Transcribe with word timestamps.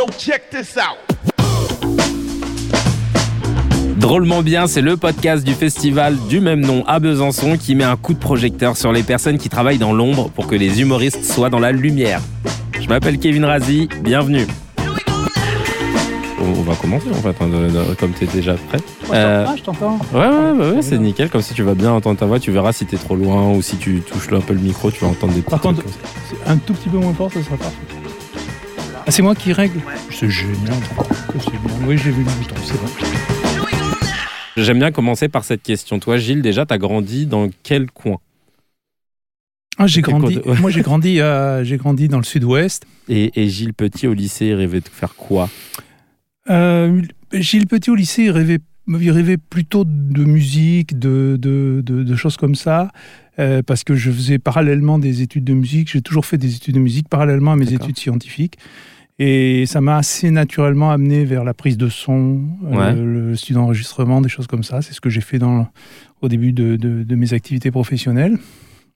Yo, 0.00 0.06
check 0.18 0.48
this 0.48 0.76
out. 0.78 0.96
Drôlement 3.98 4.40
bien, 4.42 4.66
c'est 4.66 4.80
le 4.80 4.96
podcast 4.96 5.44
du 5.44 5.52
festival 5.52 6.16
du 6.26 6.40
même 6.40 6.60
nom 6.64 6.84
à 6.86 7.00
Besançon 7.00 7.58
qui 7.58 7.74
met 7.74 7.84
un 7.84 7.96
coup 7.96 8.14
de 8.14 8.18
projecteur 8.18 8.78
sur 8.78 8.92
les 8.92 9.02
personnes 9.02 9.36
qui 9.36 9.50
travaillent 9.50 9.76
dans 9.76 9.92
l'ombre 9.92 10.30
pour 10.30 10.46
que 10.46 10.54
les 10.54 10.80
humoristes 10.80 11.22
soient 11.30 11.50
dans 11.50 11.58
la 11.58 11.70
lumière. 11.72 12.22
Je 12.80 12.88
m'appelle 12.88 13.18
Kevin 13.18 13.44
Razi, 13.44 13.90
bienvenue. 14.02 14.46
On 16.40 16.62
va 16.62 16.74
commencer 16.76 17.10
en 17.10 17.14
fait, 17.20 17.36
hein, 17.44 17.48
de- 17.48 17.68
de- 17.70 17.94
comme 17.96 18.12
tu 18.14 18.24
es 18.24 18.26
déjà 18.26 18.54
prêt. 18.54 18.78
Euh, 19.12 19.44
Ah, 19.46 19.54
je 19.54 19.62
t'entends. 19.62 19.98
Ouais, 20.14 20.20
ouais, 20.20 20.50
ouais, 20.52 20.70
ouais, 20.76 20.82
c'est 20.82 20.96
nickel. 20.98 21.28
Comme 21.28 21.42
ça, 21.42 21.52
tu 21.54 21.62
vas 21.62 21.74
bien 21.74 21.92
entendre 21.92 22.18
ta 22.18 22.24
voix. 22.24 22.40
Tu 22.40 22.50
verras 22.52 22.72
si 22.72 22.86
t'es 22.86 22.96
trop 22.96 23.16
loin 23.16 23.50
ou 23.50 23.60
si 23.60 23.76
tu 23.76 24.00
touches 24.00 24.32
un 24.32 24.40
peu 24.40 24.54
le 24.54 24.60
micro, 24.60 24.90
tu 24.90 25.00
vas 25.04 25.08
entendre 25.10 25.34
des 25.34 25.42
petits 25.42 25.50
Par 25.50 25.60
trucs 25.60 25.74
contre, 25.76 25.82
comme 25.84 25.92
ça. 25.92 25.98
c'est 26.30 26.50
un 26.50 26.56
tout 26.56 26.72
petit 26.72 26.88
peu 26.88 26.96
moins 26.96 27.12
fort, 27.12 27.30
ça 27.30 27.42
sera 27.42 27.56
parfait. 27.58 27.76
Ah, 29.06 29.10
c'est 29.10 29.22
moi 29.22 29.34
qui 29.34 29.52
règle 29.52 29.80
C'est 30.10 30.30
génial. 30.30 30.56
Bien. 30.68 31.86
Oui, 31.86 31.96
j'ai 31.98 32.10
vu 32.10 32.22
le 32.22 32.30
bouton, 32.30 32.54
c'est 32.62 32.74
vrai. 32.74 32.90
J'aime 34.56 34.78
bien 34.78 34.92
commencer 34.92 35.28
par 35.28 35.44
cette 35.44 35.62
question. 35.62 35.98
Toi, 35.98 36.18
Gilles, 36.18 36.42
déjà, 36.42 36.66
t'as 36.66 36.78
grandi 36.78 37.26
dans 37.26 37.48
quel 37.62 37.90
coin? 37.90 38.18
Ah, 39.78 39.86
j'ai 39.86 40.02
grandi. 40.02 40.38
Moi, 40.60 40.70
j'ai 40.70 40.82
grandi, 40.82 41.20
à- 41.20 41.64
j'ai 41.64 41.76
grandi 41.78 42.08
dans 42.08 42.18
le 42.18 42.24
sud-ouest. 42.24 42.84
et, 43.08 43.30
et 43.40 43.48
Gilles 43.48 43.74
Petit 43.74 44.06
au 44.06 44.12
lycée, 44.14 44.46
il 44.46 44.54
rêvait 44.54 44.80
de 44.80 44.88
faire 44.88 45.14
quoi? 45.14 45.48
Euh, 46.50 47.00
Gilles 47.32 47.66
Petit 47.66 47.90
au 47.90 47.94
lycée, 47.94 48.24
il 48.24 48.30
rêvait, 48.30 48.58
il 48.88 49.10
rêvait 49.10 49.38
plutôt 49.38 49.84
de 49.86 50.24
musique, 50.24 50.98
de, 50.98 51.36
de, 51.40 51.80
de- 51.84 52.02
de 52.02 52.16
choses 52.16 52.36
comme 52.36 52.54
ça, 52.56 52.90
euh, 53.40 53.62
parce 53.66 53.82
que 53.84 53.94
je 53.94 54.10
faisais 54.10 54.38
parallèlement 54.38 54.98
des 54.98 55.22
études 55.22 55.44
de 55.44 55.54
musique. 55.54 55.90
J'ai 55.90 56.02
toujours 56.02 56.26
fait 56.26 56.38
des 56.38 56.54
études 56.56 56.74
de 56.74 56.80
musique 56.80 57.08
parallèlement 57.08 57.52
à 57.52 57.56
mes 57.56 57.72
études 57.72 57.98
scientifiques. 57.98 58.56
Et 59.18 59.66
ça 59.66 59.80
m'a 59.80 59.96
assez 59.98 60.30
naturellement 60.30 60.90
amené 60.90 61.24
vers 61.26 61.44
la 61.44 61.52
prise 61.52 61.76
de 61.76 61.88
son, 61.88 62.40
euh, 62.72 63.28
le 63.30 63.36
studio 63.36 63.60
d'enregistrement, 63.60 64.20
des 64.22 64.30
choses 64.30 64.46
comme 64.46 64.62
ça. 64.62 64.80
C'est 64.82 64.94
ce 64.94 65.00
que 65.00 65.10
j'ai 65.10 65.20
fait 65.20 65.38
dans, 65.38 65.68
au 66.22 66.28
début 66.28 66.52
de, 66.52 66.76
de- 66.76 67.02
de 67.02 67.14
mes 67.16 67.34
activités 67.34 67.70
professionnelles. 67.70 68.38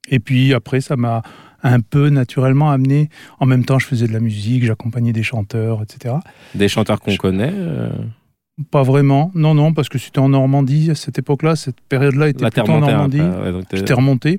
Et 0.08 0.20
puis 0.20 0.54
après, 0.54 0.80
ça 0.80 0.96
m'a 0.96 1.22
un 1.62 1.80
peu 1.80 2.08
naturellement 2.10 2.70
amené. 2.70 3.08
En 3.38 3.46
même 3.46 3.64
temps, 3.66 3.78
je 3.78 3.86
faisais 3.86 4.06
de 4.06 4.12
la 4.12 4.20
musique, 4.20 4.64
j'accompagnais 4.64 5.12
des 5.12 5.22
chanteurs, 5.22 5.82
etc. 5.82 6.14
Des 6.54 6.68
chanteurs 6.68 7.00
qu'on 7.00 7.10
Je- 7.12 7.18
connaît 7.18 7.52
euh, 7.54 7.90
Pas 8.70 8.82
vraiment, 8.84 9.32
non, 9.34 9.54
non, 9.54 9.72
parce 9.72 9.88
que 9.88 9.98
c'était 9.98 10.20
en 10.20 10.28
Normandie 10.28 10.90
à 10.90 10.94
cette 10.94 11.18
époque-là, 11.18 11.56
cette 11.56 11.80
période-là 11.88 12.28
était 12.28 12.44
La 12.44 12.50
plutôt 12.50 12.70
en 12.70 12.80
montée 12.80 12.92
Normandie. 12.92 13.20
ouais, 13.20 13.62
J'étais 13.72 13.94
remonté. 13.94 14.38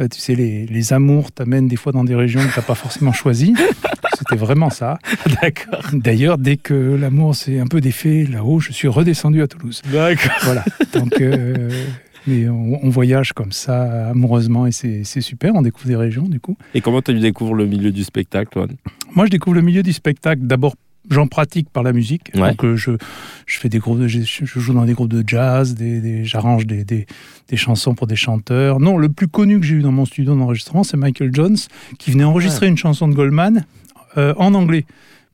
Euh, 0.00 0.08
tu 0.08 0.18
sais, 0.18 0.34
les, 0.34 0.64
les 0.64 0.92
amours 0.94 1.30
t'amènent 1.30 1.68
des 1.68 1.76
fois 1.76 1.92
dans 1.92 2.04
des 2.04 2.14
régions 2.14 2.40
que 2.40 2.50
tu 2.50 2.58
n'as 2.58 2.64
pas 2.64 2.74
forcément 2.74 3.12
choisies. 3.12 3.54
C'était 4.18 4.36
vraiment 4.36 4.70
ça. 4.70 4.98
D'accord. 5.42 5.82
D'ailleurs, 5.92 6.38
dès 6.38 6.56
que 6.56 6.72
l'amour 6.74 7.34
s'est 7.34 7.58
un 7.60 7.66
peu 7.66 7.82
défait 7.82 8.26
là-haut, 8.30 8.58
je 8.60 8.72
suis 8.72 8.88
redescendu 8.88 9.42
à 9.42 9.46
Toulouse. 9.48 9.82
D'accord. 9.92 10.32
Voilà. 10.44 10.64
Donc, 10.94 11.20
euh, 11.20 11.68
mais 12.26 12.48
on, 12.48 12.82
on 12.82 12.88
voyage 12.88 13.34
comme 13.34 13.52
ça 13.52 14.08
amoureusement 14.08 14.66
et 14.66 14.72
c'est 14.72 15.04
c'est 15.04 15.20
super. 15.20 15.54
On 15.54 15.60
découvre 15.62 15.86
des 15.88 15.96
régions 15.96 16.22
du 16.26 16.40
coup. 16.40 16.56
Et 16.74 16.80
comment 16.80 17.02
tu 17.02 17.12
découvres 17.18 17.54
le 17.54 17.66
milieu 17.66 17.92
du 17.92 18.04
spectacle, 18.04 18.50
toi 18.52 18.66
Moi, 19.14 19.26
je 19.26 19.30
découvre 19.30 19.56
le 19.56 19.62
milieu 19.62 19.82
du 19.82 19.92
spectacle. 19.92 20.40
D'abord, 20.42 20.74
j'en 21.10 21.26
pratique 21.26 21.68
par 21.70 21.82
la 21.82 21.92
musique. 21.92 22.30
Ouais. 22.34 22.50
Donc, 22.50 22.64
euh, 22.64 22.76
je, 22.76 22.92
je 23.46 23.58
fais 23.58 23.68
des 23.68 23.78
groupes, 23.78 23.98
de, 23.98 24.06
je, 24.08 24.20
je 24.22 24.60
joue 24.60 24.72
dans 24.72 24.84
des 24.84 24.92
groupes 24.94 25.10
de 25.12 25.22
jazz, 25.26 25.74
des, 25.74 26.00
des- 26.00 26.24
j'arrange 26.24 26.66
des, 26.66 26.84
des, 26.84 27.06
des 27.48 27.56
chansons 27.56 27.94
pour 27.94 28.06
des 28.06 28.16
chanteurs. 28.16 28.80
Non, 28.80 28.96
le 28.96 29.08
plus 29.08 29.28
connu 29.28 29.58
que 29.60 29.66
j'ai 29.66 29.74
eu 29.76 29.82
dans 29.82 29.92
mon 29.92 30.04
studio 30.04 30.34
d'enregistrement, 30.36 30.84
c'est 30.84 30.96
Michael 30.96 31.30
Jones, 31.34 31.56
qui 31.98 32.10
venait 32.12 32.24
enregistrer 32.24 32.68
une 32.68 32.76
chanson 32.78 33.08
de 33.08 33.14
Goldman 33.14 33.64
euh, 34.16 34.32
en 34.38 34.54
anglais 34.54 34.86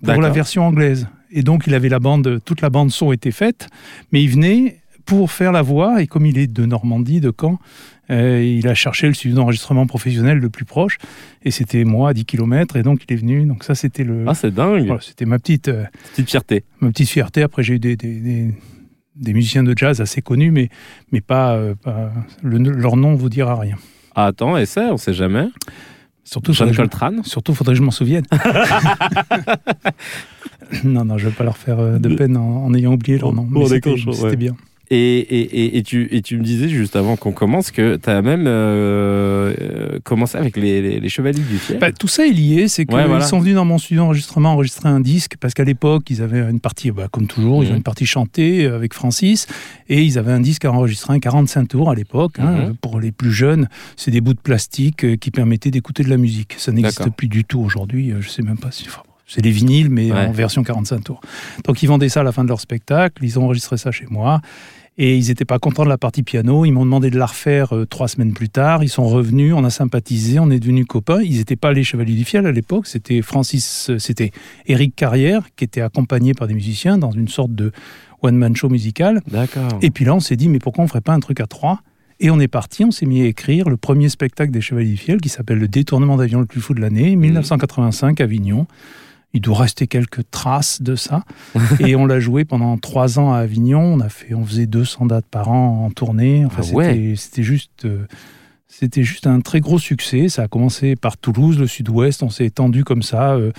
pour 0.02 0.20
la 0.22 0.30
version 0.30 0.66
anglaise. 0.66 1.06
Et 1.30 1.42
donc, 1.42 1.64
il 1.66 1.74
avait 1.74 1.88
la 1.88 1.98
bande, 1.98 2.40
toute 2.44 2.60
la 2.60 2.70
bande 2.70 2.90
son 2.90 3.12
était 3.12 3.30
faite, 3.32 3.68
mais 4.12 4.22
il 4.22 4.30
venait 4.30 4.78
pour 5.04 5.30
faire 5.30 5.52
la 5.52 5.62
voix. 5.62 6.00
Et 6.02 6.06
comme 6.06 6.24
il 6.26 6.38
est 6.38 6.46
de 6.46 6.64
Normandie, 6.66 7.20
de 7.20 7.32
Caen, 7.38 7.58
euh, 8.10 8.42
il 8.42 8.66
a 8.68 8.74
cherché 8.74 9.06
le 9.08 9.14
studio 9.14 9.36
d'enregistrement 9.36 9.86
professionnel 9.86 10.38
le 10.38 10.48
plus 10.50 10.64
proche. 10.64 10.98
Et 11.42 11.50
c'était 11.50 11.84
moi 11.84 12.10
à 12.10 12.14
10 12.14 12.24
km. 12.24 12.76
Et 12.76 12.82
donc, 12.82 13.02
il 13.08 13.12
est 13.12 13.16
venu. 13.16 13.44
Donc, 13.46 13.64
ça, 13.64 13.74
c'était 13.74 14.04
le. 14.04 14.24
Ah, 14.26 14.34
c'est 14.34 14.52
dingue. 14.54 14.86
Voilà, 14.86 15.00
c'était 15.00 15.24
ma 15.26 15.38
petite, 15.38 15.68
euh, 15.68 15.84
Petite 16.12 16.30
fierté. 16.30 16.64
ma 16.80 16.88
petite 16.90 17.08
fierté. 17.10 17.42
Après, 17.42 17.62
j'ai 17.62 17.74
eu 17.74 17.78
des, 17.78 17.96
des, 17.96 18.20
des- 18.20 18.54
des 19.16 19.32
musiciens 19.32 19.62
de 19.62 19.72
jazz 19.74 20.00
assez 20.02 20.20
connus, 20.20 20.50
mais, 20.50 20.68
mais 21.10 21.22
pas, 21.22 21.54
euh, 21.54 21.74
pas- 21.74 22.12
le- 22.42 22.58
leur 22.58 22.96
nom 22.96 23.14
vous 23.14 23.30
dira 23.30 23.58
rien. 23.58 23.76
Ah, 24.14 24.26
attends, 24.26 24.56
essaie, 24.58 24.90
on 24.90 24.98
sait 24.98 25.14
jamais. 25.14 25.46
Surtout, 26.22 26.52
John 26.52 26.68
faudrait 26.68 26.70
que 26.70 26.76
je- 26.76 26.82
Coltrane 26.82 27.24
surtout, 27.24 27.54
faudrait 27.54 27.74
que 27.74 27.78
je 27.78 27.82
m'en 27.82 27.90
souvienne. 27.90 28.24
non, 30.84 31.04
non, 31.04 31.18
je 31.18 31.28
vais 31.28 31.34
pas 31.34 31.44
leur 31.44 31.56
faire 31.56 31.98
de 31.98 32.14
peine 32.14 32.36
en, 32.36 32.64
en 32.66 32.74
ayant 32.74 32.92
oublié 32.92 33.18
leur 33.18 33.32
nom. 33.32 33.42
bon, 33.44 33.60
Mais 33.60 33.66
c'était 33.68 33.96
je- 33.96 34.10
c'était 34.10 34.24
ouais. 34.26 34.36
bien. 34.36 34.56
Et, 34.90 34.96
et, 35.18 35.40
et, 35.40 35.78
et 35.78 35.82
tu, 35.82 36.08
et 36.12 36.22
tu 36.22 36.36
me 36.36 36.44
disais 36.44 36.68
juste 36.68 36.94
avant 36.94 37.16
qu'on 37.16 37.32
commence 37.32 37.70
que 37.72 37.96
tu 37.96 38.08
as 38.08 38.22
même 38.22 38.46
euh, 38.46 39.52
euh, 39.60 39.98
commencé 40.04 40.38
avec 40.38 40.56
les, 40.56 40.80
les, 40.80 41.00
les 41.00 41.08
Chevaliers 41.08 41.42
du 41.42 41.58
Fiel. 41.58 41.78
Bah, 41.80 41.90
tout 41.90 42.06
ça 42.08 42.24
est 42.26 42.30
lié, 42.30 42.68
c'est 42.68 42.86
qu'ils 42.86 42.94
Ouais, 42.96 43.06
voilà. 43.06 43.24
sont 43.24 43.40
venus 43.40 43.56
dans 43.56 43.64
mon 43.64 43.78
studio 43.78 44.02
d'enregistrement 44.04 44.52
enregistrer 44.52 44.88
un 44.88 45.00
disque, 45.00 45.34
parce 45.40 45.54
qu'à 45.54 45.64
l'époque, 45.64 46.04
ils 46.10 46.22
avaient 46.22 46.48
une 46.48 46.60
partie, 46.60 46.90
bah, 46.92 47.08
comme 47.10 47.26
toujours, 47.26 47.64
ils 47.64 47.66
Mhm. 47.68 47.72
ont 47.72 47.76
une 47.78 47.82
partie 47.82 48.06
chantée 48.06 48.64
euh, 48.64 48.76
avec 48.76 48.94
Francis, 48.94 49.46
et 49.88 50.02
ils 50.02 50.18
avaient 50.18 50.32
un 50.32 50.40
disque 50.40 50.64
à 50.64 50.70
enregistrer, 50.72 51.14
un 51.14 51.18
45 51.18 51.66
tours 51.68 51.90
à 51.90 51.94
l'époque. 51.94 52.38
hein, 52.38 52.66
Mhm. 52.68 52.76
pour 52.76 53.00
les 53.00 53.10
plus 53.12 53.32
jeunes, 53.32 53.68
c'est 53.96 54.10
des 54.10 54.20
bouts 54.20 54.34
de 54.34 54.38
plastique 54.40 55.04
euh, 55.04 55.16
qui 55.16 55.30
permettaient 55.30 55.70
d'écouter 55.72 56.04
de 56.04 56.10
la 56.10 56.16
musique. 56.16 56.54
Ça 56.58 56.70
n'existe 56.72 57.10
plus 57.16 57.28
du 57.28 57.44
tout 57.44 57.58
aujourd'hui, 57.60 58.12
je 58.20 58.28
sais 58.28 58.42
même 58.42 58.58
pas 58.58 58.70
si... 58.70 58.84
enfin, 58.86 59.02
c'est 59.26 59.42
des 59.42 59.50
vinyles, 59.50 59.90
mais 59.90 60.12
Ouais. 60.12 60.26
en 60.26 60.32
version 60.32 60.62
45 60.62 61.04
tours. 61.04 61.20
Donc 61.64 61.82
ils 61.82 61.86
vendaient 61.86 62.08
ça 62.08 62.20
à 62.20 62.22
la 62.22 62.32
fin 62.32 62.44
de 62.44 62.48
leur 62.48 62.60
spectacle, 62.60 63.24
ils 63.24 63.38
ont 63.38 63.44
enregistré 63.44 63.76
ça 63.76 63.90
chez 63.90 64.06
moi. 64.08 64.40
Et 64.98 65.18
ils 65.18 65.28
n'étaient 65.28 65.44
pas 65.44 65.58
contents 65.58 65.84
de 65.84 65.90
la 65.90 65.98
partie 65.98 66.22
piano. 66.22 66.64
Ils 66.64 66.70
m'ont 66.72 66.86
demandé 66.86 67.10
de 67.10 67.18
la 67.18 67.26
refaire 67.26 67.76
euh, 67.76 67.84
trois 67.84 68.08
semaines 68.08 68.32
plus 68.32 68.48
tard. 68.48 68.82
Ils 68.82 68.88
sont 68.88 69.06
revenus, 69.06 69.52
on 69.54 69.62
a 69.62 69.68
sympathisé, 69.68 70.38
on 70.38 70.50
est 70.50 70.58
devenus 70.58 70.86
copains. 70.86 71.20
Ils 71.20 71.36
n'étaient 71.36 71.54
pas 71.54 71.74
les 71.74 71.84
Chevaliers 71.84 72.14
du 72.14 72.24
Fiel 72.24 72.46
à 72.46 72.50
l'époque. 72.52 72.86
C'était 72.86 73.20
Francis, 73.20 73.90
euh, 73.90 73.98
c'était 73.98 74.30
Éric 74.66 74.96
Carrière 74.96 75.42
qui 75.54 75.64
était 75.64 75.82
accompagné 75.82 76.32
par 76.32 76.48
des 76.48 76.54
musiciens 76.54 76.96
dans 76.96 77.10
une 77.10 77.28
sorte 77.28 77.54
de 77.54 77.72
one-man 78.22 78.56
show 78.56 78.70
musical. 78.70 79.20
D'accord. 79.30 79.68
Et 79.82 79.90
puis 79.90 80.06
là, 80.06 80.14
on 80.14 80.20
s'est 80.20 80.36
dit, 80.36 80.48
mais 80.48 80.60
pourquoi 80.60 80.82
on 80.82 80.88
ferait 80.88 81.02
pas 81.02 81.12
un 81.12 81.20
truc 81.20 81.40
à 81.40 81.46
trois? 81.46 81.80
Et 82.18 82.30
on 82.30 82.40
est 82.40 82.48
parti, 82.48 82.82
on 82.82 82.90
s'est 82.90 83.04
mis 83.04 83.20
à 83.20 83.26
écrire 83.26 83.68
le 83.68 83.76
premier 83.76 84.08
spectacle 84.08 84.50
des 84.50 84.62
Chevaliers 84.62 84.92
du 84.92 84.96
Fiel 84.96 85.20
qui 85.20 85.28
s'appelle 85.28 85.58
Le 85.58 85.68
détournement 85.68 86.16
d'avion 86.16 86.40
le 86.40 86.46
plus 86.46 86.62
fou 86.62 86.72
de 86.72 86.80
l'année, 86.80 87.16
1985, 87.16 88.22
Avignon. 88.22 88.66
Il 89.36 89.40
doit 89.42 89.58
rester 89.58 89.86
quelques 89.86 90.22
traces 90.30 90.80
de 90.80 90.96
ça. 90.96 91.22
et 91.80 91.94
on 91.94 92.06
l'a 92.06 92.20
joué 92.20 92.44
pendant 92.44 92.76
trois 92.78 93.18
ans 93.18 93.32
à 93.34 93.38
Avignon. 93.38 93.80
On, 93.82 94.00
a 94.00 94.08
fait, 94.08 94.32
on 94.34 94.44
faisait 94.44 94.66
200 94.66 95.06
dates 95.06 95.26
par 95.30 95.50
an 95.50 95.84
en 95.84 95.90
tournée. 95.90 96.44
Enfin, 96.46 96.62
Ah 96.70 96.74
ouais. 96.74 97.14
c'était- 97.16 97.42
juste. 97.42 97.84
euh, 97.84 98.06
c'était 98.68 99.02
juste 99.04 99.26
un 99.26 99.40
très 99.40 99.60
gros 99.60 99.78
succès. 99.78 100.28
Ça 100.28 100.42
a 100.44 100.48
commencé 100.48 100.96
par 100.96 101.16
Toulouse, 101.16 101.58
le 101.58 101.66
sud-ouest. 101.66 102.22
On 102.22 102.30
s'est 102.30 102.46
étendu 102.46 102.82
comme 102.84 103.02
ça. 103.02 103.32
euh, 103.34 103.52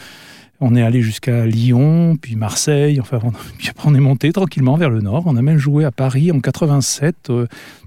on 0.59 0.75
est 0.75 0.81
allé 0.81 1.03
jusqu'à 1.03 1.45
Lyon, 1.45 2.17
puis 2.19 2.35
Marseille. 2.35 2.99
Enfin, 2.99 3.19
on, 3.23 3.29
puis 3.59 3.69
après, 3.69 3.87
on 3.87 3.93
est 3.93 3.99
monté 3.99 4.31
tranquillement 4.31 4.75
vers 4.77 4.89
le 4.89 5.01
nord. 5.01 5.23
On 5.27 5.35
a 5.37 5.41
même 5.43 5.59
joué 5.59 5.85
à 5.85 5.91
Paris 5.91 6.31
en 6.31 6.39
87, 6.39 7.29
euh, 7.29 7.45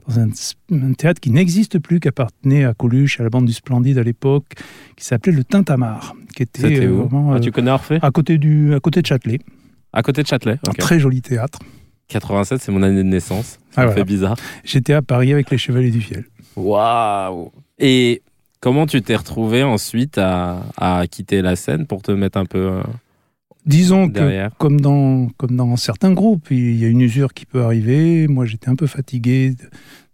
dans 0.08 0.20
un, 0.20 0.28
un 0.72 0.92
théâtre 0.92 1.20
qui 1.20 1.30
n'existe 1.32 1.80
plus, 1.80 1.98
qui 1.98 2.06
appartenait 2.08 2.64
à 2.64 2.72
Coluche, 2.74 3.18
à 3.18 3.24
la 3.24 3.28
bande 3.30 3.46
du 3.46 3.52
Splendide 3.52 3.98
à 3.98 4.04
l'époque, 4.04 4.46
qui 4.96 5.04
s'appelait 5.04 5.32
le 5.32 5.42
Tintamarre, 5.44 6.14
qui 6.46 6.60
était 6.60 6.74
C'était 6.74 6.86
euh, 6.86 6.90
vraiment, 7.02 7.32
Ah, 7.32 7.36
euh, 7.36 7.40
Tu 7.40 7.52
connais 7.52 7.70
Orphée? 7.70 7.98
à, 8.00 8.10
côté 8.10 8.38
du, 8.38 8.74
à 8.74 8.80
côté 8.80 9.02
de 9.02 9.06
Châtelet. 9.06 9.40
À 9.92 10.02
côté 10.02 10.22
de 10.22 10.26
Châtelet. 10.26 10.58
Un 10.66 10.72
très 10.72 10.98
joli 10.98 11.20
théâtre. 11.20 11.58
87, 12.08 12.60
c'est 12.60 12.72
mon 12.72 12.82
année 12.82 12.96
de 12.96 13.02
naissance. 13.02 13.58
Ça 13.70 13.76
Ah, 13.76 13.80
me 13.82 13.86
voilà. 13.88 14.00
fait 14.00 14.04
bizarre. 14.04 14.36
J'étais 14.64 14.94
à 14.94 15.02
Paris 15.02 15.32
avec 15.32 15.50
les 15.50 15.58
Chevaliers 15.58 15.90
du 15.90 16.00
Fiel. 16.00 16.24
Waouh 16.56 17.52
Et 17.78 18.22
comment 18.60 18.86
tu 18.86 19.00
t'es 19.02 19.14
retrouvé 19.16 19.62
ensuite 19.62 20.18
à, 20.18 20.64
à 20.76 21.06
quitter 21.06 21.42
la 21.42 21.56
scène 21.56 21.86
pour 21.86 22.02
te 22.02 22.10
mettre 22.12 22.38
un 22.38 22.46
peu 22.46 22.58
euh, 22.58 22.82
Disons 23.66 24.08
que 24.08 24.48
comme 24.58 24.80
dans, 24.80 25.28
comme 25.36 25.54
dans 25.56 25.76
certains 25.76 26.12
groupes, 26.12 26.50
il 26.50 26.76
y 26.76 26.84
a 26.84 26.88
une 26.88 27.02
usure 27.02 27.34
qui 27.34 27.44
peut 27.44 27.62
arriver. 27.62 28.26
Moi, 28.26 28.46
j'étais 28.46 28.68
un 28.70 28.76
peu 28.76 28.86
fatigué 28.86 29.50
de- 29.50 29.56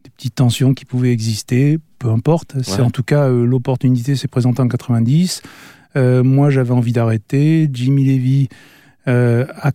des 0.04 0.10
petites 0.10 0.34
tensions 0.34 0.74
qui 0.74 0.84
pouvaient 0.84 1.12
exister. 1.12 1.78
Peu 1.98 2.10
importe. 2.10 2.56
C'est 2.62 2.82
en 2.82 2.90
tout 2.90 3.02
cas 3.04 3.28
euh, 3.28 3.46
l'opportunité 3.46 4.16
s'est 4.16 4.28
présentée 4.28 4.60
en 4.60 4.68
90. 4.68 5.42
Euh, 5.96 6.22
moi, 6.22 6.50
j'avais 6.50 6.72
envie 6.72 6.92
d'arrêter. 6.92 7.68
Jimmy 7.72 8.04
Levy 8.04 8.48
euh, 9.08 9.46
a, 9.60 9.72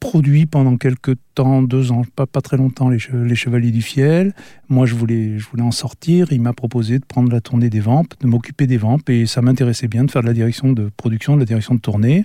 produit 0.00 0.46
pendant 0.46 0.76
quelques 0.76 1.16
temps, 1.34 1.62
deux 1.62 1.92
ans, 1.92 2.02
pas, 2.16 2.26
très 2.40 2.56
longtemps, 2.56 2.88
les, 2.88 2.98
Che- 2.98 3.12
les 3.14 3.34
Chevaliers 3.34 3.70
du 3.70 3.82
Fiel. 3.82 4.34
Moi, 4.68 4.86
je 4.86 4.94
voulais, 4.94 5.38
je 5.38 5.46
voulais 5.48 5.62
en 5.62 5.70
sortir. 5.70 6.32
Il 6.32 6.40
m'a 6.40 6.52
proposé 6.52 6.98
de 6.98 7.04
prendre 7.04 7.30
la 7.30 7.40
tournée 7.40 7.70
des 7.70 7.80
Vampes, 7.80 8.14
de 8.20 8.26
m'occuper 8.26 8.66
des 8.66 8.78
Vampes, 8.78 9.08
et 9.10 9.26
ça 9.26 9.42
m'intéressait 9.42 9.88
bien 9.88 10.04
de 10.04 10.10
faire 10.10 10.22
de 10.22 10.26
la 10.26 10.32
direction 10.32 10.72
de 10.72 10.90
production, 10.96 11.34
de 11.34 11.40
la 11.40 11.46
direction 11.46 11.74
de 11.74 11.80
tournée. 11.80 12.24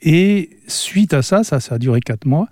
Et 0.00 0.50
suite 0.68 1.12
à 1.14 1.22
ça, 1.22 1.42
ça, 1.42 1.60
ça 1.60 1.74
a 1.74 1.78
duré 1.78 2.00
quatre 2.00 2.26
mois. 2.26 2.48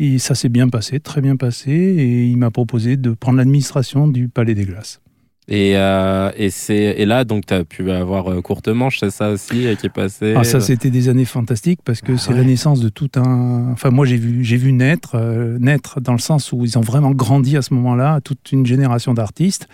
Et 0.00 0.18
ça 0.18 0.34
s'est 0.34 0.48
bien 0.48 0.68
passé, 0.68 0.98
très 0.98 1.20
bien 1.20 1.36
passé. 1.36 1.70
Et 1.70 2.26
il 2.26 2.36
m'a 2.38 2.50
proposé 2.50 2.96
de 2.96 3.10
prendre 3.12 3.38
l'administration 3.38 4.08
du 4.08 4.28
Palais 4.28 4.54
des 4.54 4.64
Glaces. 4.64 5.00
Et, 5.50 5.72
euh, 5.74 6.30
et, 6.36 6.48
c'est, 6.48 6.76
et 6.76 7.04
là, 7.04 7.24
donc, 7.24 7.46
tu 7.46 7.54
as 7.54 7.64
pu 7.64 7.90
avoir 7.90 8.30
euh, 8.30 8.40
Courte 8.40 8.68
Manche, 8.68 9.00
c'est 9.00 9.10
ça 9.10 9.30
aussi, 9.30 9.66
qui 9.80 9.86
est 9.86 9.92
passé 9.92 10.34
ah, 10.36 10.44
Ça, 10.44 10.60
c'était 10.60 10.90
des 10.90 11.08
années 11.08 11.24
fantastiques 11.24 11.80
parce 11.84 12.02
que 12.02 12.12
Ah 12.12 12.18
c'est 12.18 12.30
ouais. 12.30 12.38
la 12.38 12.44
naissance 12.44 12.80
de 12.80 12.88
tout 12.88 13.10
un. 13.16 13.72
Enfin, 13.72 13.90
moi, 13.90 14.06
j'ai 14.06 14.16
vu, 14.16 14.44
j'ai 14.44 14.56
vu 14.56 14.72
naître, 14.72 15.16
euh, 15.16 15.58
naître 15.58 16.00
dans 16.00 16.12
le 16.12 16.20
sens 16.20 16.52
où 16.52 16.64
ils 16.64 16.78
ont 16.78 16.82
vraiment 16.82 17.10
grandi 17.10 17.56
à 17.56 17.62
ce 17.62 17.74
moment-là, 17.74 18.20
toute 18.20 18.52
une 18.52 18.64
génération 18.64 19.12
d'artistes 19.12 19.68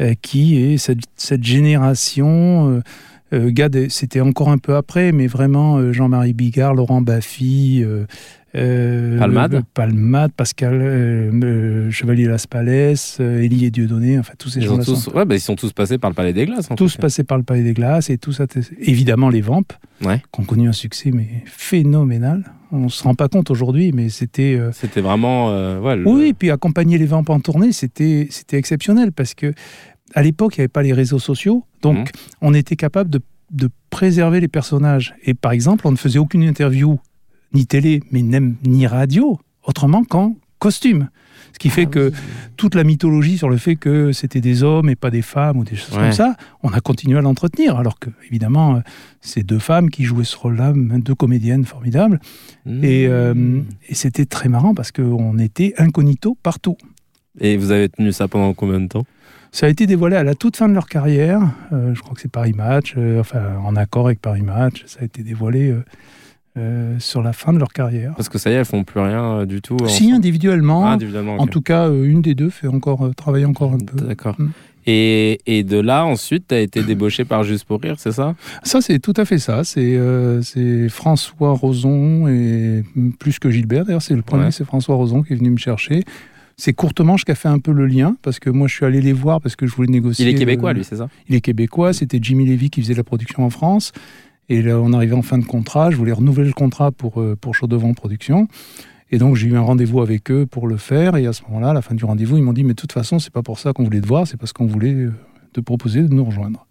euh, 0.00 0.14
qui 0.20 0.60
est 0.60 0.78
cette, 0.78 0.98
cette 1.14 1.44
génération. 1.44 2.82
Euh, 3.32 3.50
Gad, 3.50 3.88
c'était 3.90 4.20
encore 4.20 4.48
un 4.50 4.58
peu 4.58 4.74
après, 4.76 5.12
mais 5.12 5.26
vraiment 5.26 5.76
euh, 5.78 5.92
Jean-Marie 5.92 6.32
Bigard, 6.32 6.74
Laurent 6.74 7.00
Baffy, 7.02 7.82
euh, 7.84 8.04
euh, 8.54 9.18
Palmade 9.18 9.62
Palmade, 9.74 10.32
Pascal 10.32 10.80
euh, 10.80 11.90
Chevalier 11.90 12.24
Las 12.26 12.46
Palais, 12.46 12.94
euh, 13.20 13.42
Élie 13.42 13.66
et 13.66 13.70
Dieudonné, 13.70 14.18
enfin 14.18 14.32
tous 14.38 14.48
ces 14.48 14.62
gens-là 14.62 14.82
sont 14.84 14.94
tous, 14.94 15.08
ouais, 15.14 15.26
bah, 15.26 15.34
ils 15.34 15.40
sont 15.40 15.54
tous 15.56 15.72
passés 15.74 15.98
par 15.98 16.08
le 16.10 16.14
Palais 16.14 16.32
des 16.32 16.46
Glaces. 16.46 16.70
en 16.70 16.74
tous 16.74 16.96
passés 16.96 17.24
par 17.24 17.36
le 17.36 17.44
Palais 17.44 17.62
des 17.62 17.74
Glaces 17.74 18.08
et 18.08 18.16
tout 18.16 18.32
ça. 18.32 18.46
Évidemment, 18.80 19.28
les 19.28 19.42
Vampes, 19.42 19.72
Ouais. 20.04 20.22
qui 20.32 20.40
ont 20.40 20.44
connu 20.44 20.68
un 20.68 20.72
succès 20.72 21.10
mais 21.12 21.26
phénoménal. 21.44 22.44
On 22.70 22.80
ne 22.84 22.88
se 22.88 23.02
rend 23.02 23.14
pas 23.14 23.28
compte 23.28 23.50
aujourd'hui, 23.50 23.92
mais 23.94 24.08
c'était. 24.10 24.58
C'était 24.72 25.00
vraiment. 25.00 25.48
ouais, 25.80 25.96
le- 25.96 26.06
Oui, 26.08 26.28
et 26.28 26.34
puis 26.34 26.50
accompagner 26.50 26.98
les 26.98 27.06
Vampes 27.06 27.30
en 27.30 27.40
tournée, 27.40 27.72
c'était 27.72 28.28
exceptionnel 28.52 29.12
parce 29.12 29.34
que 29.34 29.52
à 30.14 30.22
l'époque, 30.22 30.56
il 30.56 30.60
n'y 30.60 30.62
avait 30.62 30.68
pas 30.68 30.82
les 30.82 30.92
réseaux 30.92 31.18
sociaux, 31.18 31.64
donc 31.82 31.96
Mhm. 31.98 32.04
on 32.42 32.54
était 32.54 32.76
capable 32.76 33.10
de, 33.10 33.20
de 33.50 33.68
préserver 33.90 34.40
les 34.40 34.48
personnages. 34.48 35.14
Et 35.24 35.34
par 35.34 35.52
exemple, 35.52 35.86
on 35.86 35.90
ne 35.92 35.96
faisait 35.96 36.18
aucune 36.18 36.42
interview, 36.42 36.98
ni 37.54 37.66
télé, 37.66 38.02
mais 38.10 38.22
même 38.22 38.56
ni 38.66 38.86
radio, 38.86 39.38
autrement 39.64 40.04
qu'en 40.04 40.36
costume. 40.58 41.08
Ce 41.54 41.58
qui 41.58 41.70
fait 41.70 41.84
Ah 41.86 41.90
que 41.90 42.08
oui. 42.10 42.16
toute 42.56 42.74
la 42.74 42.84
mythologie 42.84 43.38
sur 43.38 43.48
le 43.48 43.56
fait 43.56 43.76
que 43.76 44.12
c'était 44.12 44.40
des 44.42 44.62
hommes 44.62 44.90
et 44.90 44.96
pas 44.96 45.10
des 45.10 45.22
femmes 45.22 45.56
ou 45.58 45.64
des 45.64 45.76
choses 45.76 45.96
Ouais. 45.96 46.02
comme 46.04 46.12
ça, 46.12 46.36
on 46.62 46.68
a 46.72 46.80
continué 46.80 47.16
à 47.16 47.22
l'entretenir. 47.22 47.76
Alors 47.78 47.98
que, 47.98 48.10
évidemment, 48.28 48.76
euh, 48.76 48.80
c'est 49.22 49.44
deux 49.44 49.58
femmes 49.58 49.88
qui 49.88 50.04
jouaient 50.04 50.24
ce 50.24 50.36
rôle-là, 50.36 50.72
deux 50.76 51.14
comédiennes 51.14 51.64
formidables. 51.64 52.20
Mhm. 52.66 52.84
Et, 52.84 53.06
euh, 53.06 53.60
et 53.88 53.94
c'était 53.94 54.26
très 54.26 54.48
marrant 54.50 54.74
parce 54.74 54.92
qu'on 54.92 55.38
était 55.38 55.72
incognito 55.78 56.36
partout. 56.42 56.76
Et 57.40 57.56
vous 57.56 57.70
avez 57.70 57.88
tenu 57.88 58.12
ça 58.12 58.28
pendant 58.28 58.52
combien 58.52 58.80
de 58.80 58.88
temps? 58.88 59.06
Ça 59.50 59.66
a 59.66 59.68
été 59.68 59.86
dévoilé 59.86 60.16
à 60.16 60.22
la 60.24 60.34
toute 60.34 60.56
fin 60.56 60.68
de 60.68 60.74
leur 60.74 60.88
carrière. 60.88 61.40
Euh, 61.72 61.94
je 61.94 62.00
crois 62.00 62.14
que 62.14 62.20
c'est 62.20 62.30
Paris 62.30 62.52
Match, 62.52 62.94
euh, 62.96 63.20
enfin 63.20 63.42
en 63.64 63.76
accord 63.76 64.06
avec 64.06 64.20
Paris 64.20 64.42
Match. 64.42 64.84
Ça 64.86 65.00
a 65.00 65.04
été 65.04 65.22
dévoilé 65.22 65.74
euh, 66.56 66.96
sur 66.98 67.22
la 67.22 67.32
fin 67.32 67.52
de 67.52 67.58
leur 67.58 67.72
carrière. 67.72 68.12
Parce 68.16 68.28
que 68.28 68.38
ça 68.38 68.50
y 68.50 68.52
est, 68.52 68.56
elles 68.56 68.64
font 68.64 68.84
plus 68.84 69.00
rien 69.00 69.46
du 69.46 69.60
tout. 69.62 69.78
Si 69.86 70.12
individuellement, 70.12 70.84
Ah, 70.86 70.92
individuellement. 70.92 71.36
en 71.38 71.46
tout 71.46 71.62
cas, 71.62 71.88
une 71.90 72.20
des 72.22 72.34
deux 72.34 72.50
fait 72.50 72.66
encore 72.68 73.10
travailler 73.16 73.46
encore 73.46 73.72
un 73.72 73.78
peu. 73.78 74.04
D'accord. 74.06 74.34
Mm. 74.38 74.48
Et, 74.90 75.40
et 75.46 75.64
de 75.64 75.78
là, 75.78 76.06
ensuite, 76.06 76.48
tu 76.48 76.54
as 76.54 76.60
été 76.60 76.82
débauché 76.82 77.24
par 77.26 77.42
Juste 77.44 77.64
pour 77.64 77.80
Rire, 77.80 77.96
c'est 77.98 78.12
ça? 78.12 78.34
Ça, 78.62 78.80
c'est 78.80 78.98
tout 79.00 79.12
à 79.18 79.26
fait 79.26 79.38
ça. 79.38 79.62
C'est 79.62 79.96
euh, 79.96 80.40
François 80.88 81.52
Roson 81.52 82.26
et 82.28 82.84
plus 83.18 83.38
que 83.38 83.50
Gilbert. 83.50 83.84
D'ailleurs, 83.84 84.00
c'est 84.02 84.14
le 84.14 84.22
premier, 84.22 84.44
Ouais. 84.44 84.50
c'est 84.50 84.64
François 84.64 84.94
Roson 84.94 85.22
qui 85.22 85.34
est 85.34 85.36
venu 85.36 85.50
me 85.50 85.58
chercher. 85.58 86.04
C'est 86.60 86.72
Courte 86.72 87.00
Manche 87.00 87.24
qui 87.24 87.30
a 87.30 87.36
fait 87.36 87.48
un 87.48 87.60
peu 87.60 87.72
le 87.72 87.86
lien 87.86 88.16
parce 88.20 88.40
que 88.40 88.50
moi, 88.50 88.66
je 88.66 88.74
suis 88.74 88.84
allé 88.84 89.00
les 89.00 89.12
voir 89.12 89.40
parce 89.40 89.56
que 89.56 89.66
je 89.66 89.74
voulais 89.74 89.88
négocier. 89.88 90.26
Il 90.26 90.34
est 90.34 90.38
québécois, 90.38 90.70
euh, 90.70 90.74
lui, 90.74 90.84
c'est 90.84 90.96
ça? 90.96 91.08
Il 91.28 91.36
est 91.36 91.40
québécois, 91.40 91.92
c'était 91.92 92.18
Jimmy 92.20 92.46
Levy 92.46 92.68
qui 92.68 92.82
faisait 92.82 92.94
la 92.94 93.04
production 93.04 93.44
en 93.44 93.50
France. 93.50 93.92
Et 94.48 94.60
là, 94.60 94.78
on 94.78 94.92
arrivait 94.92 95.14
en 95.14 95.22
fin 95.22 95.38
de 95.38 95.44
contrat, 95.44 95.90
je 95.90 95.96
voulais 95.96 96.12
renouveler 96.12 96.48
le 96.48 96.52
contrat 96.52 96.90
pour, 96.90 97.20
euh, 97.20 97.36
pour 97.40 97.54
Chaudevent 97.54 97.94
Production. 97.94 98.48
Et 99.10 99.18
donc, 99.18 99.36
j'ai 99.36 99.46
eu 99.46 99.56
un 99.56 99.60
rendez-vous 99.60 100.00
avec 100.00 100.30
eux 100.30 100.46
pour 100.46 100.66
le 100.66 100.76
faire. 100.76 101.16
Et 101.16 101.26
à 101.26 101.32
ce 101.32 101.42
moment-là, 101.44 101.70
à 101.70 101.74
la 101.74 101.82
fin 101.82 101.94
du 101.94 102.04
rendez-vous, 102.04 102.36
ils 102.36 102.42
m'ont 102.42 102.52
dit 102.52 102.64
Mais 102.64 102.74
de 102.74 102.80
toute 102.80 102.92
façon, 102.92 103.18
c'est 103.18 103.32
pas 103.32 103.42
pour 103.42 103.58
ça 103.58 103.72
qu'on 103.72 103.84
voulait 103.84 104.00
te 104.00 104.06
voir, 104.06 104.26
c'est 104.26 104.36
parce 104.36 104.52
qu'on 104.52 104.66
voulait 104.66 104.94
euh, 104.94 105.12
te 105.52 105.60
proposer 105.60 106.02
de 106.02 106.12
nous 106.12 106.24
rejoindre. 106.24 106.66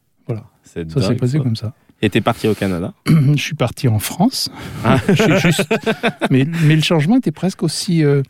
C'est 0.64 0.92
Ça 0.92 1.02
s'est 1.02 1.16
passé 1.16 1.38
ça. 1.38 1.44
comme 1.44 1.56
ça. 1.56 1.74
Et 2.02 2.10
t'es 2.10 2.22
parti 2.22 2.48
au 2.48 2.54
Canada? 2.54 2.94
Je 3.08 3.42
suis 3.42 3.56
parti 3.56 3.88
en 3.88 4.00
France. 4.00 4.52
Ah. 4.84 5.00
Je 5.08 5.14
suis 5.14 5.40
juste... 5.40 5.66
mais, 6.30 6.46
mais 6.66 6.76
le 6.76 6.82
changement 6.82 7.18
était 7.18 7.32
presque 7.32 7.64
aussi, 7.64 8.04
euh, 8.04 8.22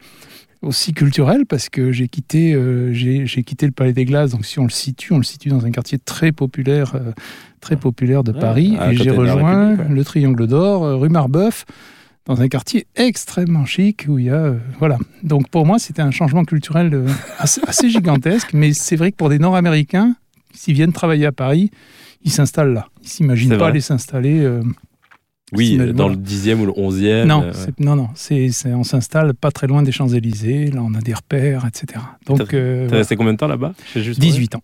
aussi 0.62 0.92
culturel 0.94 1.46
parce 1.46 1.70
que 1.70 1.92
j'ai 1.92 2.08
quitté, 2.08 2.54
euh, 2.54 2.92
j'ai 2.94 3.44
quitté 3.44 3.66
le 3.66 3.72
Palais 3.72 3.94
des 3.94 4.06
Glaces. 4.06 4.32
Donc, 4.32 4.46
si 4.46 4.60
on 4.60 4.64
le 4.64 4.70
situe, 4.70 5.14
on 5.14 5.18
le 5.18 5.24
situe 5.24 5.50
dans 5.50 5.66
un 5.66 5.72
quartier 5.72 6.00
très 6.00 6.32
populaire, 6.32 6.94
euh, 6.96 7.12
très 7.62 7.76
populaire 7.76 8.24
de 8.24 8.32
Ouais, 8.34 8.40
Paris. 8.40 8.78
et 8.92 8.96
j'ai 8.96 9.12
rejoint 9.12 9.76
ouais. 9.76 9.88
le 9.90 10.04
Triangle 10.04 10.48
d'Or, 10.48 10.84
euh, 10.84 10.96
rue 10.96 11.10
Marbeuf, 11.10 11.66
dans 12.26 12.42
un 12.42 12.48
quartier 12.50 12.88
extrêmement 12.96 13.66
chic 13.66 14.06
où 14.10 14.20
il 14.20 14.26
y 14.26 14.30
a. 14.30 14.34
euh, 14.36 14.58
voilà. 14.80 14.98
Donc, 15.24 15.48
pour 15.50 15.66
moi, 15.66 15.80
c'était 15.80 16.02
un 16.02 16.12
changement 16.12 16.44
culturel 16.44 17.06
assez, 17.40 17.62
assez 17.68 17.90
gigantesque. 17.90 18.50
Mais 18.54 18.74
c'est 18.74 18.96
vrai 18.96 19.12
que 19.12 19.16
pour 19.18 19.30
des 19.30 19.40
Nord-Américains, 19.40 20.16
s'ils 20.54 20.74
viennent 20.74 20.92
travailler 20.94 21.26
à 21.28 21.32
Paris, 21.32 21.70
ils 22.24 22.32
s'installent 22.32 22.74
là. 22.74 22.88
Ils 23.04 23.10
s'imaginent 23.10 23.50
C'est 23.50 23.56
pas 23.58 23.64
vrai. 23.66 23.72
aller 23.72 23.82
s'installer. 23.82 24.46
Euh, 25.54 25.58
Oui, 25.58 25.76
Voilà. 25.78 25.92
euh, 25.92 25.94
dans 25.94 26.08
le 26.10 26.16
10e 26.16 26.60
ou 26.62 26.66
le 26.66 26.72
11e. 26.74 27.26
non, 27.26 27.44
euh, 27.44 27.52
non, 27.80 27.96
non, 27.96 28.10
c'est, 28.16 28.50
c'est- 28.50 28.74
on 28.74 28.84
s'installe 28.84 29.34
pas 29.34 29.52
très 29.52 29.68
loin 29.68 29.82
des 29.84 29.92
Champs-Élysées, 29.92 30.68
là 30.72 30.82
on 30.84 30.94
a 30.94 31.02
des 31.02 31.14
repères, 31.14 31.66
etc. 31.66 32.00
Donc, 32.26 32.54
euh, 32.54 32.82
T'es 32.82 32.88
voilà. 32.88 32.98
resté 33.00 33.16
combien 33.16 33.34
de 33.34 33.38
temps 33.38 33.48
là-bas 33.48 33.74
chez 33.94 34.02
Juste 34.04 34.20
pour 34.20 34.24
Rire 34.26 34.34
18 34.34 34.56
ans. 34.56 34.64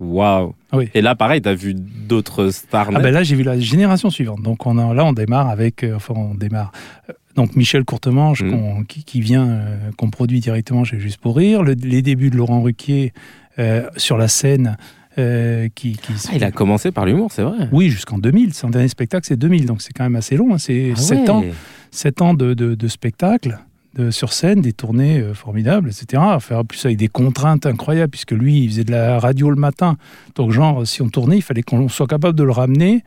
Waouh 0.00 0.54
oui. 0.72 0.88
Et 0.94 1.00
là, 1.02 1.14
pareil, 1.14 1.40
t'as 1.40 1.54
vu 1.54 1.72
d'autres 1.74 2.50
stars 2.50 2.88
Ah 2.94 2.98
ben 3.00 3.12
là, 3.12 3.22
j'ai 3.22 3.36
vu 3.36 3.44
la 3.44 3.58
génération 3.60 4.10
suivante. 4.10 4.42
Donc 4.42 4.66
on 4.66 4.76
a, 4.76 4.92
là, 4.92 5.04
on 5.04 5.12
démarre 5.12 5.48
avec, 5.48 5.84
euh, 5.84 5.94
enfin, 5.96 6.14
on 6.16 6.34
démarre. 6.34 6.72
euh, 7.08 7.12
donc 7.36 7.54
Michel 7.56 7.84
Courtemanche, 7.84 8.42
qu'on- 8.42 8.82
qui, 8.84 9.04
qui 9.04 9.20
vient, 9.20 9.48
euh, 9.48 9.90
qu'on 9.96 10.10
produit 10.10 10.40
directement 10.40 10.82
chez 10.84 10.98
Juste 10.98 11.18
pour 11.20 11.36
Rire. 11.36 11.62
Le- 11.62 11.74
les 11.74 12.02
débuts 12.02 12.30
de 12.30 12.36
Laurent 12.36 12.60
Ruquier 12.62 13.12
euh, 13.60 13.88
sur 13.96 14.18
la 14.18 14.26
scène, 14.26 14.76
euh, 15.18 15.68
qui, 15.74 15.92
qui- 15.92 16.12
Ah, 16.28 16.32
il 16.34 16.44
a 16.44 16.50
commencé 16.50 16.90
par 16.90 17.06
l'humour, 17.06 17.30
c'est 17.32 17.42
vrai. 17.42 17.68
Oui, 17.72 17.88
jusqu'en 17.90 18.18
2000. 18.18 18.52
Son 18.54 18.70
dernier 18.70 18.88
spectacle, 18.88 19.26
c'est 19.26 19.36
2000. 19.38 19.66
Donc 19.66 19.82
c'est 19.82 19.92
quand 19.92 20.04
même 20.04 20.16
assez 20.16 20.36
long. 20.36 20.54
hein. 20.54 20.58
C'est 20.58 20.92
Ah 20.96 21.00
7 21.00 21.18
ouais. 21.20 21.30
ans. 21.30 21.44
7 21.90 22.22
ans 22.22 22.34
de, 22.34 22.54
de, 22.54 22.74
de 22.74 22.88
spectacle 22.88 23.58
de, 23.94 24.10
sur 24.10 24.32
scène, 24.32 24.60
des 24.60 24.72
tournées 24.72 25.20
euh, 25.20 25.34
formidables, 25.34 25.88
etc. 25.88 26.20
Faire 26.40 26.58
en 26.58 26.64
plus 26.64 26.84
avec 26.84 26.96
des 26.96 27.06
contraintes 27.06 27.64
incroyables, 27.66 28.10
puisque 28.10 28.32
lui, 28.32 28.64
il 28.64 28.68
faisait 28.70 28.82
de 28.84 28.90
la 28.90 29.20
radio 29.20 29.50
le 29.50 29.56
matin. 29.56 29.96
Donc, 30.34 30.50
genre, 30.50 30.84
si 30.84 31.00
on 31.02 31.08
tournait, 31.08 31.36
il 31.36 31.42
fallait 31.42 31.62
qu'on 31.62 31.88
soit 31.88 32.08
capable 32.08 32.36
de 32.36 32.42
le 32.42 32.50
ramener 32.50 33.04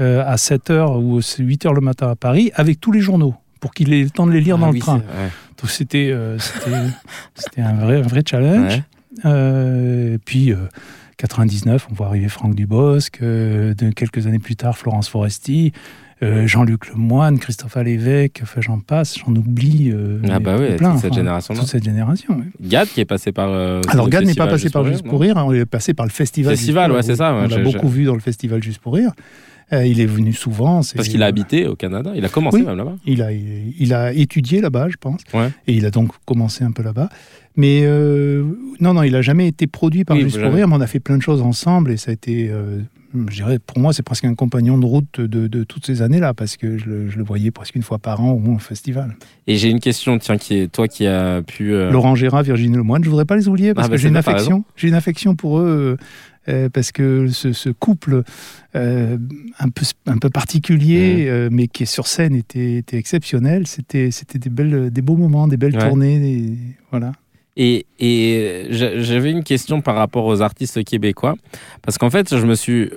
euh, 0.00 0.24
à 0.26 0.34
7h 0.34 1.00
ou 1.00 1.20
8h 1.20 1.72
le 1.72 1.80
matin 1.80 2.08
à 2.10 2.16
Paris 2.16 2.50
avec 2.56 2.80
tous 2.80 2.90
les 2.90 3.00
journaux 3.00 3.36
pour 3.60 3.72
qu'il 3.72 3.92
ait 3.92 4.02
le 4.02 4.10
temps 4.10 4.26
de 4.26 4.32
les 4.32 4.40
lire 4.40 4.56
Ah 4.58 4.62
dans 4.62 4.70
oui, 4.70 4.78
le 4.78 4.80
train. 4.80 4.96
Donc, 4.98 5.70
c'était 5.70 6.10
euh, 6.10 6.36
un 7.56 7.74
vrai, 7.74 7.98
un 7.98 8.02
vrai 8.02 8.22
challenge. 8.28 8.82
Ouais. 9.24 10.18
Puis, 10.24 10.52
99, 11.16 11.88
on 11.90 11.94
voit 11.94 12.06
arriver 12.06 12.28
Franck 12.28 12.54
Dubosc. 12.54 13.18
euh, 13.22 13.74
de, 13.74 13.90
quelques 13.90 14.26
années 14.26 14.38
plus 14.38 14.56
tard, 14.56 14.76
Florence 14.76 15.08
Foresti. 15.08 15.72
euh, 16.22 16.46
Jean-Luc 16.46 16.88
Lemoine, 16.90 17.38
Christophe 17.38 17.76
Lévesque, 17.76 18.40
enfin 18.42 18.60
j'en 18.60 18.78
passe, 18.78 19.18
j'en 19.18 19.34
oublie. 19.34 19.90
euh, 19.92 20.20
Ah 20.30 20.38
bah 20.38 20.56
oui, 20.58 20.76
plein, 20.76 20.92
toute 20.92 21.00
cette 21.00 21.10
enfin, 21.12 21.20
génération-là. 21.20 21.60
Toute 21.60 21.68
cette 21.68 21.84
génération. 21.84 22.36
oui. 22.38 22.44
Gad 22.68 22.88
qui 22.88 23.00
est 23.00 23.04
passé 23.04 23.32
par. 23.32 23.48
euh, 23.50 23.82
Alors 23.88 24.08
Gad 24.08 24.24
n'est 24.24 24.34
pas 24.34 24.46
passé 24.46 24.70
par 24.70 24.84
Juste 24.86 25.04
pour 25.04 25.20
Rire, 25.20 25.36
hein, 25.36 25.46
il 25.52 25.58
est 25.60 25.66
passé 25.66 25.92
par 25.92 26.06
le 26.06 26.10
festival. 26.12 26.56
Festival, 26.56 26.90
Juste 26.90 26.96
ouais, 26.96 27.02
c'est 27.02 27.16
ça, 27.16 27.34
ouais, 27.34 27.42
on 27.44 27.48
l'a 27.48 27.62
beaucoup 27.62 27.88
vu 27.88 28.04
dans 28.04 28.14
le 28.14 28.20
festival 28.20 28.62
Juste 28.62 28.78
pour 28.80 28.94
Rire. 28.94 29.12
Euh, 29.72 29.86
il 29.86 30.00
est 30.00 30.06
venu 30.06 30.32
souvent. 30.32 30.82
Parce 30.94 31.08
qu'il 31.08 31.22
a 31.22 31.26
habité 31.26 31.66
au 31.66 31.74
Canada. 31.74 32.12
Il 32.14 32.24
a 32.24 32.28
commencé 32.28 32.58
Oui. 32.58 32.64
même 32.66 32.76
là-bas. 32.76 32.96
Il 33.06 33.22
a, 33.22 33.32
il 33.32 33.94
a 33.94 34.12
étudié 34.12 34.60
là-bas, 34.60 34.88
je 34.90 34.96
pense. 34.98 35.22
Ouais. 35.32 35.48
Et 35.66 35.74
il 35.74 35.86
a 35.86 35.90
donc 35.90 36.10
commencé 36.26 36.64
un 36.64 36.70
peu 36.72 36.82
là-bas. 36.82 37.08
Mais 37.56 37.82
euh, 37.84 38.44
non, 38.80 38.94
non, 38.94 39.02
il 39.04 39.12
n'a 39.12 39.22
jamais 39.22 39.46
été 39.48 39.66
produit 39.66 40.04
par 40.04 40.16
Oui, 40.16 40.24
Juste 40.24 40.40
pour. 40.40 40.52
Rire, 40.52 40.68
mais 40.68 40.74
on 40.76 40.80
a 40.80 40.86
fait 40.86 41.00
plein 41.00 41.16
de 41.16 41.22
choses 41.22 41.40
ensemble 41.40 41.92
et 41.92 41.96
ça 41.96 42.10
a 42.10 42.14
été, 42.14 42.48
euh, 42.50 42.80
je 43.28 43.34
dirais, 43.36 43.60
pour 43.60 43.78
moi, 43.78 43.92
c'est 43.92 44.02
presque 44.02 44.24
un 44.24 44.34
compagnon 44.34 44.76
de 44.76 44.84
route 44.84 45.20
de, 45.20 45.46
de 45.46 45.62
toutes 45.64 45.86
ces 45.86 46.02
années-là 46.02 46.34
parce 46.34 46.56
que 46.56 46.76
je 46.78 46.86
le, 46.86 47.08
je 47.10 47.16
le 47.16 47.22
voyais 47.24 47.52
presque 47.52 47.76
une 47.76 47.82
fois 47.84 47.98
par 47.98 48.20
an 48.20 48.32
au 48.32 48.38
moins 48.40 48.56
au 48.56 48.58
festival. 48.58 49.16
Et 49.46 49.56
j'ai 49.56 49.70
une 49.70 49.78
question, 49.80 50.18
tiens, 50.18 50.36
qui 50.36 50.54
est 50.58 50.66
toi 50.72 50.88
qui 50.88 51.06
as 51.06 51.42
pu. 51.42 51.72
euh, 51.72 51.90
Laurent 51.92 52.16
Gérard, 52.16 52.42
Virginie 52.42 52.76
Lemoine, 52.76 53.04
je 53.04 53.08
voudrais 53.08 53.24
pas 53.24 53.36
les 53.36 53.46
oublier 53.48 53.72
parce 53.72 53.86
Ah, 53.86 53.88
bah, 53.88 53.96
que 53.96 54.02
j'ai 54.02 54.08
une 54.08 54.16
affection, 54.16 54.64
j'ai 54.76 54.88
une 54.88 54.94
affection 54.94 55.36
pour 55.36 55.60
eux. 55.60 55.96
Euh, 56.48 56.68
parce 56.68 56.92
que 56.92 57.28
ce, 57.28 57.52
ce 57.52 57.70
couple 57.70 58.22
euh, 58.76 59.16
un, 59.58 59.68
peu, 59.68 59.84
un 60.06 60.18
peu 60.18 60.30
particulier, 60.30 61.26
euh, 61.28 61.48
mais 61.50 61.66
qui 61.68 61.84
est 61.84 61.86
sur 61.86 62.06
scène, 62.06 62.34
était, 62.34 62.74
était 62.76 62.96
exceptionnel. 62.98 63.66
C'était 63.66 64.10
c'était 64.10 64.38
des, 64.38 64.50
belles, 64.50 64.90
des 64.90 65.02
beaux 65.02 65.16
moments, 65.16 65.48
des 65.48 65.56
belles 65.56 65.76
Ouais. 65.76 65.88
tournées. 65.88 66.18
des- 66.18 66.56
voilà. 66.90 67.12
Et, 67.56 67.86
et 68.00 68.66
j'a- 68.70 69.00
j'avais 69.00 69.30
une 69.30 69.44
question 69.44 69.80
par 69.80 69.94
rapport 69.94 70.24
aux 70.24 70.40
artistes 70.42 70.82
québécois. 70.84 71.36
Parce 71.82 71.98
qu'en 71.98 72.10
fait, 72.10 72.36
je 72.36 72.46
me 72.46 72.54
suis. 72.54 72.90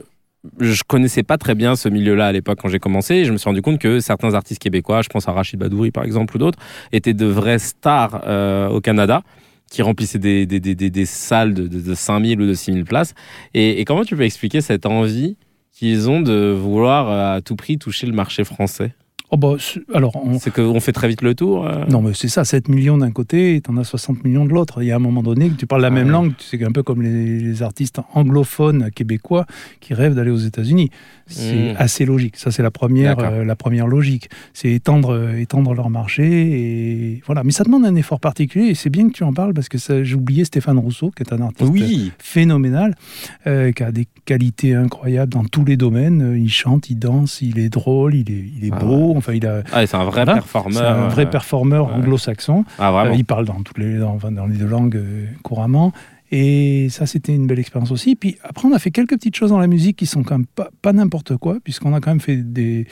Je 0.60 0.82
connaissais 0.88 1.24
pas 1.24 1.38
très 1.38 1.56
bien 1.56 1.76
ce 1.76 1.90
milieu-là 1.90 2.28
à 2.28 2.32
l'époque 2.32 2.60
quand 2.62 2.70
j'ai 2.70 2.80
commencé. 2.80 3.16
Et 3.16 3.26
je 3.26 3.34
me 3.34 3.38
suis 3.38 3.50
rendu 3.50 3.62
compte 3.62 3.80
que 3.80 4.00
certains 4.00 4.34
artistes 4.34 4.62
québécois, 4.62 5.02
je 5.02 5.10
pense 5.10 5.28
à 5.28 5.32
Rachid 5.34 5.60
Badouri 5.60 5.92
par 5.92 6.04
exemple 6.06 6.36
ou 6.36 6.40
d'autres, 6.40 6.60
étaient 6.92 7.14
de 7.16 7.26
vraies 7.26 7.60
stars 7.60 8.22
euh, 8.26 8.70
au 8.70 8.80
Canada 8.80 9.24
qui 9.70 9.82
remplissaient 9.82 10.20
des, 10.20 10.46
des, 10.46 10.60
des, 10.60 10.76
des- 10.76 11.06
salles 11.06 11.54
de, 11.54 11.68
de, 11.68 11.80
de 11.82 11.96
5000 11.96 12.42
ou 12.42 12.48
de 12.48 12.54
6000 12.54 12.86
places. 12.86 13.14
Et, 13.54 13.80
et 13.82 13.86
comment 13.86 14.04
tu 14.04 14.16
peux 14.16 14.24
expliquer 14.24 14.62
cette 14.62 14.86
envie 14.86 15.38
qu'ils 15.72 16.10
ont 16.10 16.22
de 16.22 16.52
vouloir 16.52 17.10
euh, 17.10 17.38
à 17.38 17.42
tout 17.42 17.56
prix 17.56 17.78
toucher 17.78 18.08
le 18.08 18.14
marché 18.14 18.44
français? 18.44 18.94
Oh 19.30 19.36
bah, 19.36 19.56
c'est- 19.60 19.82
alors, 19.94 20.16
on- 20.16 20.40
C'est 20.40 20.54
qu'on 20.54 20.80
fait 20.80 20.94
très 20.94 21.10
vite 21.10 21.22
le 21.22 21.36
tour. 21.36 21.68
euh 21.68 21.84
non, 21.90 22.02
mais 22.02 22.12
c'est 22.14 22.30
ça, 22.30 22.46
7 22.46 22.70
millions 22.70 22.98
d'un 22.98 23.12
côté 23.12 23.56
et 23.56 23.62
t'en 23.62 23.76
as 23.76 23.84
60 23.84 24.24
millions 24.24 24.46
de 24.46 24.52
l'autre. 24.54 24.82
Il 24.82 24.88
y 24.88 24.92
a 24.92 24.96
un 24.96 25.00
moment 25.00 25.22
donné 25.22 25.50
que 25.50 25.56
tu 25.56 25.68
parles 25.68 25.82
la 25.82 25.90
Ah 25.90 25.92
même 25.92 26.06
ouais. 26.08 26.12
langue, 26.14 26.32
c'est 26.40 26.64
un 26.64 26.72
peu 26.72 26.82
comme 26.82 27.02
les, 27.02 27.40
les 27.42 27.62
artistes 27.62 28.00
anglophones 28.14 28.90
québécois 28.92 29.46
qui 29.82 29.94
rêvent 29.94 30.16
d'aller 30.16 30.32
aux 30.32 30.38
États-Unis. 30.38 30.92
C'est 31.26 31.74
Mm. 31.74 31.76
assez 31.78 32.06
logique. 32.06 32.38
Ça, 32.38 32.52
c'est 32.52 32.64
la 32.64 32.72
première, 32.72 33.20
euh, 33.20 33.44
la 33.44 33.56
première 33.58 33.86
logique. 33.88 34.30
C'est 34.54 34.72
étendre, 34.72 35.10
euh, 35.14 35.38
étendre 35.38 35.74
leur 35.74 35.90
marché. 35.90 36.24
Et 36.24 37.22
voilà. 37.26 37.44
Mais 37.44 37.52
ça 37.52 37.66
demande 37.66 37.86
un 37.86 37.96
effort 37.96 38.22
particulier 38.22 38.68
et 38.68 38.76
c'est 38.76 38.90
bien 38.90 39.08
que 39.10 39.14
tu 39.14 39.26
en 39.26 39.34
parles 39.34 39.54
parce 39.54 39.68
que 39.68 39.78
j'ai 40.04 40.16
oublié 40.16 40.46
Stéphane 40.46 40.78
Rousseau, 40.80 41.12
qui 41.12 41.24
est 41.24 41.34
un 41.34 41.42
artiste 41.42 41.70
Oui. 41.70 42.14
phénoménal, 42.18 42.96
euh, 43.46 43.74
qui 43.74 43.84
a 43.84 43.92
des 43.92 44.08
qualités 44.24 44.74
incroyables 44.74 45.34
dans 45.34 45.44
tous 45.44 45.66
les 45.66 45.76
domaines. 45.76 46.34
Il 46.42 46.50
chante, 46.50 46.90
il 46.90 46.98
danse, 46.98 47.42
il 47.42 47.60
est 47.60 47.68
drôle, 47.70 48.16
il 48.16 48.32
est, 48.32 48.46
il 48.58 48.66
est 48.66 48.72
Ah 48.72 48.80
beau. 48.80 49.17
Enfin, 49.18 49.34
il 49.34 49.46
a. 49.46 49.64
Ah, 49.72 49.86
c'est 49.86 49.96
un 49.98 50.04
vrai 50.06 50.24
Voilà. 50.26 50.34
performeur. 50.36 50.98
Un 51.00 51.08
vrai 51.10 51.26
euh, 51.26 51.30
performeur 51.30 51.94
anglo-saxon. 51.94 52.66
Ah. 52.80 53.06
Euh, 53.08 53.14
il 53.16 53.26
parle 53.26 53.46
dans 53.46 53.62
toutes 53.62 53.78
les, 53.78 53.98
dans, 53.98 54.14
enfin, 54.16 54.32
dans 54.32 54.46
les 54.46 54.58
deux 54.58 54.66
langues 54.68 54.96
euh, 54.98 55.26
couramment. 55.44 55.92
Et 56.32 56.88
ça, 56.90 57.06
c'était 57.06 57.34
une 57.34 57.48
belle 57.48 57.60
expérience 57.60 57.92
aussi. 57.92 58.16
Puis 58.18 58.38
après, 58.44 58.68
on 58.68 58.74
a 58.74 58.80
fait 58.80 58.92
quelques 58.92 59.12
petites 59.16 59.36
choses 59.36 59.52
dans 59.52 59.60
la 59.60 59.68
musique 59.68 59.96
qui 59.98 60.06
sont 60.06 60.24
quand 60.24 60.38
même 60.38 60.46
pas, 60.46 60.70
pas 60.82 60.92
n'importe 60.92 61.38
quoi, 61.38 61.58
puisqu'on 61.64 61.94
a 61.94 62.00
quand 62.02 62.12
même 62.12 62.20
fait 62.20 62.38
des. 62.38 62.86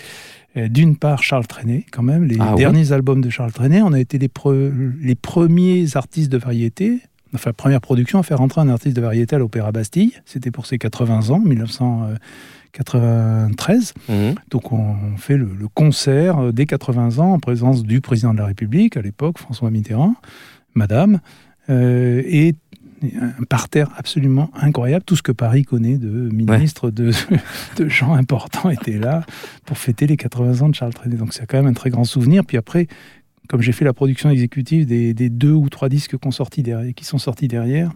D'une 0.55 0.95
part, 0.95 1.21
Charles 1.21 1.45
Trenet, 1.47 1.85
quand 1.91 2.01
même, 2.01 2.23
les 2.23 2.37
Ah 2.39 2.53
derniers 2.55 2.93
albums 2.93 3.19
de 3.19 3.29
Charles 3.29 3.51
Trenet. 3.51 3.81
On 3.81 3.91
a 3.91 3.99
été 3.99 4.17
les, 4.17 4.29
pre- 4.29 4.71
les 5.01 5.15
premiers 5.15 5.85
artistes 5.97 6.31
de 6.31 6.37
variété, 6.37 7.01
enfin, 7.33 7.51
première 7.51 7.81
production 7.81 8.19
à 8.19 8.23
faire 8.23 8.39
entrer 8.39 8.61
un 8.61 8.69
artiste 8.69 8.95
de 8.95 9.01
variété 9.01 9.35
à 9.35 9.39
l'Opéra 9.39 9.73
Bastille. 9.73 10.13
C'était 10.23 10.51
pour 10.51 10.65
ses 10.65 10.77
80 10.77 11.29
ans, 11.31 11.41
1993. 12.79 13.93
Mhm. 14.09 14.35
Donc 14.49 14.71
on 14.71 14.95
fait 15.17 15.37
le, 15.37 15.49
le 15.57 15.67
concert 15.67 16.39
euh, 16.39 16.51
des 16.51 16.65
80 16.65 17.19
ans 17.19 17.33
en 17.33 17.39
présence 17.39 17.83
du 17.83 18.01
président 18.01 18.33
de 18.33 18.39
la 18.39 18.45
République 18.45 18.97
à 18.97 19.01
l'époque, 19.01 19.37
François 19.39 19.71
Mitterrand, 19.71 20.15
Madame, 20.73 21.19
euh, 21.69 22.21
et 22.25 22.53
un 23.03 23.43
parterre 23.47 23.89
absolument 23.97 24.49
incroyable. 24.55 25.03
Tout 25.05 25.15
ce 25.15 25.21
que 25.21 25.31
Paris 25.31 25.63
connaît 25.63 25.97
de 25.97 26.07
ministres, 26.33 26.89
de, 26.89 27.11
de 27.77 27.87
gens 27.89 28.13
importants 28.13 28.69
étaient 28.69 28.97
là 28.97 29.23
pour 29.65 29.77
fêter 29.77 30.07
les 30.07 30.17
80 30.17 30.61
ans 30.61 30.69
de 30.69 30.75
Charles 30.75 30.93
Trenet. 30.93 31.15
Donc 31.17 31.33
c'est 31.33 31.45
quand 31.45 31.57
même 31.57 31.67
un 31.67 31.73
très 31.73 31.89
grand 31.89 32.03
souvenir. 32.05 32.43
Puis 32.45 32.57
après, 32.57 32.87
comme 33.47 33.61
j'ai 33.61 33.73
fait 33.73 33.85
la 33.85 33.93
production 33.93 34.29
exécutive 34.31 34.87
des, 34.87 35.13
des 35.13 35.29
deux 35.29 35.51
ou 35.51 35.69
trois 35.69 35.87
disques 35.89 36.17
qu'on 36.17 36.31
sortis 36.31 36.63
derrière- 36.63 36.93
qui 36.95 37.05
sont 37.05 37.19
sortis 37.19 37.47
derrière, 37.47 37.91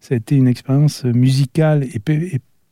ça 0.00 0.14
a 0.14 0.16
été 0.16 0.34
une 0.36 0.48
expérience 0.48 1.04
musicale 1.04 1.84
et 1.92 1.98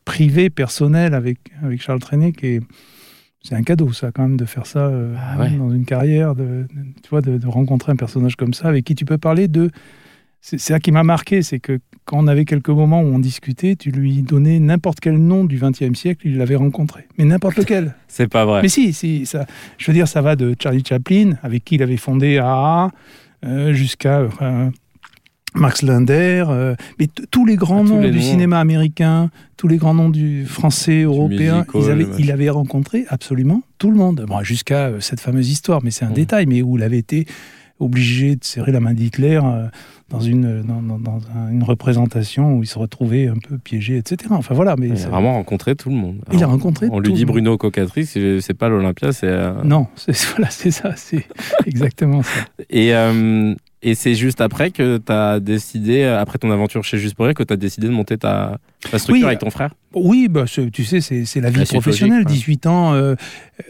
privée, 0.05 0.49
personnelle 0.49 1.13
avec, 1.13 1.37
avec 1.63 1.81
Charles 1.81 1.99
Trenet 1.99 2.31
qui 2.31 2.47
est 2.47 2.61
c'est 3.45 3.55
un 3.55 3.63
cadeau, 3.63 3.91
ça, 3.91 4.09
quand 4.13 4.21
même, 4.23 4.37
de 4.37 4.45
faire 4.45 4.65
ça 4.65 4.87
euh, 4.87 5.13
Ah 5.19 5.37
ouais. 5.37 5.49
dans 5.57 5.69
une 5.69 5.83
carrière, 5.83 6.33
de, 6.33 6.43
de- 6.43 6.67
tu 7.03 7.09
vois, 7.09 7.19
de, 7.19 7.37
de 7.37 7.45
rencontrer 7.47 7.91
un 7.91 7.97
personnage 7.97 8.37
comme 8.37 8.53
ça, 8.53 8.69
avec 8.69 8.85
qui 8.85 8.95
tu 8.95 9.03
peux 9.03 9.17
parler 9.17 9.49
de... 9.49 9.69
C'est 10.39 10.57
c'est 10.57 10.71
ça 10.73 10.79
qui 10.79 10.93
m'a 10.93 11.03
marqué, 11.03 11.41
c'est 11.41 11.59
que 11.59 11.79
quand 12.05 12.19
on 12.23 12.27
avait 12.27 12.45
quelques 12.45 12.69
moments 12.69 13.01
où 13.01 13.05
on 13.07 13.19
discutait, 13.19 13.75
tu 13.75 13.91
lui 13.91 14.21
donnais 14.23 14.59
n'importe 14.59 15.01
quel 15.01 15.17
nom 15.17 15.43
du 15.43 15.57
XXe 15.59 15.93
siècle, 15.93 16.25
il 16.25 16.37
l'avait 16.37 16.55
rencontré. 16.55 17.05
Mais 17.17 17.25
n'importe 17.25 17.57
lequel. 17.63 17.95
C'est 18.07 18.29
pas 18.29 18.45
vrai. 18.45 18.61
Mais 18.61 18.69
si, 18.69 18.93
si, 18.93 19.25
ça, 19.25 19.45
je 19.77 19.87
veux 19.91 19.93
dire, 19.93 20.07
ça 20.07 20.21
va 20.21 20.37
de 20.37 20.55
Charlie 20.57 20.83
Chaplin, 20.87 21.33
avec 21.43 21.65
qui 21.65 21.75
il 21.75 21.83
avait 21.83 21.97
fondé 21.97 22.37
AA, 22.37 22.91
euh, 23.45 23.73
jusqu'à 23.73 24.19
euh, 24.41 24.69
Max 25.55 25.81
Linder, 25.81 26.45
euh, 26.49 26.75
mais 26.99 27.07
tous 27.31 27.45
les 27.45 27.55
grands 27.55 27.83
Ah, 27.83 27.87
tous 27.87 27.93
noms 27.95 28.01
les 28.01 28.11
du 28.11 28.17
noms. 28.17 28.23
cinéma 28.23 28.59
américain, 28.59 29.29
tous 29.57 29.67
les 29.67 29.77
grands 29.77 29.93
noms 29.93 30.09
du 30.09 30.45
français, 30.45 31.01
européen, 31.03 31.59
musical, 31.59 31.81
ils 31.81 31.89
avaient- 31.91 32.03
le 32.05 32.19
il 32.19 32.31
avait 32.31 32.49
rencontré 32.49 33.05
absolument 33.09 33.61
tout 33.77 33.91
le 33.91 33.97
monde. 33.97 34.25
Bon, 34.27 34.41
jusqu'à 34.43 34.87
euh, 34.87 34.99
cette 34.99 35.19
fameuse 35.19 35.49
histoire, 35.49 35.83
mais 35.83 35.91
c'est 35.91 36.05
un 36.05 36.09
Mhm. 36.09 36.13
détail, 36.15 36.45
mais 36.47 36.61
où 36.61 36.77
il 36.77 36.83
avait 36.83 36.97
été 36.97 37.25
obligé 37.79 38.35
de 38.35 38.43
serrer 38.43 38.71
la 38.71 38.79
main 38.79 38.93
d'Hitler 38.93 39.39
euh, 39.43 39.67
dans, 40.09 40.19
une, 40.19 40.61
dans, 40.61 40.81
dans- 40.81 40.99
dans 40.99 41.19
un- 41.35 41.49
une 41.51 41.63
représentation 41.63 42.55
où 42.57 42.63
il 42.63 42.67
se 42.67 42.77
retrouvait 42.77 43.27
un 43.27 43.35
peu 43.35 43.57
piégé, 43.57 43.97
etc. 43.97 44.17
Enfin 44.29 44.53
voilà, 44.53 44.75
mais 44.77 44.87
Il 44.89 45.03
a 45.03 45.09
vraiment 45.09 45.33
rencontré 45.33 45.75
tout 45.75 45.89
le 45.89 45.95
monde. 45.95 46.17
Il 46.31 46.41
a 46.43 46.47
rencontré 46.47 46.87
On 46.91 46.99
lui 46.99 47.13
dit. 47.13 47.25
Bruno 47.25 47.57
Cocatrice, 47.57 48.11
c'est 48.41 48.53
pas 48.53 48.69
l'Olympia, 48.69 49.11
c'est. 49.11 49.27
euh, 49.27 49.53
Non, 49.63 49.87
c'est 49.95 50.13
voilà, 50.35 50.49
ça, 50.51 50.93
c'est 50.95 51.25
exactement 51.65 52.21
ça. 52.21 52.45
Et, 52.69 52.93
euh, 52.93 53.53
et 53.83 53.95
c'est 53.95 54.15
juste 54.15 54.41
après 54.41 54.71
que 54.71 54.97
tu 54.97 55.11
as 55.11 55.39
décidé, 55.39 56.03
après 56.03 56.37
ton 56.39 56.49
aventure 56.51 56.83
chez 56.83 56.97
Juste 56.97 57.15
pour 57.15 57.25
Rire, 57.25 57.35
que 57.35 57.43
tu 57.43 57.53
as 57.53 57.57
décidé 57.57 57.87
de 57.87 57.91
monter 57.93 58.17
ta, 58.17 58.57
ta 58.89 58.97
structure 58.97 59.23
Oui, 59.23 59.27
avec 59.27 59.39
ton 59.39 59.49
frère? 59.49 59.73
Oui, 59.93 60.27
bah, 60.29 60.45
tu 60.71 60.83
sais, 60.83 61.01
c'est 61.01 61.41
la 61.41 61.49
vie 61.49 61.59
La 61.59 61.65
professionnelle. 61.65 62.23
logique, 62.23 62.29
ouais. 62.29 62.33
18 62.55 62.65
ans, 62.67 62.93
euh, 62.93 63.15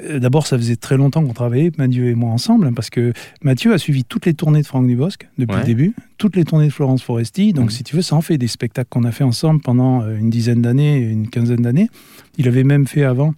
euh, 0.04 0.20
d'abord, 0.20 0.48
ça 0.48 0.58
faisait 0.58 0.76
très 0.78 0.96
longtemps 0.98 1.24
qu'on 1.24 1.34
travaillait, 1.34 1.72
Mathieu 1.78 2.08
et 2.08 2.16
moi 2.16 2.30
ensemble, 2.32 2.68
hein, 2.68 2.74
parce 2.74 2.90
que 2.90 3.12
Mathieu 3.44 3.74
a 3.74 3.78
suivi 3.78 4.04
toutes 4.06 4.26
les 4.26 4.34
tournées 4.34 4.62
de 4.62 4.68
Franck 4.68 4.88
Dubosc 4.88 5.28
depuis 5.38 5.54
Ouais. 5.56 5.60
le 5.62 5.66
début, 5.66 5.94
toutes 6.18 6.36
les 6.36 6.46
tournées 6.46 6.68
de 6.68 6.74
Florence 6.74 7.04
Foresti. 7.04 7.52
Donc, 7.54 7.66
Mhm. 7.66 7.72
si 7.72 7.84
tu 7.84 7.96
veux, 7.96 8.02
ça 8.02 8.16
en 8.16 8.22
fait 8.22 8.38
des 8.38 8.48
spectacles 8.48 8.90
qu'on 8.90 9.04
a 9.04 9.12
fait 9.12 9.24
ensemble 9.26 9.62
pendant 9.62 10.02
euh, 10.04 10.18
une 10.18 10.30
dizaine 10.30 10.62
d'années, 10.62 10.98
une 10.98 11.28
quinzaine 11.30 11.62
d'années. 11.64 11.90
Il 12.38 12.48
avait 12.48 12.64
même 12.64 12.88
fait 12.88 13.04
avant 13.04 13.34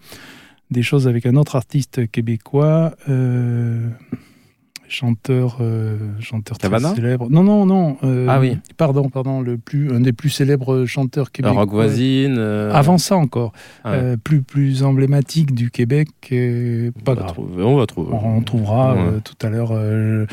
des 0.72 0.82
choses 0.84 1.08
avec 1.08 1.26
un 1.26 1.36
autre 1.36 1.56
artiste 1.56 2.10
québécois. 2.12 2.94
euh, 3.10 3.88
chanteur 4.88 5.58
euh, 5.62 5.98
chanteur 6.20 6.58
très 6.58 6.70
célèbre 6.96 7.28
non 7.30 7.44
non 7.44 7.66
non 7.66 7.98
euh, 8.04 8.28
Ah 8.30 8.40
oui. 8.40 8.58
pardon 8.78 9.10
pardon 9.10 9.42
le 9.42 9.58
plus 9.58 9.92
un 9.94 10.00
des 10.00 10.14
plus 10.14 10.30
célèbres 10.30 10.86
chanteurs 10.86 11.26
La 11.26 11.32
québécois 11.32 11.62
Rock 11.62 11.70
voisine 11.72 12.36
euh, 12.38 12.72
avant 12.74 12.98
ça 12.98 13.16
encore, 13.16 13.52
ah 13.84 13.92
ouais. 13.92 14.18
plus, 14.18 14.42
plus 14.42 14.84
emblématique 14.84 15.54
du 15.56 15.72
Québec, 15.72 16.08
pas 16.30 16.36
on, 16.36 17.14
va 17.14 17.16
grave. 17.16 17.28
trouver, 17.34 17.64
on 17.64 17.78
va 17.78 17.86
trouver. 17.86 18.10
On, 18.14 18.38
on 18.38 18.42
trouvera 18.42 18.96
Ouais. 18.96 19.02
tout 19.24 19.36
à 19.46 19.50
l'heure. 19.50 19.72
euh, 19.72 20.26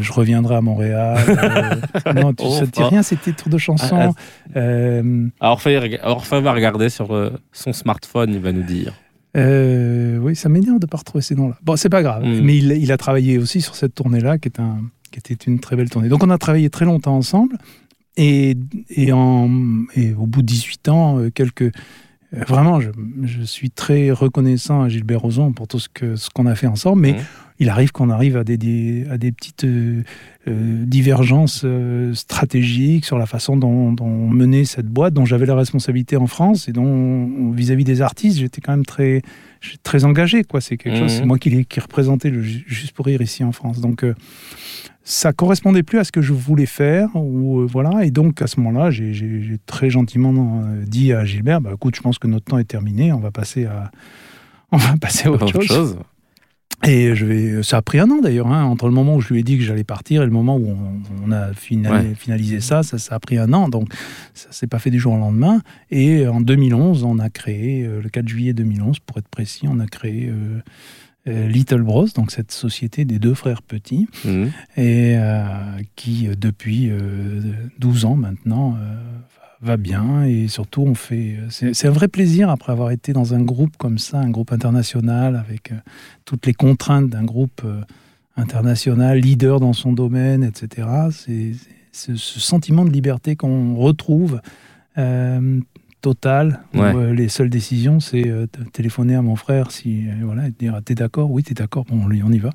je 0.00 0.12
reviendrai 0.12 0.56
à 0.56 0.60
Montréal. 0.60 1.18
euh, 1.28 2.12
non, 2.14 2.32
tu, 2.32 2.44
dit 2.44 2.70
Oh, 2.78 2.88
rien, 2.88 3.02
c'était 3.02 3.32
tour 3.32 3.48
de 3.50 3.58
chanson. 3.58 4.14
Euh, 4.56 5.28
Alors, 5.40 5.52
Orphe, 5.54 5.64
rega- 5.64 6.00
Orphe 6.04 6.32
va 6.32 6.52
regarder 6.52 6.88
sur 6.88 7.08
son 7.52 7.72
smartphone, 7.72 8.32
il 8.34 8.40
va 8.40 8.52
nous 8.52 8.62
dire. 8.62 8.92
Euh, 9.36 10.18
oui, 10.18 10.34
ça 10.36 10.48
m'énerve 10.48 10.78
de 10.78 10.86
ne 10.86 10.90
pas 10.90 10.98
retrouver 10.98 11.22
ces 11.22 11.34
noms-là. 11.34 11.56
Bon, 11.62 11.76
c'est 11.76 11.88
pas 11.88 12.02
grave. 12.02 12.24
Mm. 12.24 12.40
Mais 12.42 12.56
il, 12.58 12.72
il 12.72 12.92
a 12.92 12.96
travaillé 12.96 13.38
aussi 13.38 13.60
sur 13.60 13.74
cette 13.74 13.94
tournée-là, 13.94 14.38
qui, 14.38 14.48
est 14.48 14.60
un, 14.60 14.78
qui 15.10 15.18
était 15.18 15.34
une 15.34 15.60
très 15.60 15.76
belle 15.76 15.90
tournée. 15.90 16.08
Donc, 16.08 16.22
on 16.24 16.30
a 16.30 16.38
travaillé 16.38 16.70
très 16.70 16.84
longtemps 16.84 17.16
ensemble. 17.16 17.56
Et, 18.16 18.56
et, 18.88 19.12
en, 19.12 19.50
et 19.94 20.14
au 20.14 20.26
bout 20.26 20.40
de 20.42 20.46
18 20.46 20.88
ans, 20.88 21.18
euh, 21.18 21.30
quelques. 21.30 21.62
euh, 21.62 21.70
Vraiment, 22.32 22.80
je, 22.80 22.90
je 23.24 23.42
suis 23.42 23.70
très 23.70 24.10
reconnaissant 24.10 24.82
à 24.82 24.88
Gilbert 24.88 25.20
Rozon 25.20 25.52
pour 25.52 25.68
tout 25.68 25.78
ce 25.78 25.88
qu'on 26.34 26.46
a 26.46 26.54
fait 26.54 26.66
ensemble, 26.66 27.02
mais 27.02 27.12
Mhm. 27.12 27.18
Il 27.58 27.68
arrive 27.70 27.90
qu'on 27.92 28.10
arrive 28.10 28.36
à 28.36 28.44
des, 28.44 28.56
des- 28.58 29.06
à 29.10 29.18
des 29.18 29.32
petites 29.32 29.64
euh, 29.64 30.02
euh, 30.48 30.84
divergences 30.84 31.62
euh, 31.64 32.12
stratégiques 32.14 33.04
sur 33.04 33.18
la 33.18 33.26
façon 33.26 33.56
dont, 33.56 33.92
dont 33.92 34.04
on 34.06 34.28
menait 34.28 34.64
cette 34.64 34.86
boîte, 34.86 35.14
dont 35.14 35.24
j'avais 35.24 35.46
la 35.46 35.54
responsabilité 35.54 36.16
en 36.16 36.26
France 36.26 36.68
et 36.68 36.72
dont 36.72 37.50
vis-à-vis 37.52 37.84
des 37.84 38.02
artistes, 38.02 38.38
j'étais 38.38 38.60
quand 38.60 38.72
même 38.72 38.84
très, 38.86 39.22
très 39.82 40.04
engagé. 40.04 40.44
Quoi. 40.44 40.60
C'est 40.60 40.76
quelque 40.76 40.98
chose, 40.98 41.12
Mhm. 41.12 41.18
c'est 41.20 41.24
moi 41.26 41.38
qui, 41.38 41.64
qui 41.64 41.80
représentais 41.80 42.30
le 42.30 42.42
Juste 42.42 42.92
pour 42.92 43.06
rire 43.06 43.22
ici 43.22 43.42
en 43.44 43.52
France. 43.52 43.80
Donc 43.80 44.04
euh, 44.04 44.14
ça 45.02 45.32
correspondait 45.32 45.82
plus 45.84 45.98
à 45.98 46.04
ce 46.04 46.12
que 46.12 46.20
je 46.20 46.32
voulais 46.32 46.66
faire, 46.66 47.08
ou 47.14 47.60
euh, 47.60 47.66
voilà. 47.66 48.04
Et 48.04 48.10
donc 48.10 48.42
à 48.42 48.46
ce 48.48 48.58
moment-là, 48.60 48.90
j'ai, 48.90 49.12
très 49.66 49.88
gentiment 49.88 50.62
dit 50.86 51.12
à 51.12 51.24
Gilbert, 51.24 51.60
bah, 51.60 51.70
écoute, 51.74 51.94
je 51.96 52.00
pense 52.02 52.18
que 52.18 52.26
notre 52.26 52.44
temps 52.46 52.58
est 52.58 52.64
terminé, 52.64 53.12
on 53.12 53.20
va 53.20 53.30
passer 53.30 53.64
à, 53.66 53.90
on 54.72 54.76
va 54.78 54.96
passer 55.00 55.28
à 55.28 55.30
autre, 55.30 55.44
Autre 55.46 55.62
chose. 55.62 55.66
chose. 55.66 55.98
Et 56.86 57.14
je 57.16 57.24
vais, 57.24 57.62
ça 57.62 57.78
a 57.78 57.82
pris 57.82 57.98
un 57.98 58.10
an 58.10 58.20
d'ailleurs, 58.20 58.48
hein, 58.48 58.64
entre 58.64 58.86
le 58.86 58.92
moment 58.92 59.16
où 59.16 59.20
je 59.20 59.32
lui 59.32 59.40
ai 59.40 59.42
dit 59.42 59.56
que 59.56 59.64
j'allais 59.64 59.82
partir 59.82 60.22
et 60.22 60.26
le 60.26 60.30
moment 60.30 60.56
où 60.56 60.68
on, 60.68 61.00
on 61.26 61.32
a 61.32 61.48
Ouais. 61.48 62.14
finalisé 62.14 62.60
ça, 62.60 62.82
ça, 62.82 62.98
ça 62.98 63.14
a 63.14 63.18
pris 63.18 63.38
un 63.38 63.52
an. 63.54 63.68
Donc 63.70 63.88
ça 64.34 64.48
s'est 64.52 64.66
pas 64.66 64.78
fait 64.78 64.90
du 64.90 65.00
jour 65.00 65.14
au 65.14 65.18
lendemain. 65.18 65.62
Et 65.90 66.26
en 66.28 66.40
2011, 66.42 67.02
on 67.04 67.18
a 67.18 67.30
créé, 67.30 67.84
euh, 67.84 68.02
le 68.02 68.08
4 68.10 68.28
juillet 68.28 68.52
2011, 68.52 68.98
pour 69.00 69.16
être 69.18 69.28
précis, 69.28 69.66
on 69.68 69.80
a 69.80 69.86
créé 69.86 70.28
euh, 70.28 70.60
euh, 71.28 71.48
Little 71.48 71.82
Bros, 71.82 72.06
donc 72.14 72.30
cette 72.30 72.52
société 72.52 73.04
des 73.06 73.18
deux 73.18 73.34
frères 73.34 73.62
petits, 73.62 74.06
Mhm. 74.24 74.52
et 74.76 75.14
euh, 75.16 75.46
qui 75.96 76.28
depuis 76.38 76.88
euh, 76.90 77.40
12 77.80 78.04
ans 78.04 78.16
maintenant 78.16 78.76
va 79.62 79.76
bien 79.76 80.24
et 80.24 80.48
surtout 80.48 80.82
on 80.82 80.94
fait 80.94 81.38
c'est 81.48 81.74
c'est 81.74 81.88
un 81.88 81.92
vrai 81.92 82.08
plaisir 82.08 82.50
après 82.50 82.72
avoir 82.72 82.90
été 82.90 83.12
dans 83.12 83.34
un 83.34 83.42
groupe 83.42 83.76
comme 83.78 83.98
ça 83.98 84.18
un 84.18 84.30
groupe 84.30 84.52
international 84.52 85.36
avec 85.36 85.72
euh, 85.72 85.76
toutes 86.24 86.46
les 86.46 86.52
contraintes 86.52 87.08
d'un 87.08 87.24
groupe 87.24 87.62
euh, 87.64 87.80
international 88.36 89.18
leader 89.18 89.60
dans 89.60 89.72
son 89.72 89.92
domaine 89.92 90.44
etc 90.44 90.88
c'est 91.10 91.52
ce 91.92 92.16
sentiment 92.16 92.84
de 92.84 92.90
liberté 92.90 93.36
qu'on 93.36 93.76
retrouve 93.76 94.40
euh, 94.98 95.60
total 96.02 96.60
où, 96.74 96.82
euh, 96.82 97.14
les 97.14 97.28
seules 97.28 97.50
décisions 97.50 97.98
c'est 97.98 98.28
euh, 98.28 98.46
téléphoner 98.72 99.14
à 99.14 99.22
mon 99.22 99.36
frère 99.36 99.70
si 99.70 100.06
euh, 100.06 100.12
voilà 100.22 100.48
et 100.48 100.50
dire 100.50 100.78
t'es 100.84 100.94
d'accord? 100.94 101.30
Oui 101.30 101.42
t'es 101.42 101.54
d'accord 101.54 101.84
bon 101.86 102.06
on 102.06 102.32
y 102.32 102.38
va 102.38 102.50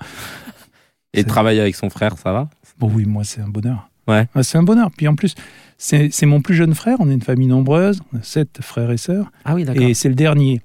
Et 1.14 1.24
travailler 1.24 1.60
avec 1.60 1.76
son 1.76 1.90
frère, 1.90 2.18
ça 2.18 2.32
va? 2.32 2.50
Bon, 2.80 2.90
oui, 2.94 3.06
moi, 3.06 3.24
c'est 3.24 3.42
un 3.42 3.50
bonheur. 3.50 3.90
Ouais. 4.08 4.28
c'est 4.44 4.58
un 4.58 4.64
bonheur. 4.64 4.90
Puis 4.96 5.08
en 5.08 5.16
plus, 5.16 5.36
c'est 5.84 6.26
mon 6.28 6.42
plus 6.42 6.54
jeune 6.56 6.76
frère. 6.76 6.98
On 7.00 7.10
est 7.10 7.14
une 7.14 7.22
famille 7.22 7.48
nombreuse. 7.48 8.02
On 8.14 8.18
a 8.20 8.24
sept 8.24 8.60
frères 8.62 8.92
et 8.92 8.98
sœurs. 8.98 9.32
Ah 9.46 9.56
oui, 9.56 9.66
Et 9.76 9.94
c'est 9.94 10.10
le 10.10 10.16
dernier. 10.16 10.62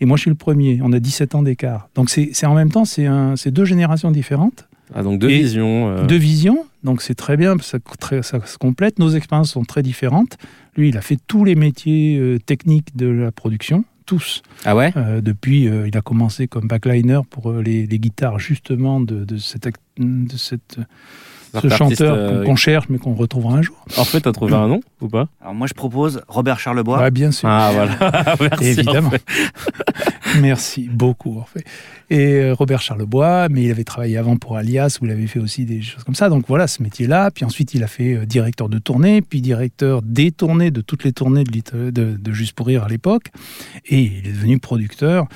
Et 0.00 0.06
moi, 0.06 0.16
je 0.16 0.22
suis 0.22 0.30
le 0.30 0.36
premier. 0.36 0.80
On 0.82 0.92
a 0.92 1.00
17 1.00 1.34
ans 1.34 1.42
d'écart. 1.42 1.88
Donc, 1.94 2.08
c'est 2.10 2.46
en 2.46 2.54
même 2.54 2.70
temps, 2.70 2.84
c'est 2.84 3.50
deux 3.50 3.64
générations 3.64 4.10
différentes, 4.10 4.68
Ah, 4.94 5.02
donc 5.02 5.18
deux 5.18 5.28
Et 5.30 5.38
visions. 5.42 5.88
euh, 5.88 6.06
deux 6.06 6.16
visions. 6.16 6.64
Donc, 6.84 7.02
c'est 7.02 7.14
très 7.14 7.36
bien, 7.36 7.56
ça, 7.60 7.78
très- 7.98 8.22
ça 8.22 8.44
se 8.46 8.58
complète. 8.58 8.98
Nos 8.98 9.10
expériences 9.10 9.50
sont 9.52 9.64
très 9.64 9.82
différentes. 9.82 10.36
Lui, 10.76 10.88
il 10.90 10.96
a 10.96 11.00
fait 11.02 11.18
tous 11.26 11.44
les 11.44 11.54
métiers 11.54 12.18
euh, 12.18 12.38
techniques 12.38 12.96
de 12.96 13.06
la 13.06 13.30
production, 13.32 13.84
tous. 14.06 14.42
Ah 14.64 14.74
ouais? 14.76 14.92
Euh, 14.96 15.20
depuis, 15.20 15.68
euh, 15.68 15.86
il 15.88 15.96
a 15.96 16.00
commencé 16.00 16.46
comme 16.48 16.66
backliner 16.68 17.20
pour 17.28 17.50
euh, 17.50 17.62
les, 17.62 17.86
les 17.86 17.98
guitares, 17.98 18.38
justement, 18.38 19.00
de 19.00 19.26
cette, 19.36 20.78
ce 21.60 21.68
chanteur 21.68 22.14
euh, 22.16 22.44
qu'on 22.44 22.56
cherche, 22.56 22.86
mais 22.88 22.98
qu'on 22.98 23.14
retrouvera 23.14 23.54
un 23.54 23.62
jour. 23.62 23.76
En 23.96 24.04
fait, 24.04 24.20
t'as 24.20 24.32
trouvé 24.32 24.54
un 24.54 24.68
nom 24.68 24.80
ou 25.00 25.08
pas? 25.08 25.28
Alors 25.40 25.54
moi 25.54 25.66
je 25.66 25.74
propose 25.74 26.22
Robert 26.28 26.58
Charlebois. 26.58 27.00
Ouais, 27.00 27.10
bien 27.10 27.30
sûr. 27.30 27.48
Ah 27.48 27.70
voilà. 27.72 28.36
Merci, 28.40 28.64
Évidemment. 28.66 29.08
en 29.08 29.10
fait. 29.10 29.24
Merci 30.40 30.88
beaucoup, 30.90 31.38
Orphée. 31.38 31.64
Et 32.08 32.34
euh, 32.34 32.54
Robert 32.54 32.80
Charlebois, 32.80 33.48
mais 33.48 33.64
il 33.64 33.70
avait 33.70 33.84
travaillé 33.84 34.16
avant 34.16 34.36
pour 34.36 34.56
Alias, 34.56 34.98
où 35.00 35.06
il 35.06 35.10
avait 35.10 35.26
fait 35.26 35.40
aussi 35.40 35.64
des 35.64 35.82
choses 35.82 36.04
comme 36.04 36.14
ça. 36.14 36.28
Donc 36.28 36.44
voilà, 36.48 36.66
ce 36.66 36.82
métier-là. 36.82 37.30
Puis 37.30 37.44
ensuite, 37.44 37.74
il 37.74 37.82
a 37.82 37.86
fait 37.86 38.14
euh, 38.14 38.26
directeur 38.26 38.68
de 38.68 38.78
tournée, 38.78 39.22
puis 39.22 39.40
directeur 39.40 40.02
des 40.02 40.32
tournées, 40.32 40.70
de 40.70 40.80
toutes 40.80 41.04
les 41.04 41.12
tournées 41.12 41.44
de, 41.44 41.90
de 41.90 42.32
Juste 42.32 42.52
pour 42.52 42.68
Rire 42.68 42.84
à 42.84 42.88
l'époque. 42.88 43.26
Et 43.86 44.00
il 44.00 44.26
est 44.26 44.32
devenu 44.32 44.58
producteur. 44.58 45.26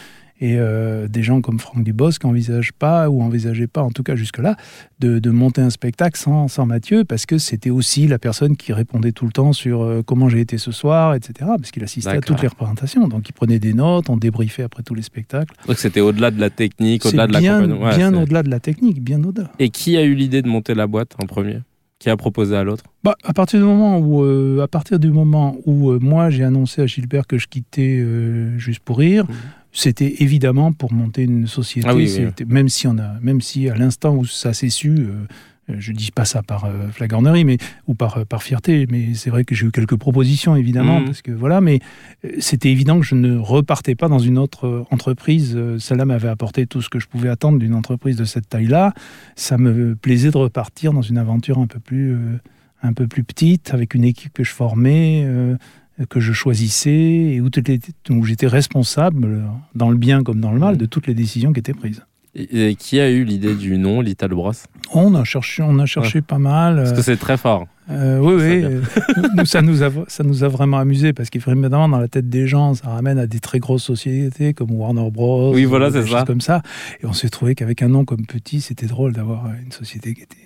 Et 0.40 0.56
euh, 0.58 1.06
des 1.06 1.22
gens 1.22 1.40
comme 1.40 1.60
Franck 1.60 1.84
Dubosc 1.84 2.24
n'envisagent 2.24 2.72
pas, 2.72 3.08
ou 3.08 3.22
envisageaient 3.22 3.68
pas, 3.68 3.82
en 3.82 3.90
tout 3.90 4.02
cas 4.02 4.16
jusque-là, 4.16 4.56
de, 4.98 5.20
de 5.20 5.30
monter 5.30 5.60
un 5.60 5.70
spectacle 5.70 6.18
sans, 6.18 6.48
sans 6.48 6.66
Mathieu, 6.66 7.04
parce 7.04 7.24
que 7.24 7.38
c'était 7.38 7.70
aussi 7.70 8.08
la 8.08 8.18
personne 8.18 8.56
qui 8.56 8.72
répondait 8.72 9.12
tout 9.12 9.26
le 9.26 9.32
temps 9.32 9.52
sur 9.52 9.82
euh, 9.82 10.02
comment 10.04 10.28
j'ai 10.28 10.40
été 10.40 10.58
ce 10.58 10.72
soir, 10.72 11.14
etc. 11.14 11.32
Parce 11.56 11.70
qu'il 11.70 11.84
assistait 11.84 12.10
à 12.10 12.20
toutes 12.20 12.42
les 12.42 12.48
représentations. 12.48 13.06
Donc 13.06 13.28
il 13.28 13.32
prenait 13.32 13.60
des 13.60 13.74
notes, 13.74 14.10
on 14.10 14.16
débriefait 14.16 14.64
après 14.64 14.82
tous 14.82 14.94
les 14.94 15.02
spectacles. 15.02 15.54
Donc 15.68 15.78
c'était 15.78 16.00
au-delà 16.00 16.30
de 16.32 16.40
la 16.40 16.50
technique, 16.50 17.06
au-delà 17.06 17.26
de 17.28 17.32
la 17.32 17.38
bien. 17.40 17.70
Ouais, 17.70 17.96
bien 17.96 18.12
au-delà 18.14 18.42
de 18.42 18.50
la 18.50 18.60
technique, 18.60 19.02
bien 19.02 19.22
au-delà. 19.22 19.50
Et 19.60 19.68
qui 19.70 19.96
a 19.96 20.02
eu 20.02 20.14
l'idée 20.14 20.42
de 20.42 20.48
monter 20.48 20.74
la 20.74 20.86
boîte 20.88 21.12
en 21.22 21.26
premier? 21.26 21.60
Qui 22.00 22.10
a 22.10 22.16
proposé 22.16 22.54
à 22.56 22.64
l'autre? 22.64 22.82
Bah, 23.04 23.14
à 23.24 23.32
partir 23.32 23.60
du 23.60 23.64
moment 23.64 23.98
où, 23.98 24.24
euh, 24.24 24.60
à 24.62 24.68
partir 24.68 24.98
du 24.98 25.10
moment 25.10 25.56
où 25.64 25.90
euh, 25.90 25.98
moi 26.02 26.28
j'ai 26.28 26.42
annoncé 26.44 26.82
à 26.82 26.86
Gilbert 26.86 27.26
que 27.26 27.38
je 27.38 27.46
quittais 27.46 27.98
euh, 28.00 28.58
juste 28.58 28.80
pour 28.80 28.98
rire, 28.98 29.24
Mhm. 29.28 29.34
C'était 29.74 30.22
évidemment 30.22 30.72
pour 30.72 30.92
monter 30.92 31.22
une 31.24 31.46
société. 31.46 31.86
Ah 31.90 31.94
oui, 31.94 32.04
oui, 32.04 32.08
C'était- 32.08 32.44
Même 32.46 32.68
si 32.68 32.86
on 32.86 32.96
a, 32.98 33.18
même 33.20 33.40
si 33.40 33.68
à 33.68 33.74
l'instant 33.74 34.14
où 34.16 34.24
ça 34.24 34.52
s'est 34.54 34.70
su, 34.70 34.88
euh, 34.90 35.26
je 35.68 35.92
dis 35.92 36.10
pas 36.10 36.24
ça 36.26 36.42
par 36.42 36.64
euh, 36.66 36.88
flagornerie, 36.92 37.44
mais 37.44 37.56
ou 37.86 37.94
par 37.94 38.18
euh, 38.18 38.24
par 38.24 38.42
fierté, 38.42 38.86
mais 38.90 39.14
c'est 39.14 39.30
vrai 39.30 39.44
que 39.44 39.54
j'ai 39.54 39.66
eu 39.66 39.70
quelques 39.70 39.96
propositions 39.96 40.56
évidemment 40.56 41.00
Mhm. 41.00 41.06
parce 41.06 41.22
que 41.22 41.32
voilà, 41.32 41.60
mais 41.62 41.80
euh, 42.24 42.32
c'était 42.38 42.70
évident 42.70 43.00
que 43.00 43.06
je 43.06 43.14
ne 43.14 43.36
repartais 43.38 43.94
pas 43.94 44.08
dans 44.08 44.18
une 44.18 44.38
autre 44.38 44.66
euh, 44.66 44.84
entreprise. 44.90 45.58
Celle-là 45.78 46.04
m'avait 46.04 46.28
apporté 46.28 46.66
tout 46.66 46.82
ce 46.82 46.88
que 46.90 46.98
je 47.00 47.06
pouvais 47.08 47.28
attendre 47.30 47.58
d'une 47.58 47.74
entreprise 47.74 48.16
de 48.16 48.24
cette 48.24 48.48
taille-là. 48.48 48.92
Ça 49.36 49.56
me 49.58 49.94
plaisait 49.96 50.30
de 50.30 50.36
repartir 50.36 50.92
dans 50.92 51.02
une 51.02 51.18
aventure 51.18 51.58
un 51.58 51.66
peu 51.66 51.80
plus 51.80 52.12
euh, 52.12 52.38
un 52.82 52.92
peu 52.92 53.06
plus 53.06 53.24
petite, 53.24 53.72
avec 53.72 53.94
une 53.94 54.04
équipe 54.04 54.34
que 54.34 54.44
je 54.44 54.52
formais, 54.52 55.26
que 56.08 56.20
je 56.20 56.32
choisissais, 56.32 56.90
et 57.34 57.40
où, 57.40 57.48
j'étais 58.24 58.46
responsable, 58.46 59.24
euh, 59.24 59.42
dans 59.74 59.90
le 59.90 59.96
bien 59.96 60.22
comme 60.22 60.40
dans 60.40 60.52
le 60.52 60.58
mal, 60.58 60.74
Mhm. 60.74 60.78
de 60.80 60.86
toutes 60.86 61.06
les 61.06 61.14
décisions 61.14 61.52
qui 61.52 61.60
étaient 61.60 61.74
prises. 61.74 62.02
et, 62.36 62.70
et 62.70 62.74
qui 62.74 62.98
a 62.98 63.08
eu 63.10 63.22
l'idée 63.24 63.54
du 63.54 63.78
nom 63.78 64.00
Little 64.00 64.30
Bros 64.30 64.52
On 64.92 65.14
a 65.14 65.22
cherché, 65.22 65.62
on 65.62 65.78
a 65.78 65.86
cherché 65.86 66.20
pas 66.20 66.38
mal. 66.38 66.76
Parce 66.76 66.90
euh, 66.90 66.96
que 66.96 67.02
c'est 67.02 67.16
très 67.16 67.36
fort. 67.36 67.66
euh, 67.90 68.18
oui, 68.18 68.34
oui. 68.34 68.64
euh, 68.64 68.80
nous, 69.36 69.44
ça, 69.44 69.62
nous 69.62 69.84
a, 69.84 69.90
ça 70.08 70.24
nous 70.24 70.42
a 70.42 70.48
vraiment 70.48 70.78
amusé 70.78 71.12
parce 71.12 71.30
qu'évidemment, 71.30 71.88
dans 71.88 72.00
la 72.00 72.08
tête 72.08 72.28
des 72.28 72.48
gens, 72.48 72.74
ça 72.74 72.88
ramène 72.88 73.18
à 73.20 73.28
des 73.28 73.38
très 73.38 73.60
grosses 73.60 73.84
sociétés 73.84 74.52
comme 74.52 74.72
Warner 74.72 75.08
Bros. 75.12 75.54
Oui, 75.54 75.64
voilà, 75.64 75.92
c'est 75.92 76.04
ça. 76.08 76.24
comme 76.26 76.40
ça. 76.40 76.62
Et 77.00 77.06
on 77.06 77.12
s'est 77.12 77.28
trouvé 77.28 77.54
qu'avec 77.54 77.82
un 77.82 77.88
nom 77.88 78.04
comme 78.04 78.26
Petit, 78.26 78.60
c'était 78.60 78.86
drôle 78.86 79.12
d'avoir 79.12 79.46
une 79.64 79.70
société 79.70 80.12
qui 80.14 80.22
était 80.22 80.36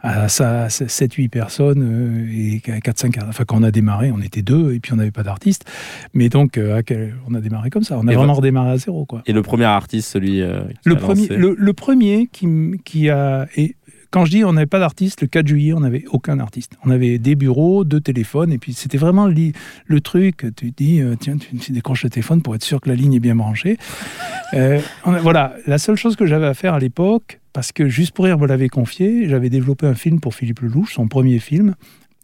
à 0.00 0.28
ça, 0.28 0.68
7-8 0.68 1.28
personnes 1.28 1.82
euh, 1.82 2.32
et 2.32 2.58
4-5. 2.58 3.28
Enfin, 3.28 3.44
quand 3.44 3.58
on 3.58 3.62
a 3.62 3.70
démarré, 3.70 4.12
on 4.12 4.20
était 4.20 4.42
deux 4.42 4.72
et 4.72 4.80
puis 4.80 4.92
on 4.92 4.96
n'avait 4.96 5.10
pas 5.10 5.22
d'artiste. 5.22 5.64
Mais 6.14 6.28
donc, 6.28 6.56
euh, 6.56 6.78
à 6.78 6.82
on 7.28 7.34
a 7.34 7.40
démarré 7.40 7.70
comme 7.70 7.82
ça. 7.82 7.98
On 7.98 8.06
a 8.06 8.12
Et 8.12 8.16
vraiment 8.16 8.34
redémarré 8.34 8.70
à 8.72 8.76
zéro, 8.78 9.04
quoi. 9.06 9.22
Et 9.26 9.32
le 9.32 9.42
premier 9.42 9.64
artiste, 9.64 10.10
celui 10.10 10.40
euh, 10.40 10.60
qui 10.82 10.88
Le 10.88 10.96
a 10.96 10.98
premier, 10.98 11.26
le, 11.28 11.54
le 11.58 11.72
premier 11.72 12.28
qui, 12.30 12.46
qui 12.84 13.10
a. 13.10 13.46
Et 13.56 13.74
quand 14.10 14.24
je 14.24 14.30
dis 14.30 14.44
on 14.44 14.52
n'avait 14.54 14.66
pas 14.66 14.78
d'artiste, 14.78 15.20
le 15.20 15.26
4 15.26 15.46
juillet, 15.46 15.72
on 15.74 15.80
n'avait 15.80 16.04
aucun 16.10 16.38
artiste. 16.40 16.72
On 16.84 16.90
avait 16.90 17.18
des 17.18 17.34
bureaux, 17.34 17.84
deux 17.84 18.00
téléphones, 18.00 18.52
et 18.52 18.58
puis 18.58 18.72
c'était 18.72 18.98
vraiment 18.98 19.26
le 19.28 20.00
truc. 20.00 20.46
Tu 20.56 20.70
dis, 20.70 21.00
euh, 21.00 21.14
tiens, 21.18 21.36
tu, 21.36 21.72
décroches 21.72 22.04
le 22.04 22.10
téléphone 22.10 22.40
pour 22.42 22.54
être 22.54 22.62
sûr 22.64 22.80
que 22.80 22.88
la 22.88 22.94
ligne 22.94 23.14
est 23.14 23.20
bien 23.20 23.36
branchée. 23.36 23.76
Euh, 24.54 24.80
on 25.04 25.12
a- 25.12 25.20
voilà, 25.20 25.54
la 25.66 25.78
seule 25.78 25.96
chose 25.96 26.16
que 26.16 26.24
j'avais 26.26 26.46
à 26.46 26.54
faire 26.54 26.74
à 26.74 26.78
l'époque, 26.78 27.40
parce 27.52 27.72
que 27.72 27.88
juste 27.88 28.12
pour 28.12 28.24
rire, 28.24 28.38
me 28.38 28.46
l'avait 28.46 28.68
confié, 28.68 29.28
j'avais 29.28 29.50
développé 29.50 29.86
un 29.86 29.94
film 29.94 30.20
pour 30.20 30.34
Philippe 30.34 30.60
Lelouch, 30.60 30.94
son 30.94 31.08
premier 31.08 31.38
film. 31.38 31.74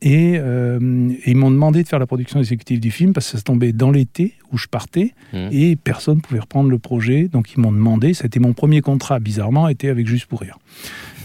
Et, 0.02 0.34
euh, 0.36 1.08
et 1.24 1.30
ils 1.30 1.36
m'ont 1.36 1.50
demandé 1.50 1.82
de 1.82 1.88
faire 1.88 1.98
la 1.98 2.06
production 2.06 2.38
exécutive 2.38 2.78
du 2.78 2.90
film 2.90 3.14
parce 3.14 3.30
que 3.30 3.38
ça 3.38 3.42
tombait 3.42 3.72
dans 3.72 3.90
l'été 3.90 4.34
où 4.52 4.58
je 4.58 4.66
partais 4.66 5.14
Mhm. 5.32 5.48
et 5.50 5.76
personne 5.76 6.16
ne 6.16 6.20
pouvait 6.20 6.40
reprendre 6.40 6.68
le 6.68 6.78
projet. 6.78 7.28
Donc 7.28 7.52
ils 7.54 7.60
m'ont 7.60 7.72
demandé, 7.72 8.12
c'était 8.12 8.38
mon 8.40 8.52
premier 8.52 8.82
contrat, 8.82 9.18
bizarrement, 9.18 9.66
était 9.68 9.88
avec 9.88 10.06
Juste 10.06 10.26
pour 10.26 10.40
rire. 10.40 10.58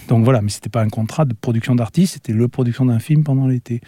Donc 0.09 0.23
voilà, 0.23 0.41
mais 0.41 0.49
c'était 0.49 0.69
pas 0.69 0.81
un 0.81 0.89
contrat 0.89 1.23
de 1.23 1.33
production 1.33 1.75
d'artiste, 1.75 2.15
c'était 2.15 2.33
le 2.33 2.47
production 2.47 2.85
d'un 2.85 2.99
film 2.99 3.23
pendant 3.23 3.47
l'été. 3.47 3.79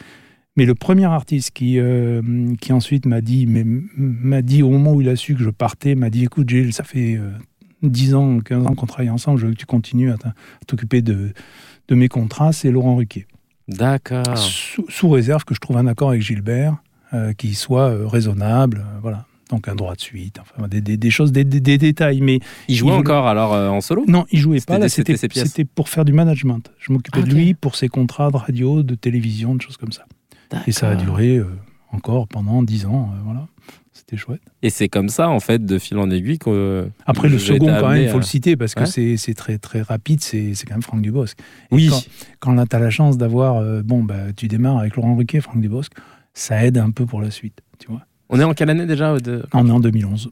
Mais 0.55 0.65
le 0.65 0.75
premier 0.75 1.05
artiste 1.05 1.51
qui, 1.51 1.79
euh, 1.79 2.21
qui 2.61 2.73
ensuite 2.73 3.05
m'a 3.05 3.21
dit, 3.21 3.47
m'a 3.47 4.41
dit 4.41 4.63
au 4.63 4.69
moment 4.69 4.93
où 4.93 5.01
il 5.01 5.09
a 5.09 5.15
su 5.15 5.33
que 5.33 5.43
je 5.43 5.49
partais, 5.49 5.95
m'a 5.95 6.09
dit 6.09 6.23
écoute 6.23 6.47
Gilles, 6.47 6.73
ça 6.73 6.83
fait 6.83 7.15
euh, 7.15 7.31
10 7.81 8.15
ans, 8.15 8.39
15 8.39 8.67
ans 8.67 8.75
qu'on 8.75 8.85
travaille 8.85 9.09
ensemble, 9.09 9.39
je 9.39 9.47
veux 9.47 9.53
que 9.53 9.57
tu 9.57 9.65
continues 9.65 10.11
à 10.11 10.15
t'occuper 10.67 11.01
de, 11.01 11.33
de 11.87 11.95
mes 11.95 12.07
contrats, 12.07 12.53
c'est 12.53 12.69
Laurent 12.69 12.95
Ruquier. 12.95 13.25
D'accord. 13.67 14.37
Sous, 14.37 14.85
sous 14.89 15.09
réserve 15.09 15.43
que 15.43 15.55
je 15.55 15.59
trouve 15.59 15.77
un 15.77 15.87
accord 15.87 16.09
avec 16.09 16.21
Gilbert 16.21 16.75
euh, 17.13 17.33
qui 17.33 17.55
soit 17.55 17.89
euh, 17.89 18.07
raisonnable, 18.07 18.85
voilà. 19.01 19.25
Donc 19.51 19.67
un 19.67 19.75
droit 19.75 19.95
de 19.95 20.01
suite, 20.01 20.37
enfin 20.39 20.67
des, 20.67 20.81
des- 20.81 20.97
des 20.97 21.09
choses, 21.11 21.31
des, 21.31 21.43
des- 21.43 21.59
des 21.59 21.77
détails. 21.77 22.21
Mais 22.21 22.39
Il 22.67 22.75
jouait 22.75 22.89
il 22.89 22.95
voulait- 22.95 23.09
encore 23.09 23.27
alors 23.27 23.53
euh, 23.53 23.67
en 23.69 23.81
solo 23.81 24.03
non, 24.07 24.25
il 24.31 24.39
jouait 24.39 24.59
pas. 24.65 24.87
C'était 24.89 25.65
pour 25.65 25.89
faire 25.89 26.05
du 26.05 26.13
management. 26.13 26.71
Je 26.79 26.91
m'occupais 26.93 27.19
Ah, 27.23 27.27
de 27.27 27.33
lui 27.33 27.53
pour 27.53 27.75
ses 27.75 27.87
contrats 27.89 28.31
de 28.31 28.37
radio, 28.37 28.81
de 28.81 28.95
télévision, 28.95 29.53
de 29.55 29.61
choses 29.61 29.77
comme 29.77 29.91
ça. 29.91 30.05
Et 30.67 30.71
ça 30.71 30.89
a 30.89 30.95
duré 30.95 31.37
euh, 31.37 31.45
encore 31.91 32.27
pendant 32.27 32.63
10 32.63 32.85
ans. 32.87 33.11
euh, 33.13 33.19
voilà, 33.25 33.47
c'était 33.93 34.17
chouette. 34.17 34.41
Et 34.61 34.69
c'est 34.69 34.89
comme 34.89 35.07
ça, 35.09 35.29
en 35.29 35.39
fait, 35.39 35.65
de 35.65 35.77
fil 35.79 35.97
en 35.97 36.09
aiguille 36.09 36.39
que. 36.39 36.87
Après, 37.05 37.29
le 37.29 37.37
second, 37.39 37.65
quand 37.67 37.89
même, 37.89 38.01
il 38.03 38.09
faut 38.09 38.15
à- 38.17 38.19
le 38.19 38.25
citer 38.25 38.55
parce 38.57 38.73
que 38.73 38.81
Ouais. 38.81 38.85
c'est 38.85 39.17
c'est 39.17 39.33
très, 39.33 39.57
très 39.57 39.81
rapide. 39.81 40.21
C'est 40.21 40.53
quand 40.65 40.73
même 40.75 40.81
Franck 40.81 41.01
Dubosc. 41.01 41.37
Et 41.39 41.75
Oui. 41.75 41.89
Quand, 41.89 42.01
quand 42.39 42.53
là, 42.53 42.65
tu 42.65 42.75
as 42.75 42.79
la 42.79 42.89
chance 42.89 43.17
d'avoir. 43.17 43.57
euh, 43.57 43.81
bon, 43.83 44.03
bah, 44.03 44.33
tu 44.35 44.47
démarres 44.47 44.79
avec 44.79 44.95
Laurent 44.95 45.15
Ruquier, 45.15 45.41
Franck 45.41 45.59
Dubosc, 45.61 45.91
ça 46.33 46.65
aide 46.65 46.77
un 46.77 46.91
peu 46.91 47.05
pour 47.05 47.21
la 47.21 47.31
suite. 47.31 47.59
Tu 47.79 47.87
vois. 47.89 48.01
On 48.31 48.39
est 48.39 48.43
en 48.43 48.53
quelle 48.53 48.69
année 48.69 48.85
déjà 48.85 49.17
de- 49.19 49.43
On 49.53 49.67
est 49.67 49.71
en 49.71 49.79
2011. 49.79 50.31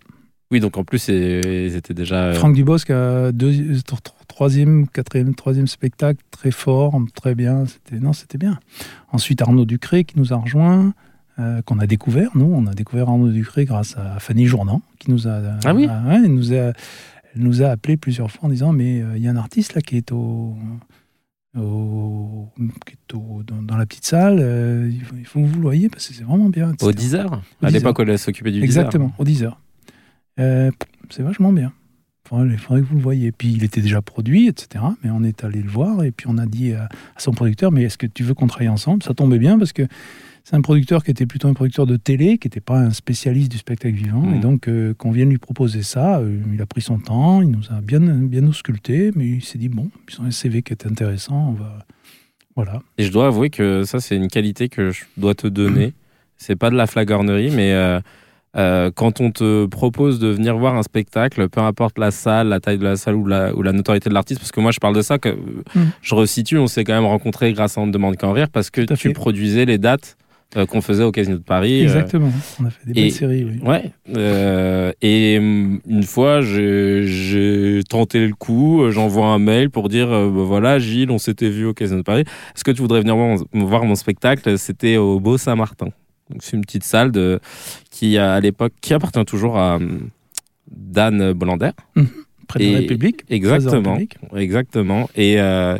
Oui, 0.51 0.59
donc 0.59 0.77
en 0.77 0.83
plus, 0.83 1.09
ils 1.09 1.75
étaient 1.75 1.93
déjà. 1.93 2.15
euh, 2.23 2.33
Franck 2.33 2.55
Dubosc 2.55 2.89
a 2.89 3.31
deux, 3.31 3.53
troisième, 4.27 4.87
quatrième, 4.87 5.35
troisième 5.35 5.67
spectacle, 5.67 6.23
très 6.31 6.49
fort, 6.51 6.99
très 7.13 7.35
bien. 7.35 7.65
C'était 7.67 7.99
non, 7.99 8.13
c'était 8.13 8.37
bien. 8.39 8.57
Ensuite 9.11 9.41
Arnaud 9.43 9.65
Ducré 9.65 10.05
qui 10.05 10.17
nous 10.17 10.33
a 10.33 10.37
rejoint, 10.37 10.93
euh, 11.37 11.61
qu'on 11.61 11.77
a 11.77 11.85
découvert. 11.85 12.31
Nous, 12.33 12.45
on 12.51 12.65
a 12.65 12.73
découvert 12.73 13.09
Arnaud 13.09 13.29
Ducré 13.29 13.65
grâce 13.65 13.95
à 13.97 14.19
Fanny 14.19 14.47
Jourdan 14.47 14.81
qui 14.97 15.11
nous 15.11 15.27
a. 15.27 15.39
Ah 15.65 15.75
oui? 15.75 15.85
ouais, 15.85 16.15
elle 16.15 16.33
nous 16.33 16.51
a, 16.53 16.55
elle 16.55 16.73
nous 17.35 17.61
a 17.61 17.67
appelé 17.67 17.95
plusieurs 17.97 18.31
fois 18.31 18.45
en 18.47 18.49
disant 18.49 18.73
mais 18.73 19.01
euh, 19.01 19.17
il 19.17 19.23
y 19.23 19.27
a 19.27 19.31
un 19.31 19.35
artiste 19.37 19.75
là 19.75 19.81
qui 19.81 19.97
est 19.97 20.11
au 20.11 20.55
au- 21.57 22.49
au- 23.13 23.43
dans, 23.43 23.61
dans 23.61 23.77
la 23.77 23.85
petite 23.85 24.05
salle, 24.05 24.37
euh, 24.39 24.89
il, 24.91 25.25
faut, 25.25 25.39
que 25.41 25.45
vous 25.45 25.55
le 25.55 25.61
voyez 25.61 25.89
parce 25.89 26.07
que 26.07 26.13
c'est 26.13 26.23
vraiment 26.23 26.49
bien. 26.49 26.69
Au 26.69 26.89
etc. 26.91 26.93
10 26.93 27.15
heures 27.15 27.41
Au 27.61 27.65
À 27.65 27.69
10 27.69 27.73
l'époque 27.75 27.99
elle 27.99 28.19
s'occupait 28.19 28.51
du 28.51 28.59
10 28.59 28.63
Exactement, 28.65 29.13
au 29.17 29.23
10 29.23 29.43
heures. 29.43 29.59
Euh, 30.39 30.71
c'est 31.09 31.23
vachement 31.23 31.51
bien. 31.51 31.73
Il 32.31 32.57
faudrait 32.59 32.81
que 32.81 32.85
vous 32.85 32.95
le 32.95 33.01
voyiez. 33.01 33.31
Puis 33.31 33.51
il 33.51 33.63
était 33.63 33.81
déjà 33.81 34.03
produit, 34.03 34.47
etc. 34.47 34.83
Mais 35.03 35.09
on 35.09 35.23
est 35.23 35.43
allé 35.43 35.63
le 35.63 35.69
voir 35.69 36.03
et 36.03 36.11
puis 36.11 36.27
on 36.29 36.37
a 36.37 36.45
dit 36.45 36.73
à, 36.73 36.83
à 36.83 37.19
son 37.19 37.31
producteur 37.31 37.71
Mais 37.71 37.83
est-ce 37.83 37.97
que 37.97 38.05
tu 38.05 38.23
veux 38.23 38.35
qu'on 38.35 38.45
travaille 38.45 38.69
ensemble? 38.69 39.01
Ça 39.01 39.15
tombait 39.15 39.39
bien 39.39 39.57
parce 39.57 39.73
que 39.73 39.87
c'est 40.49 40.55
un 40.55 40.61
producteur 40.61 41.03
qui 41.03 41.11
était 41.11 41.27
plutôt 41.27 41.47
un 41.47 41.53
producteur 41.53 41.85
de 41.85 41.95
télé, 41.95 42.39
qui 42.39 42.47
n'était 42.47 42.59
pas 42.59 42.79
un 42.79 42.89
spécialiste 42.91 43.51
du 43.51 43.59
spectacle 43.59 43.93
vivant. 43.95 44.23
Et 44.35 44.39
donc, 44.39 44.67
euh, 44.67 44.95
qu'on 44.95 45.11
vienne 45.11 45.29
lui 45.29 45.37
proposer 45.37 45.83
ça, 45.83 46.17
euh, 46.17 46.39
il 46.51 46.59
a 46.59 46.65
pris 46.65 46.81
son 46.81 46.97
temps, 46.97 47.41
il 47.43 47.51
nous 47.51 47.65
a 47.69 47.81
bien, 47.81 47.99
bien 47.99 48.47
ausculté, 48.47 49.11
mais 49.15 49.27
il 49.27 49.43
s'est 49.43 49.59
dit 49.59 49.69
Bon, 49.69 49.89
ils 50.09 50.19
ont 50.21 50.23
un 50.25 50.31
CV 50.31 50.63
qui 50.63 50.73
est 50.73 50.87
intéressant, 50.87 51.49
on 51.49 51.53
va. 51.53 51.85
Voilà. 52.55 52.81
Et 52.97 53.03
je 53.03 53.11
dois 53.11 53.27
avouer 53.27 53.51
que 53.51 53.83
ça, 53.83 53.99
c'est 53.99 54.15
une 54.15 54.27
qualité 54.27 54.69
que 54.69 54.89
je 54.89 55.03
dois 55.17 55.35
te 55.35 55.45
donner. 55.47 55.93
C'est 56.41 56.55
pas 56.55 56.69
de 56.69 56.75
la 56.75 56.87
flagornerie, 56.87 57.51
mais 57.51 57.73
euh, 57.73 57.99
Euh, 58.55 58.89
quand 58.89 59.21
on 59.21 59.29
te 59.29 59.67
propose 59.67 60.17
de 60.17 60.27
venir 60.29 60.57
voir 60.57 60.73
un 60.75 60.81
spectacle, 60.81 61.47
peu 61.49 61.61
importe 61.61 61.99
la 61.99 62.09
salle, 62.09 62.47
la 62.47 62.59
taille 62.59 62.79
de 62.79 62.83
la 62.83 62.95
salle 62.95 63.13
ou 63.13 63.27
la, 63.27 63.53
ou 63.55 63.61
la 63.61 63.73
notoriété 63.73 64.09
de 64.09 64.15
l'artiste, 64.15 64.39
parce 64.39 64.51
que 64.51 64.59
moi 64.59 64.71
je 64.71 64.79
parle 64.79 64.95
de 64.95 65.03
ça, 65.03 65.19
que 65.19 65.29
Mm. 65.75 65.91
je 66.01 66.15
resitue, 66.15 66.57
on 66.57 66.65
s'est 66.65 66.83
quand 66.83 66.95
même 66.95 67.05
rencontré 67.05 67.53
grâce 67.53 67.77
à 67.77 67.81
On 67.81 67.85
ne 67.85 67.91
demande 67.91 68.17
qu'en 68.17 68.31
rire, 68.33 68.49
parce 68.49 68.71
que 68.71 68.81
tu 68.81 68.95
fait. 68.97 69.13
produisais 69.13 69.65
les 69.65 69.77
dates 69.77 70.17
euh, 70.57 70.65
qu'on 70.65 70.81
faisait 70.81 71.03
au 71.03 71.11
Casino 71.11 71.37
de 71.37 71.43
Paris. 71.43 71.79
euh, 71.81 71.83
Exactement. 71.83 72.31
On 72.59 72.65
a 72.65 72.69
fait 72.69 72.91
des 72.91 73.09
séries. 73.11 73.43
Oui. 73.45 73.59
Ouais. 73.67 73.91
euh, 74.15 74.91
et 75.01 75.35
une 75.35 76.03
fois, 76.03 76.41
j'ai 76.41 77.81
tenté 77.87 78.25
le 78.27 78.33
coup. 78.33 78.89
J'envoie 78.89 79.27
un 79.27 79.39
mail 79.39 79.69
pour 79.69 79.89
dire 79.89 80.07
bah, 80.09 80.27
voilà, 80.27 80.79
Gilles, 80.79 81.11
on 81.11 81.17
s'était 81.19 81.49
vu 81.49 81.65
au 81.65 81.73
Casino 81.73 81.99
de 81.99 82.03
Paris. 82.03 82.21
Est-ce 82.55 82.63
que 82.63 82.71
tu 82.71 82.81
voudrais 82.81 82.99
venir 83.01 83.15
voir 83.15 83.37
mon, 83.53 83.65
voir 83.65 83.85
mon 83.85 83.95
spectacle? 83.95 84.57
C'était 84.57 84.97
au 84.97 85.19
Beau 85.19 85.37
Saint-Martin. 85.37 85.89
C'est 86.39 86.55
une 86.55 86.61
petite 86.61 86.83
salle 86.83 87.11
de, 87.11 87.39
qui, 87.91 88.17
à 88.17 88.39
l'époque, 88.39 88.73
qui 88.81 88.93
appartient 88.93 89.25
toujours 89.25 89.57
à 89.57 89.75
hum, 89.77 90.09
Dan 90.71 91.33
Bolander. 91.33 91.71
Près 92.47 92.59
de 92.65 92.71
la 92.73 92.79
République. 92.79 93.21
Exactement. 93.29 93.99
Exactement. 94.35 95.09
Et, 95.15 95.39
euh, 95.39 95.77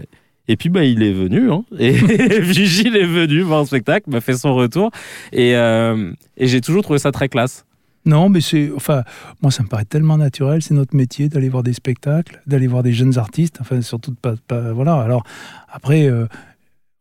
et 0.52 0.58
puis, 0.58 0.68
bah, 0.70 0.84
il 0.84 1.04
est 1.04 1.14
venu. 1.14 1.52
Hein. 1.52 1.64
Et 1.80 1.94
puis, 1.94 2.66
Gilles 2.66 2.98
est 2.98 3.06
venu 3.06 3.42
voir 3.42 3.62
le 3.62 3.68
spectacle, 3.68 4.10
m'a 4.10 4.20
fait 4.20 4.34
son 4.36 4.56
retour. 4.56 4.90
Et, 5.32 5.56
euh, 5.56 6.12
et 6.38 6.48
j'ai 6.48 6.60
toujours 6.60 6.82
trouvé 6.82 6.98
ça 7.00 7.12
très 7.12 7.30
classe. 7.30 7.66
Non, 8.06 8.30
mais 8.30 8.42
c'est. 8.42 8.72
Enfin, 8.76 9.04
moi, 9.44 9.52
ça 9.52 9.62
me 9.62 9.68
paraît 9.68 9.86
tellement 9.86 10.18
naturel. 10.18 10.62
C'est 10.64 10.74
notre 10.74 10.96
métier 10.96 11.30
d'aller 11.30 11.50
voir 11.50 11.62
des 11.62 11.74
spectacles, 11.74 12.42
d'aller 12.48 12.66
voir 12.66 12.82
des 12.82 12.94
jeunes 12.94 13.18
artistes. 13.20 13.58
Enfin, 13.62 13.82
surtout 13.82 14.10
de 14.12 14.16
pas. 14.16 14.34
pas- 14.48 14.74
voilà. 14.74 14.96
Alors, 14.96 15.24
après, 15.72 16.08
euh, 16.08 16.26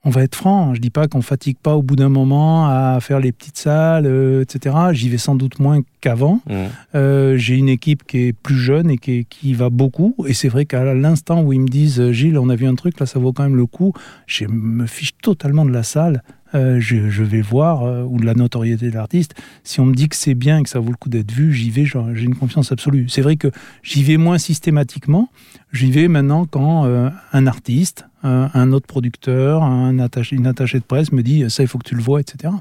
on 0.04 0.10
va 0.10 0.22
être 0.22 0.36
franc. 0.36 0.74
Je 0.74 0.80
dis 0.80 0.90
pas 0.90 1.08
qu'on 1.08 1.22
fatigue 1.22 1.58
pas 1.58 1.76
au 1.76 1.82
bout 1.82 1.96
d'un 1.96 2.08
moment 2.08 2.68
à 2.68 2.98
faire 3.00 3.18
les 3.18 3.32
petites 3.32 3.58
salles, 3.58 4.06
euh, 4.06 4.42
etc. 4.42 4.74
J'y 4.92 5.08
vais 5.08 5.18
sans 5.18 5.34
doute 5.34 5.58
moins 5.58 5.80
qu'avant. 6.00 6.40
Mmh. 6.46 6.54
Euh, 6.94 7.36
J'ai 7.36 7.56
une 7.56 7.68
équipe 7.68 8.06
qui 8.06 8.28
est 8.28 8.32
plus 8.32 8.58
jeune 8.58 8.90
et 8.90 8.98
qui, 8.98 9.26
qui 9.26 9.54
va 9.54 9.70
beaucoup. 9.70 10.14
Et 10.26 10.34
c'est 10.34 10.48
vrai 10.48 10.66
qu'à 10.66 10.94
l'instant 10.94 11.42
où 11.42 11.52
ils 11.52 11.60
me 11.60 11.68
disent 11.68 12.00
euh, 12.00 12.12
Gilles, 12.12 12.38
on 12.38 12.48
a 12.48 12.56
vu 12.56 12.66
un 12.66 12.74
truc, 12.74 13.00
là, 13.00 13.06
ça 13.06 13.18
vaut 13.18 13.32
quand 13.32 13.42
même 13.42 13.56
le 13.56 13.66
coup, 13.66 13.92
je 14.26 14.46
me 14.46 14.86
fiche 14.86 15.16
totalement 15.20 15.64
de 15.64 15.72
la 15.72 15.82
salle. 15.82 16.22
Euh, 16.54 16.80
je, 16.80 17.10
je 17.10 17.22
vais 17.22 17.42
voir, 17.42 17.82
euh, 17.82 18.04
ou 18.04 18.18
de 18.18 18.24
la 18.24 18.32
notoriété 18.32 18.88
de 18.88 18.94
l'artiste. 18.94 19.34
Si 19.64 19.80
on 19.80 19.86
me 19.86 19.94
dit 19.94 20.08
que 20.08 20.16
c'est 20.16 20.34
bien 20.34 20.58
et 20.58 20.62
que 20.62 20.70
ça 20.70 20.78
vaut 20.78 20.90
le 20.90 20.96
coup 20.96 21.10
d'être 21.10 21.30
vu, 21.30 21.52
j'y 21.52 21.70
vais, 21.70 21.84
j'ai 21.84 22.24
une 22.24 22.34
confiance 22.34 22.72
absolue. 22.72 23.06
C'est 23.08 23.20
vrai 23.20 23.36
que 23.36 23.48
j'y 23.82 24.02
vais 24.02 24.16
moins 24.16 24.38
systématiquement. 24.38 25.28
J'y 25.72 25.90
vais 25.90 26.08
maintenant 26.08 26.46
quand 26.46 26.86
euh, 26.86 27.10
un 27.32 27.46
artiste, 27.46 28.06
un, 28.22 28.72
autre 28.72 28.86
producteur, 28.86 29.62
un 29.62 29.98
attaché, 29.98 30.36
une 30.36 30.46
attachée 30.46 30.78
de 30.78 30.84
presse 30.84 31.12
me 31.12 31.22
dit 31.22 31.48
ça, 31.50 31.62
il 31.62 31.68
faut 31.68 31.78
que 31.78 31.88
tu 31.88 31.94
le 31.94 32.02
vois, 32.02 32.20
etc. 32.20 32.52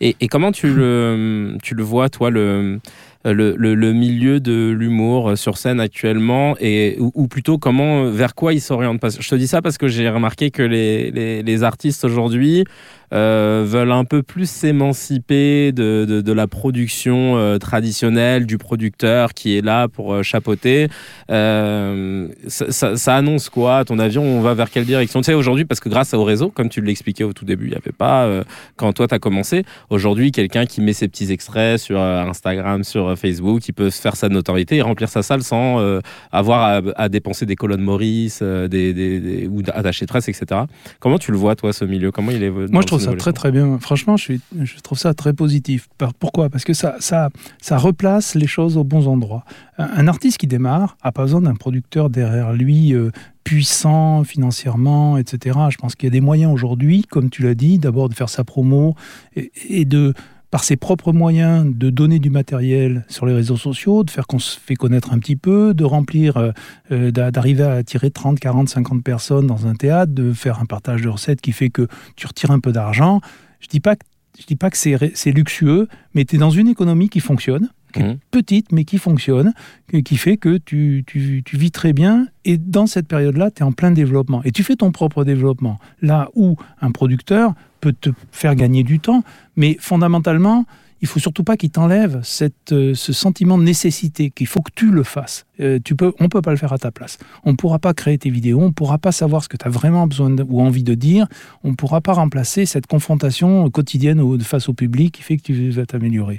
Et, 0.00 0.16
et 0.20 0.28
comment 0.28 0.52
tu 0.52 0.68
le, 0.74 1.56
tu 1.62 1.74
le 1.74 1.82
vois, 1.82 2.10
toi, 2.10 2.30
le, 2.30 2.80
le, 3.24 3.54
le, 3.56 3.74
le 3.74 3.92
milieu 3.92 4.40
de 4.40 4.70
l'humour 4.70 5.36
sur 5.36 5.58
scène 5.58 5.78
actuellement 5.80 6.56
et, 6.60 6.96
ou, 6.98 7.28
plutôt 7.28 7.58
comment, 7.58 8.10
vers 8.10 8.34
quoi 8.34 8.54
il 8.54 8.60
s'oriente 8.60 8.98
Je 9.20 9.28
te 9.28 9.34
dis 9.34 9.46
ça 9.46 9.60
parce 9.60 9.76
que 9.78 9.88
j'ai 9.88 10.08
remarqué 10.08 10.50
que 10.50 10.62
les, 10.62 11.10
les, 11.10 11.42
les 11.42 11.62
artistes 11.62 12.04
aujourd'hui 12.04 12.64
euh, 13.12 13.64
veulent 13.66 13.90
un 13.92 14.04
peu 14.04 14.22
plus 14.22 14.48
s'émanciper 14.48 15.72
de, 15.72 16.06
de, 16.08 16.20
de 16.20 16.32
la 16.32 16.46
production 16.46 17.36
euh, 17.36 17.58
traditionnelle, 17.58 18.46
du 18.46 18.56
producteur 18.56 19.34
qui 19.34 19.56
est 19.58 19.64
là 19.64 19.88
pour 19.88 20.14
euh, 20.14 20.22
chapeauter. 20.22 20.86
Euh, 21.30 22.28
ça, 22.46 22.70
ça- 22.70 22.96
ça 22.96 23.16
annonce 23.16 23.48
quoi 23.48 23.84
ton 23.84 23.98
avis, 23.98 24.18
on 24.18 24.40
va 24.40 24.54
vers 24.54 24.70
quelle 24.70 24.84
direction? 24.84 25.20
Tu 25.20 25.26
sais, 25.26 25.34
aujourd'hui, 25.34 25.64
parce 25.64 25.80
que 25.80 25.88
grâce 25.88 26.14
au 26.14 26.24
réseau, 26.24 26.50
comme 26.50 26.68
tu 26.68 26.80
l'expliquais 26.80 27.24
au 27.24 27.32
tout 27.32 27.44
début, 27.44 27.66
il 27.66 27.70
n'y 27.70 27.76
avait 27.76 27.92
pas, 27.92 28.24
euh, 28.24 28.44
quand 28.76 28.92
toi, 28.92 29.06
tu 29.08 29.14
as 29.14 29.18
commencé, 29.18 29.64
Aujourd'hui, 29.90 30.30
quelqu'un 30.32 30.66
qui 30.66 30.80
met 30.80 30.92
ses 30.92 31.08
petits 31.08 31.32
extraits 31.32 31.78
sur 31.78 31.98
euh, 32.00 32.22
Instagram, 32.24 32.84
sur 32.84 33.09
euh, 33.10 33.16
Facebook, 33.16 33.66
il 33.68 33.72
peut 33.72 33.90
se 33.90 34.00
faire 34.00 34.16
sa 34.16 34.28
notoriété 34.28 34.76
et 34.76 34.82
remplir 34.82 35.08
sa 35.08 35.22
salle 35.22 35.42
sans 35.42 35.78
euh, 35.80 36.00
avoir 36.32 36.62
à, 36.62 36.80
à 36.96 37.08
dépenser 37.08 37.46
des 37.46 37.56
colonnes 37.56 37.80
Maurice 37.82 38.40
euh, 38.42 38.68
des, 38.68 38.92
des- 38.94 39.20
des- 39.20 39.46
ou 39.48 39.62
attachés 39.72 40.04
de 40.06 40.10
presse, 40.10 40.28
etc. 40.28 40.62
Comment 40.98 41.18
tu 41.18 41.30
le 41.32 41.38
vois, 41.38 41.56
toi, 41.56 41.72
ce 41.72 41.84
milieu? 41.84 42.10
Comment 42.10 42.30
il 42.30 42.42
est 42.42 42.50
Moi, 42.50 42.82
je 42.82 42.86
trouve 42.86 43.00
ça 43.00 43.14
très 43.14 43.32
très 43.32 43.50
bien. 43.52 43.78
Franchement, 43.78 44.16
je, 44.16 44.22
suis, 44.24 44.40
je 44.62 44.78
trouve 44.80 44.98
ça 44.98 45.14
très 45.14 45.32
positif. 45.32 45.88
Pourquoi? 46.18 46.48
Parce 46.48 46.64
que 46.64 46.72
ça, 46.74 46.96
ça, 47.00 47.30
ça 47.60 47.76
replace 47.78 48.34
les 48.34 48.46
choses 48.46 48.76
aux 48.76 48.84
bons 48.84 49.06
endroits. 49.08 49.44
Un, 49.78 49.88
un 49.96 50.08
artiste 50.08 50.38
qui 50.38 50.46
démarre 50.46 50.96
n'a 51.04 51.12
pas 51.12 51.22
besoin 51.22 51.40
d'un 51.42 51.54
producteur 51.54 52.10
derrière 52.10 52.52
lui 52.52 52.94
euh, 52.94 53.10
puissant 53.44 54.22
financièrement, 54.24 55.16
etc. 55.18 55.58
Je 55.70 55.76
pense 55.78 55.94
qu'il 55.96 56.06
y 56.06 56.10
a 56.10 56.12
des 56.12 56.20
moyens 56.20 56.52
aujourd'hui, 56.52 57.02
comme 57.10 57.30
tu 57.30 57.42
l'as 57.42 57.54
dit, 57.54 57.78
d'abord 57.78 58.08
de 58.08 58.14
faire 58.14 58.28
sa 58.28 58.44
promo 58.44 58.94
et, 59.34 59.50
et 59.68 59.84
de 59.84 60.14
par 60.50 60.64
ses 60.64 60.76
propres 60.76 61.12
moyens, 61.12 61.64
de 61.74 61.90
donner 61.90 62.18
du 62.18 62.30
matériel 62.30 63.04
sur 63.08 63.24
les 63.26 63.34
réseaux 63.34 63.56
sociaux, 63.56 64.02
de 64.02 64.10
faire 64.10 64.26
qu'on 64.26 64.38
se 64.40 64.58
fait 64.58 64.74
connaître 64.74 65.12
un 65.12 65.18
petit 65.18 65.36
peu, 65.36 65.74
de 65.74 65.84
remplir, 65.84 66.36
euh, 66.36 66.50
euh, 66.90 67.10
d'a- 67.12 67.30
d'arriver 67.30 67.62
à 67.62 67.72
attirer 67.74 68.10
30, 68.10 68.40
40, 68.40 68.68
50 68.68 69.04
personnes 69.04 69.46
dans 69.46 69.66
un 69.66 69.74
théâtre, 69.74 70.12
de 70.12 70.32
faire 70.32 70.60
un 70.60 70.64
partage 70.66 71.02
de 71.02 71.08
recettes 71.08 71.40
qui 71.40 71.52
fait 71.52 71.70
que 71.70 71.86
tu 72.16 72.26
retires 72.26 72.50
un 72.50 72.58
peu 72.60 72.72
d'argent. 72.72 73.20
Je 73.60 73.68
dis 73.68 73.80
pas 73.80 73.94
que 73.96 74.04
je 74.38 74.46
dis 74.46 74.56
pas 74.56 74.70
que 74.70 74.76
c'est 74.78 75.32
luxueux, 75.32 75.86
mais 76.14 76.24
tu 76.24 76.36
es 76.36 76.38
dans 76.38 76.50
une 76.50 76.68
économie 76.68 77.08
qui 77.10 77.20
fonctionne, 77.20 77.68
qui 77.92 78.00
est 78.00 78.04
Mhm. 78.04 78.18
petite 78.30 78.72
mais 78.72 78.84
qui 78.84 78.96
fonctionne, 78.96 79.52
qui 79.90 80.02
qui 80.02 80.16
fait 80.16 80.36
que 80.38 80.56
tu, 80.56 81.04
tu, 81.06 81.42
tu 81.44 81.56
vis 81.58 81.70
très 81.70 81.92
bien. 81.92 82.26
Et 82.46 82.56
dans 82.56 82.86
cette 82.86 83.06
période-là, 83.06 83.50
tu 83.50 83.62
es 83.62 83.66
en 83.66 83.72
plein 83.72 83.90
développement. 83.90 84.42
Et 84.44 84.52
tu 84.52 84.62
fais 84.62 84.76
ton 84.76 84.92
propre 84.92 85.24
développement. 85.24 85.78
Là 86.00 86.28
où 86.34 86.56
un 86.80 86.90
producteur 86.90 87.54
peut 87.80 87.94
te 87.98 88.10
faire 88.32 88.54
gagner 88.54 88.82
du 88.82 89.00
temps, 89.00 89.22
mais 89.56 89.76
fondamentalement, 89.80 90.64
il 91.02 91.08
faut 91.08 91.18
surtout 91.18 91.44
pas 91.44 91.56
qu'il 91.56 91.70
t'enlève 91.70 92.20
cette, 92.22 92.72
euh, 92.72 92.94
ce 92.94 93.14
sentiment 93.14 93.56
de 93.56 93.62
nécessité, 93.62 94.30
qu'il 94.30 94.46
faut 94.46 94.60
que 94.60 94.70
tu 94.74 94.90
le 94.90 95.02
fasses. 95.02 95.46
Euh, 95.60 95.78
tu 95.82 95.96
peux, 95.96 96.12
on 96.20 96.28
peut 96.28 96.42
pas 96.42 96.50
le 96.50 96.58
faire 96.58 96.74
à 96.74 96.78
ta 96.78 96.90
place. 96.90 97.18
On 97.44 97.52
ne 97.52 97.56
pourra 97.56 97.78
pas 97.78 97.94
créer 97.94 98.18
tes 98.18 98.28
vidéos, 98.28 98.60
on 98.60 98.66
ne 98.66 98.72
pourra 98.72 98.98
pas 98.98 99.10
savoir 99.10 99.42
ce 99.42 99.48
que 99.48 99.56
tu 99.56 99.66
as 99.66 99.70
vraiment 99.70 100.06
besoin 100.06 100.36
ou 100.48 100.60
envie 100.60 100.82
de 100.84 100.94
dire, 100.94 101.26
on 101.64 101.70
ne 101.70 101.74
pourra 101.74 102.02
pas 102.02 102.12
remplacer 102.12 102.66
cette 102.66 102.86
confrontation 102.86 103.70
quotidienne 103.70 104.20
au- 104.20 104.38
face 104.40 104.68
au 104.68 104.74
public 104.74 105.14
qui 105.14 105.22
fait 105.22 105.38
que 105.38 105.42
tu 105.42 105.70
vas 105.70 105.86
t'améliorer. 105.86 106.38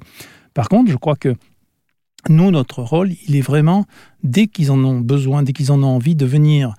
Par 0.53 0.69
contre, 0.69 0.91
je 0.91 0.97
crois 0.97 1.15
que 1.15 1.35
nous, 2.29 2.51
notre 2.51 2.83
rôle, 2.83 3.13
il 3.27 3.35
est 3.35 3.41
vraiment, 3.41 3.85
dès 4.23 4.45
qu'ils 4.45 4.69
en 4.71 4.83
ont 4.83 4.99
besoin, 4.99 5.41
dès 5.41 5.53
qu'ils 5.53 5.71
en 5.71 5.81
ont 5.81 5.95
envie, 5.95 6.15
de 6.15 6.25
venir 6.27 6.75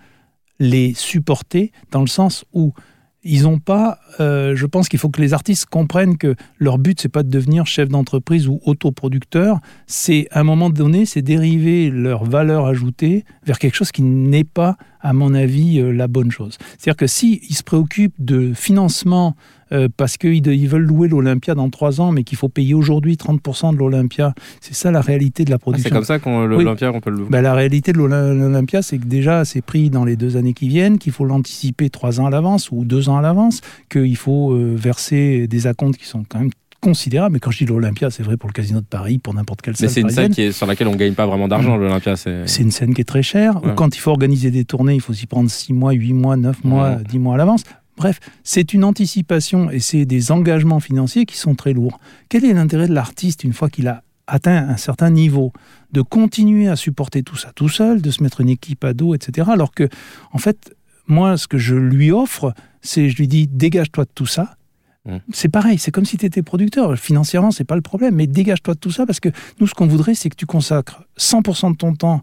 les 0.61 0.95
supporter 0.95 1.73
dans 1.91 2.03
le 2.03 2.07
sens 2.07 2.45
où 2.53 2.75
ils 3.25 3.45
n'ont 3.45 3.59
pas. 3.59 3.99
euh, 4.21 4.57
je 4.57 4.67
pense 4.67 4.89
qu'il 4.89 4.99
faut 4.99 5.09
que 5.09 5.21
les 5.21 5.33
artistes 5.33 5.67
comprennent 5.67 6.19
que 6.19 6.35
leur 6.59 6.79
but, 6.79 7.01
c'est 7.01 7.09
pas 7.09 7.23
de 7.23 7.31
devenir 7.31 7.67
chef 7.67 7.89
d'entreprise 7.89 8.49
ou 8.49 8.61
autoproducteur. 8.65 9.61
C'est 9.87 10.27
à 10.31 10.41
un 10.41 10.45
moment 10.45 10.71
donné, 10.71 11.07
c'est 11.07 11.23
dériver 11.23 11.91
leur 11.91 12.25
valeur 12.25 12.67
ajoutée 12.67 13.25
vers 13.45 13.59
quelque 13.59 13.75
chose 13.75 13.93
qui 13.93 14.03
n'est 14.03 14.45
pas, 14.45 14.77
à 15.01 15.13
mon 15.13 15.35
avis, 15.35 15.81
euh, 15.81 15.93
la 15.93 16.09
bonne 16.09 16.31
chose. 16.31 16.59
C'est-à-dire 16.79 16.97
que 16.97 17.07
s'ils 17.07 17.55
se 17.55 17.63
préoccupent 17.63 18.15
de 18.19 18.53
financement 18.55 19.37
euh, 19.73 19.89
parce 19.97 20.17
qu'ils 20.19 20.47
ils 20.47 20.69
veulent 20.69 20.83
louer 20.85 21.09
l'Olympia 21.09 21.55
dans 21.55 21.71
trois 21.71 22.01
ans, 22.01 22.13
mais 22.13 22.25
qu'il 22.25 22.37
faut 22.39 22.49
payer 22.49 22.75
aujourd'hui 22.75 23.15
30% 23.17 23.73
de 23.73 23.79
l'Olympia, 23.79 24.35
c'est 24.61 24.75
ça 24.75 24.91
la 24.91 25.01
réalité 25.01 25.45
de 25.45 25.51
la 25.51 25.55
Ah, 25.55 25.59
c'est 25.59 25.63
production. 25.63 25.91
comme 25.91 26.05
ça 26.05 26.19
qu'on 26.19 26.45
l'Olympia, 26.47 26.93
on 26.93 27.01
peut 27.01 27.11
le. 27.11 27.25
Ben, 27.31 27.41
la 27.43 27.55
réalité 27.55 27.93
de 27.93 27.99
l'Oly- 27.99 28.39
l'Olympia, 28.39 28.83
c'est 28.83 28.99
que 28.99 29.07
déjà, 29.07 29.45
c'est 29.45 29.63
pris 29.63 29.91
dans 29.91 30.05
les 30.05 30.17
deux 30.17 30.37
années 30.37 30.53
qui 30.55 30.69
viennent, 30.69 30.99
qu'il 30.99 31.13
faut 31.13 31.25
l'anticiper 31.25 31.91
trois 31.91 32.21
ans 32.21 32.27
à 32.27 32.31
l'avance 32.31 32.71
ou 32.71 32.85
deux 32.85 33.09
ans 33.09 33.17
à 33.17 33.23
l'avance, 33.23 33.61
qu'il 33.91 34.17
faut 34.17 34.53
euh, 34.53 34.75
verser 34.77 35.47
des 35.49 35.67
acomptes 35.67 35.97
qui 35.97 36.07
sont 36.07 36.25
quand 36.29 36.39
même 36.41 36.51
considérables. 36.81 37.35
Mais 37.35 37.39
quand 37.39 37.53
je 37.53 37.59
dis 37.59 37.65
l'Olympia, 37.67 38.11
c'est 38.11 38.25
vrai 38.25 38.37
pour 38.37 38.49
le 38.49 38.53
Casino 38.53 38.81
de 38.81 38.87
Paris, 38.87 39.19
pour 39.19 39.35
n'importe 39.35 39.63
quelle 39.63 39.75
Mais 39.75 39.87
salle 39.87 39.91
c'est 39.91 40.01
une 40.01 40.11
scène 40.11 40.35
qui 40.35 40.43
est, 40.43 40.53
sur 40.53 40.67
laquelle 40.67 40.89
on 40.89 40.97
gagne 40.97 41.15
pas 41.15 41.27
vraiment 41.27 41.47
d'argent, 41.49 41.77
l'Olympia. 41.77 42.17
C'est... 42.17 42.47
C'est 42.47 42.63
une 42.63 42.73
scène 42.73 42.93
qui 42.93 43.01
est 43.01 43.05
très 43.05 43.23
chère. 43.23 43.65
Ou 43.65 43.69
quand 43.77 43.95
il 43.97 44.01
faut 44.01 44.11
organiser 44.11 44.51
des 44.51 44.65
tournées, 44.65 44.95
il 44.95 45.01
faut 45.01 45.13
s'y 45.13 45.27
prendre 45.27 45.49
6 45.49 45.73
mois, 45.73 45.93
8 45.93 46.13
mois, 46.13 46.37
9 46.37 46.65
mois, 46.65 46.91
Ouais. 46.91 47.05
10 47.09 47.19
mois 47.21 47.35
à 47.35 47.39
l'avance. 47.39 47.63
Bref, 47.97 48.21
c'est 48.43 48.73
une 48.73 48.85
anticipation 48.85 49.71
et 49.71 49.81
c'est 49.81 50.05
des 50.05 50.33
engagements 50.33 50.81
financiers 50.81 51.27
qui 51.27 51.37
sont 51.37 51.55
très 51.55 51.73
lourds. 51.73 52.01
Quel 52.29 52.45
est 52.45 52.53
l'intérêt 52.53 52.89
de 52.89 52.95
l'artiste 52.95 53.45
une 53.45 53.53
fois 53.53 53.69
qu'il 53.69 53.89
a 53.89 54.03
atteint 54.27 54.69
un 54.69 54.77
certain 54.77 55.11
niveau? 55.11 55.53
De 55.93 56.01
continuer 56.01 56.69
à 56.69 56.77
supporter 56.77 57.23
tout 57.23 57.37
ça 57.37 57.53
tout 57.55 57.69
seul, 57.69 58.01
de 58.01 58.11
se 58.11 58.23
mettre 58.23 58.41
une 58.41 58.49
équipe 58.49 58.83
à 58.85 58.95
dos, 58.95 59.15
etc. 59.15 59.51
Alors 59.53 59.73
que, 59.73 59.89
en 60.33 60.39
fait, 60.39 60.75
moi, 61.07 61.37
ce 61.37 61.47
que 61.47 61.59
je 61.59 61.75
lui 61.75 62.11
offre, 62.11 62.55
c'est 62.81 63.11
je 63.11 63.17
lui 63.17 63.29
dis 63.29 63.47
dégage-toi 63.47 64.05
de 64.05 64.11
tout 64.15 64.27
ça. 64.27 64.57
Mm. 65.05 65.17
C'est 65.33 65.49
pareil, 65.49 65.79
c'est 65.79 65.91
comme 65.91 66.05
si 66.05 66.17
tu 66.17 66.27
étais 66.27 66.43
producteur. 66.43 66.97
Financièrement, 66.99 67.51
c'est 67.51 67.65
pas 67.65 67.77
le 67.77 67.83
problème, 67.83 68.15
mais 68.15 68.27
dégage-toi 68.27 68.75
de 68.75 68.79
tout 68.79 68.91
ça 68.91 69.05
parce 69.05 69.21
que 69.21 69.29
nous, 69.61 69.67
ce 69.67 69.75
qu'on 69.75 69.87
voudrait, 69.87 70.15
c'est 70.15 70.31
que 70.31 70.37
tu 70.37 70.47
consacres 70.47 71.03
100% 71.19 71.73
de 71.73 71.77
ton 71.77 71.95
temps 71.95 72.23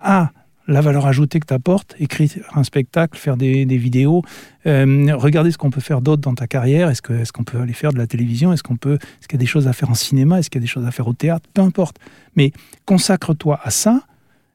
à 0.00 0.30
la 0.68 0.82
valeur 0.82 1.06
ajoutée 1.06 1.40
que 1.40 1.46
tu 1.46 1.54
apportes, 1.54 1.94
écrire 1.98 2.30
un 2.54 2.62
spectacle, 2.62 3.18
faire 3.18 3.36
des, 3.36 3.64
vidéos, 3.64 4.22
euh, 4.66 5.14
regarder 5.16 5.50
ce 5.50 5.58
qu'on 5.58 5.70
peut 5.70 5.80
faire 5.80 6.02
d'autre 6.02 6.20
dans 6.20 6.34
ta 6.34 6.46
carrière, 6.46 6.90
est-ce 6.90 7.02
que- 7.02 7.14
est-ce 7.14 7.32
qu'on 7.32 7.42
peut 7.44 7.58
aller 7.58 7.72
faire 7.72 7.92
de 7.92 7.98
la 7.98 8.06
télévision, 8.06 8.52
est-ce 8.52 8.62
qu'on 8.62 8.76
peut, 8.76 8.94
est-ce 8.94 9.26
qu'il 9.26 9.38
y 9.38 9.40
a 9.40 9.44
des 9.44 9.46
choses 9.46 9.66
à 9.66 9.72
faire 9.72 9.90
en 9.90 9.94
cinéma, 9.94 10.38
est-ce 10.38 10.50
qu'il 10.50 10.60
y 10.60 10.62
a 10.62 10.66
des 10.66 10.68
choses 10.68 10.86
à 10.86 10.90
faire 10.90 11.08
au 11.08 11.14
théâtre, 11.14 11.48
peu 11.54 11.62
importe. 11.62 11.96
Mais 12.36 12.52
consacre-toi 12.84 13.58
à 13.62 13.70
ça. 13.70 14.02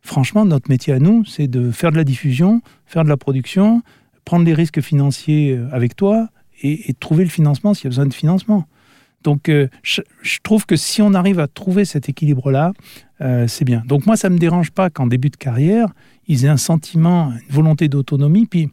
Franchement, 0.02 0.46
notre 0.46 0.70
métier 0.70 0.94
à 0.94 1.00
nous, 1.00 1.26
c'est 1.26 1.48
de 1.48 1.72
faire 1.72 1.92
de 1.92 1.98
la 1.98 2.04
diffusion, 2.04 2.62
faire 2.86 3.04
de 3.04 3.10
la 3.10 3.18
production, 3.18 3.82
prendre 4.24 4.46
les 4.46 4.54
risques 4.54 4.82
financiers 4.82 5.54
euh, 5.58 5.68
avec 5.72 5.96
toi 5.96 6.30
et, 6.62 6.90
et 6.90 6.94
trouver 6.94 7.24
le 7.24 7.30
financement 7.30 7.74
s'il 7.74 7.86
y 7.86 7.88
a 7.88 7.90
besoin 7.90 8.06
de 8.06 8.14
financement. 8.14 8.68
Donc, 9.24 9.50
euh, 9.50 9.68
je, 9.82 10.02
trouve 10.44 10.66
que 10.66 10.76
si 10.76 11.02
on 11.02 11.14
arrive 11.14 11.40
à 11.40 11.48
trouver 11.48 11.86
cet 11.86 12.10
équilibre-là, 12.10 12.74
euh, 13.22 13.48
c'est 13.48 13.66
bien. 13.66 13.84
Donc, 13.88 14.06
moi, 14.06 14.18
ça 14.18 14.30
ne 14.30 14.36
me 14.36 14.40
dérange 14.40 14.72
pas 14.72 14.90
qu'en 14.90 15.08
début 15.08 15.30
de 15.30 15.38
carrière, 15.38 15.88
ils 16.28 16.46
aient 16.46 16.50
un 16.50 16.58
sentiment, 16.58 17.32
une 17.32 17.54
volonté 17.56 17.88
d'autonomie. 17.88 18.46
Puis 18.46 18.70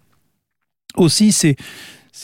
aussi, 0.96 1.32
c'est 1.32 1.56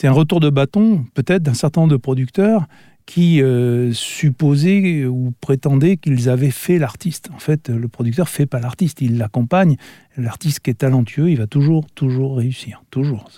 un 0.03 0.11
retour 0.11 0.39
de 0.39 0.49
bâton, 0.49 1.05
peut-être, 1.13 1.43
d'un 1.43 1.53
certain 1.53 1.81
nombre 1.81 1.93
de 1.93 1.97
producteurs 1.97 2.67
qui 3.05 3.41
euh, 3.41 3.93
supposaient 3.93 5.05
ou 5.05 5.33
prétendaient 5.39 5.95
qu'ils 5.95 6.27
avaient 6.27 6.51
fait 6.51 6.77
l'artiste. 6.77 7.29
En 7.33 7.39
fait, 7.39 7.69
le 7.69 7.87
producteur 7.87 8.27
fait 8.27 8.45
pas 8.45 8.59
l'artiste, 8.59 8.99
il 8.99 9.17
l'accompagne. 9.17 9.77
L'artiste 10.17 10.59
qui 10.59 10.71
est 10.71 10.79
talentueux, 10.79 11.29
il 11.31 11.37
va 11.37 11.47
toujours, 11.47 11.85
toujours 11.95 12.35
réussir. 12.35 12.83
Toujours. 12.91 13.29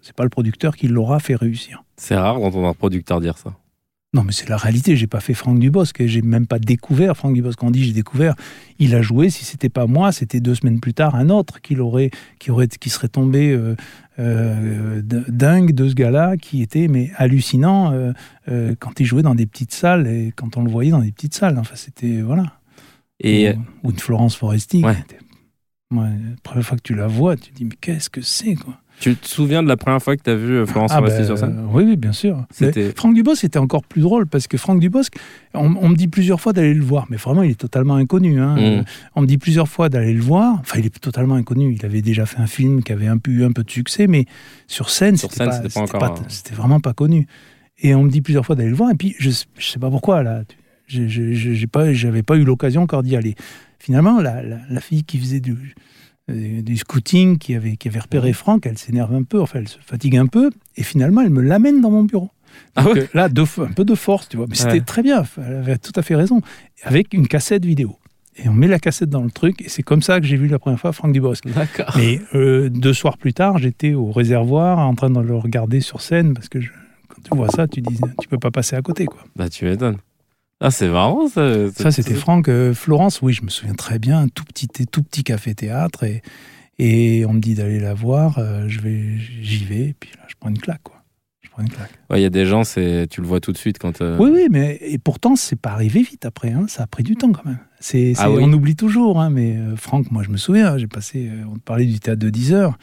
C'est 0.00 0.14
pas 0.14 0.22
le 0.22 0.30
producteur 0.30 0.76
qui 0.76 0.86
l'aura 0.86 1.18
fait 1.18 1.34
réussir. 1.34 1.82
C'est 1.96 2.14
rare 2.14 2.38
d'entendre 2.38 2.68
un 2.68 2.74
producteur 2.74 3.20
dire 3.20 3.36
ça. 3.36 3.56
Non, 4.16 4.24
mais 4.24 4.32
c'est 4.32 4.48
la 4.48 4.56
réalité. 4.56 4.96
J'ai 4.96 5.06
pas 5.06 5.20
fait 5.20 5.34
Franck 5.34 5.58
Dubosc. 5.58 6.06
J'ai 6.06 6.22
même 6.22 6.46
pas 6.46 6.58
découvert 6.58 7.14
Franck 7.14 7.34
Dubosc. 7.34 7.58
Quand 7.58 7.66
on 7.66 7.70
dit 7.70 7.84
j'ai 7.84 7.92
découvert, 7.92 8.34
il 8.78 8.94
a 8.94 9.02
joué. 9.02 9.28
Si 9.28 9.44
c'était 9.44 9.68
pas 9.68 9.86
moi, 9.86 10.10
c'était 10.10 10.40
deux 10.40 10.54
semaines 10.54 10.80
plus 10.80 10.94
tard 10.94 11.16
un 11.16 11.28
autre 11.28 11.60
qui 11.60 11.78
aurait, 11.78 12.10
qui 12.38 12.50
aurait, 12.50 12.66
qui 12.66 12.88
serait 12.88 13.08
tombé 13.08 13.52
euh, 13.52 13.76
euh, 14.18 15.02
dingue 15.02 15.72
de 15.72 15.86
ce 15.86 15.94
gars-là, 15.94 16.38
qui 16.38 16.62
était 16.62 16.88
mais 16.88 17.10
hallucinant 17.16 17.92
euh, 18.48 18.74
quand 18.78 19.00
il 19.00 19.04
jouait 19.04 19.20
dans 19.20 19.34
des 19.34 19.44
petites 19.44 19.74
salles 19.74 20.06
et 20.06 20.32
quand 20.34 20.56
on 20.56 20.64
le 20.64 20.70
voyait 20.70 20.92
dans 20.92 21.02
des 21.02 21.12
petites 21.12 21.34
salles. 21.34 21.58
Enfin, 21.58 21.76
c'était 21.76 22.22
voilà. 22.22 22.54
Et 23.20 23.52
ou, 23.82 23.90
une 23.90 23.98
Florence 23.98 24.34
Foresti. 24.34 24.82
Ouais. 24.82 24.96
la 25.90 26.08
première 26.42 26.64
fois 26.64 26.78
que 26.78 26.82
tu 26.82 26.94
la 26.94 27.06
vois, 27.06 27.36
tu 27.36 27.50
te 27.50 27.56
dis 27.56 27.66
mais 27.66 27.76
qu'est-ce 27.78 28.08
que 28.08 28.22
c'est 28.22 28.54
quoi? 28.54 28.80
Tu 28.98 29.14
te 29.14 29.28
souviens 29.28 29.62
de 29.62 29.68
la 29.68 29.76
première 29.76 30.02
fois 30.02 30.16
que 30.16 30.22
tu 30.22 30.30
as 30.30 30.34
vu 30.34 30.54
euh, 30.54 30.66
Florence 30.66 30.90
ah 30.94 31.00
ben, 31.00 31.24
sur 31.24 31.36
scène 31.36 31.66
Oui, 31.70 31.84
oui, 31.84 31.96
bien 31.96 32.12
sûr. 32.12 32.44
Franck 32.96 33.14
Dubosc 33.14 33.44
était 33.44 33.58
encore 33.58 33.82
plus 33.82 34.00
drôle 34.00 34.26
parce 34.26 34.46
que 34.46 34.56
Franck 34.56 34.80
Dubosc, 34.80 35.14
on, 35.54 35.68
me 35.68 35.96
dit 35.96 36.08
plusieurs 36.08 36.40
fois 36.40 36.52
d'aller 36.52 36.74
le 36.74 36.84
voir, 36.84 37.06
mais 37.10 37.16
vraiment, 37.16 37.42
il 37.42 37.50
est 37.50 37.60
totalement 37.60 37.96
inconnu. 37.96 38.40
Hein. 38.40 38.56
Mm. 38.56 38.84
On 39.14 39.22
me 39.22 39.26
dit 39.26 39.38
plusieurs 39.38 39.68
fois 39.68 39.88
d'aller 39.88 40.14
le 40.14 40.22
voir. 40.22 40.58
Enfin, 40.60 40.78
il 40.78 40.86
est 40.86 40.98
totalement 40.98 41.34
inconnu. 41.34 41.74
Il 41.78 41.84
avait 41.84 42.02
déjà 42.02 42.24
fait 42.24 42.38
un 42.38 42.46
film 42.46 42.82
qui 42.82 42.92
avait 42.92 43.06
un 43.06 43.18
peu, 43.18 43.30
eu 43.30 43.44
un 43.44 43.52
peu 43.52 43.64
de 43.64 43.70
succès, 43.70 44.06
mais 44.06 44.24
sur 44.66 44.88
scène, 44.90 45.16
c'était 45.16 45.44
c'était 46.28 46.54
vraiment 46.54 46.80
pas 46.80 46.92
connu. 46.94 47.26
Et 47.78 47.94
on 47.94 48.04
me 48.04 48.10
dit 48.10 48.22
plusieurs 48.22 48.46
fois 48.46 48.56
d'aller 48.56 48.70
le 48.70 48.76
voir. 48.76 48.90
Et 48.90 48.94
puis, 48.94 49.14
je, 49.18 49.30
je 49.30 49.66
sais 49.66 49.78
pas 49.78 49.90
pourquoi 49.90 50.22
là. 50.22 50.42
J'ai 50.88 51.66
pas, 51.66 51.92
j'avais 51.92 52.22
pas 52.22 52.36
eu 52.36 52.44
l'occasion 52.44 52.82
encore 52.82 53.02
d'y 53.02 53.16
aller. 53.16 53.34
Finalement, 53.78 54.20
la, 54.20 54.42
la, 54.42 54.80
fille 54.80 55.04
qui 55.04 55.18
faisait 55.18 55.40
du 55.40 55.74
du 56.28 56.76
scouting 56.76 57.38
qui 57.38 57.54
avait, 57.54 57.76
qui 57.76 57.88
avait 57.88 58.00
repéré 58.00 58.32
Franck, 58.32 58.66
elle 58.66 58.78
s'énerve 58.78 59.14
un 59.14 59.22
peu, 59.22 59.40
enfin 59.40 59.60
elle 59.60 59.68
se 59.68 59.78
fatigue 59.78 60.16
un 60.16 60.26
peu, 60.26 60.50
et 60.76 60.82
finalement 60.82 61.20
elle 61.20 61.30
me 61.30 61.42
l'amène 61.42 61.80
dans 61.80 61.90
mon 61.90 62.02
bureau. 62.02 62.30
Ah 62.74 62.86
euh, 62.86 63.06
là, 63.14 63.28
un 63.28 63.72
peu 63.72 63.84
de 63.84 63.94
force, 63.94 64.28
tu 64.28 64.36
vois. 64.36 64.46
Mais 64.48 64.54
c'était 64.56 64.80
très 64.80 65.02
bien, 65.02 65.24
elle 65.38 65.56
avait 65.56 65.78
tout 65.78 65.92
à 65.94 66.02
fait 66.02 66.14
raison. 66.14 66.40
Avec 66.82 67.12
une 67.12 67.28
cassette 67.28 67.64
vidéo. 67.64 67.98
Et 68.38 68.48
on 68.48 68.52
met 68.52 68.66
la 68.66 68.78
cassette 68.78 69.08
dans 69.08 69.22
le 69.22 69.30
truc, 69.30 69.62
et 69.62 69.68
c'est 69.68 69.82
comme 69.82 70.02
ça 70.02 70.20
que 70.20 70.26
j'ai 70.26 70.36
vu 70.36 70.46
la 70.46 70.58
première 70.58 70.78
fois 70.78 70.92
Franck 70.92 71.12
Dubosc. 71.12 71.46
D'accord. 71.46 71.94
Mais 71.96 72.20
euh, 72.34 72.68
deux 72.68 72.92
soirs 72.92 73.16
plus 73.16 73.32
tard, 73.32 73.58
j'étais 73.58 73.94
au 73.94 74.10
réservoir 74.10 74.78
en 74.78 74.94
train 74.94 75.10
de 75.10 75.20
le 75.20 75.36
regarder 75.36 75.80
sur 75.80 76.02
scène, 76.02 76.34
parce 76.34 76.48
que 76.48 76.58
quand 77.08 77.22
tu 77.22 77.36
vois 77.36 77.48
ça, 77.48 77.66
tu 77.66 77.80
dis, 77.80 77.98
tu 78.20 78.28
peux 78.28 78.38
pas 78.38 78.50
passer 78.50 78.76
à 78.76 78.82
côté, 78.82 79.06
quoi. 79.06 79.20
Bah, 79.36 79.48
tu 79.48 79.64
m'étonnes. 79.64 79.98
Ah, 80.60 80.70
c'est 80.70 80.88
marrant 80.88 81.28
ça. 81.28 81.70
Ça, 81.72 81.90
c'était 81.90 82.14
Franck. 82.14 82.48
Euh, 82.48 82.72
Florence, 82.72 83.20
oui, 83.20 83.32
je 83.32 83.42
me 83.42 83.50
souviens 83.50 83.74
très 83.74 83.98
bien, 83.98 84.20
un 84.20 84.28
tout 84.28 84.44
petit, 84.44 84.68
tout 84.68 85.02
petit 85.02 85.22
café-théâtre. 85.22 86.04
Et, 86.04 86.22
et 86.78 87.26
on 87.26 87.34
me 87.34 87.40
dit 87.40 87.54
d'aller 87.54 87.78
la 87.78 87.94
voir. 87.94 88.38
Euh, 88.38 88.64
je 88.66 88.80
vais, 88.80 89.18
j'y 89.18 89.64
vais, 89.64 89.88
et 89.88 89.94
puis 89.98 90.10
là, 90.16 90.24
je 90.28 90.34
prends 90.40 90.48
une 90.48 90.58
claque, 90.58 90.82
quoi. 90.82 91.02
Je 91.42 91.50
prends 91.50 91.62
une 91.62 91.68
claque. 91.68 91.90
Il 92.14 92.20
y 92.20 92.24
a 92.24 92.30
des 92.30 92.46
gens, 92.46 92.64
c'est, 92.64 93.06
tu 93.10 93.20
le 93.20 93.26
vois 93.26 93.40
tout 93.40 93.52
de 93.52 93.58
suite 93.58 93.78
quand. 93.78 94.00
Euh, 94.00 94.16
oui, 94.18 94.30
oui, 94.32 94.46
mais 94.50 94.78
et 94.80 94.96
pourtant, 94.96 95.36
c'est 95.36 95.60
pas 95.60 95.70
arrivé 95.70 96.00
vite 96.00 96.24
après. 96.24 96.52
Hein, 96.52 96.64
ça 96.68 96.84
a 96.84 96.86
pris 96.86 97.02
du 97.02 97.16
temps 97.16 97.32
quand 97.32 97.44
même. 97.44 97.58
C'est, 97.78 98.14
ah 98.16 98.30
On 98.30 98.50
oublie 98.52 98.76
toujours, 98.76 99.20
hein, 99.20 99.28
mais 99.28 99.58
Franck, 99.76 100.10
moi, 100.10 100.22
je 100.22 100.30
me 100.30 100.38
souviens, 100.38 100.78
j'ai 100.78 100.88
passé. 100.88 101.30
on 101.52 101.58
parlait 101.58 101.84
du 101.84 102.00
théâtre 102.00 102.20
de 102.20 102.30
10 102.30 102.54
heures 102.54 102.78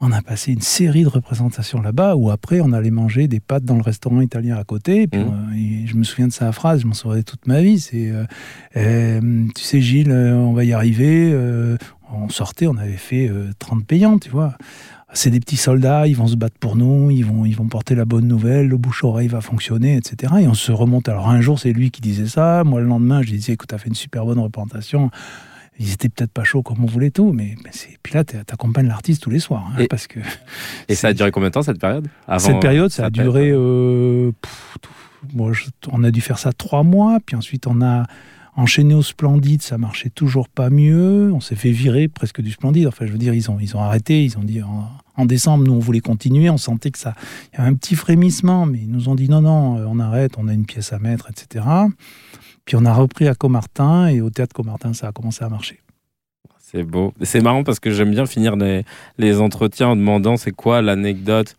on 0.00 0.12
a 0.12 0.22
passé 0.22 0.52
une 0.52 0.62
série 0.62 1.04
de 1.04 1.08
représentations 1.08 1.82
là-bas 1.82 2.16
où 2.16 2.30
après 2.30 2.60
on 2.60 2.72
allait 2.72 2.90
manger 2.90 3.28
des 3.28 3.38
pâtes 3.38 3.64
dans 3.64 3.76
le 3.76 3.82
restaurant 3.82 4.22
italien 4.22 4.56
à 4.56 4.64
côté. 4.64 5.06
Mmh. 5.06 5.14
Euh, 5.14 5.86
je 5.86 5.94
me 5.94 6.04
souviens 6.04 6.28
de 6.28 6.32
sa 6.32 6.52
phrase, 6.52 6.80
je 6.80 6.86
m'en 6.86 6.94
souviendrai 6.94 7.22
toute 7.22 7.46
ma 7.46 7.60
vie. 7.60 7.78
C'est, 7.78 8.10
euh, 8.10 8.24
euh, 8.76 9.46
tu 9.54 9.62
sais 9.62 9.80
Gilles, 9.80 10.12
on 10.12 10.54
va 10.54 10.64
y 10.64 10.72
arriver. 10.72 11.34
on 12.12 12.28
sortait, 12.30 12.66
on 12.66 12.76
avait 12.78 12.92
fait 12.92 13.30
30 13.58 13.86
payants, 13.86 14.18
tu 14.18 14.30
vois. 14.30 14.54
C'est 15.12 15.30
des 15.30 15.40
petits 15.40 15.56
soldats, 15.56 16.06
ils 16.06 16.16
vont 16.16 16.28
se 16.28 16.36
battre 16.36 16.56
pour 16.58 16.76
nous, 16.76 17.10
ils 17.10 17.24
vont, 17.24 17.44
ils 17.44 17.56
vont 17.56 17.66
porter 17.66 17.96
la 17.96 18.04
bonne 18.04 18.28
nouvelle, 18.28 18.68
le 18.68 18.76
bouche-oreille 18.76 19.26
va 19.26 19.40
fonctionner, 19.40 19.96
etc. 19.96 20.34
Et 20.40 20.46
on 20.46 20.54
se 20.54 20.70
remonte. 20.70 21.08
Alors 21.08 21.28
un 21.28 21.40
jour, 21.40 21.58
c'est 21.58 21.72
lui 21.72 21.90
qui 21.90 22.00
disait 22.00 22.28
ça. 22.28 22.62
Moi, 22.64 22.80
le 22.80 22.86
lendemain, 22.86 23.20
je 23.20 23.30
disais, 23.30 23.54
écoute, 23.54 23.68
tu 23.68 23.74
as 23.74 23.78
fait 23.78 23.88
une 23.88 23.94
super 23.94 24.24
bonne 24.24 24.38
représentation 24.38 25.10
ils 25.78 25.92
étaient 25.92 26.08
peut-être 26.08 26.32
pas 26.32 26.44
chauds 26.44 26.62
comme 26.62 26.82
on 26.84 26.86
voulait 26.86 27.10
tout, 27.10 27.32
mais, 27.32 27.56
puis 28.02 28.14
là, 28.14 28.24
tu 28.24 28.36
accompagnes 28.36 28.88
l'artiste 28.88 29.22
tous 29.22 29.30
les 29.30 29.38
soirs. 29.38 29.66
Hein, 29.72 29.80
et, 29.80 29.88
parce 29.88 30.06
que 30.06 30.20
et 30.88 30.94
ça 30.94 31.08
a 31.08 31.12
duré 31.14 31.30
combien 31.30 31.48
de 31.48 31.54
temps 31.54 31.62
cette 31.62 31.80
période? 31.80 32.08
Cette 32.38 32.60
période, 32.60 32.90
ça, 32.90 33.06
a 33.06 33.10
duré. 33.10 33.50
Euh, 33.50 34.32
on 35.90 36.04
a 36.04 36.10
dû 36.10 36.20
faire 36.20 36.38
ça 36.38 36.52
trois 36.52 36.82
mois, 36.82 37.18
puis 37.24 37.36
ensuite 37.36 37.66
on 37.66 37.82
a 37.82 38.06
enchaîné 38.56 38.94
au 38.94 39.02
Splendide, 39.02 39.62
ça 39.62 39.78
marchait 39.78 40.10
toujours 40.10 40.48
pas 40.48 40.70
mieux. 40.70 41.32
On 41.32 41.40
s'est 41.40 41.56
fait 41.56 41.70
virer 41.70 42.08
presque 42.08 42.40
du 42.40 42.50
Splendide. 42.50 42.86
Enfin, 42.86 43.06
je 43.06 43.12
veux 43.12 43.18
dire, 43.18 43.32
ils 43.32 43.50
ont, 43.50 43.58
ils 43.60 43.76
ont 43.76 43.80
arrêté, 43.80 44.24
ils 44.24 44.36
ont 44.38 44.42
dit 44.42 44.60
en, 44.62 45.24
décembre, 45.24 45.64
nous 45.64 45.72
on 45.72 45.78
voulait 45.78 46.00
continuer, 46.00 46.48
on 46.48 46.56
sentait 46.56 46.90
que 46.90 46.98
ça. 46.98 47.14
Il 47.52 47.58
y 47.58 47.60
avait 47.60 47.70
un 47.70 47.74
petit 47.74 47.94
frémissement, 47.94 48.66
mais 48.66 48.78
ils 48.78 48.90
nous 48.90 49.08
ont 49.08 49.14
dit 49.14 49.28
non, 49.28 49.42
non, 49.42 49.76
on 49.76 49.98
arrête, 50.00 50.32
on 50.38 50.48
a 50.48 50.52
une 50.52 50.66
pièce 50.66 50.92
à 50.92 50.98
mettre, 50.98 51.28
etc. 51.30 51.64
Puis 52.70 52.78
on 52.80 52.84
a 52.84 52.94
repris 52.94 53.26
à 53.26 53.34
Comartin 53.34 54.06
et 54.06 54.20
au 54.20 54.30
théâtre 54.30 54.54
Comartin, 54.54 54.92
ça 54.92 55.08
a 55.08 55.12
commencé 55.12 55.44
à 55.44 55.48
marcher. 55.48 55.80
C'est 56.60 56.84
beau. 56.84 57.12
C'est 57.20 57.40
marrant 57.40 57.64
parce 57.64 57.80
que 57.80 57.90
j'aime 57.90 58.12
bien 58.12 58.26
finir 58.26 58.54
les, 59.18 59.40
entretiens 59.40 59.88
en 59.88 59.96
demandant 59.96 60.36
c'est 60.36 60.52
quoi 60.52 60.80
l'anecdote, 60.80 61.56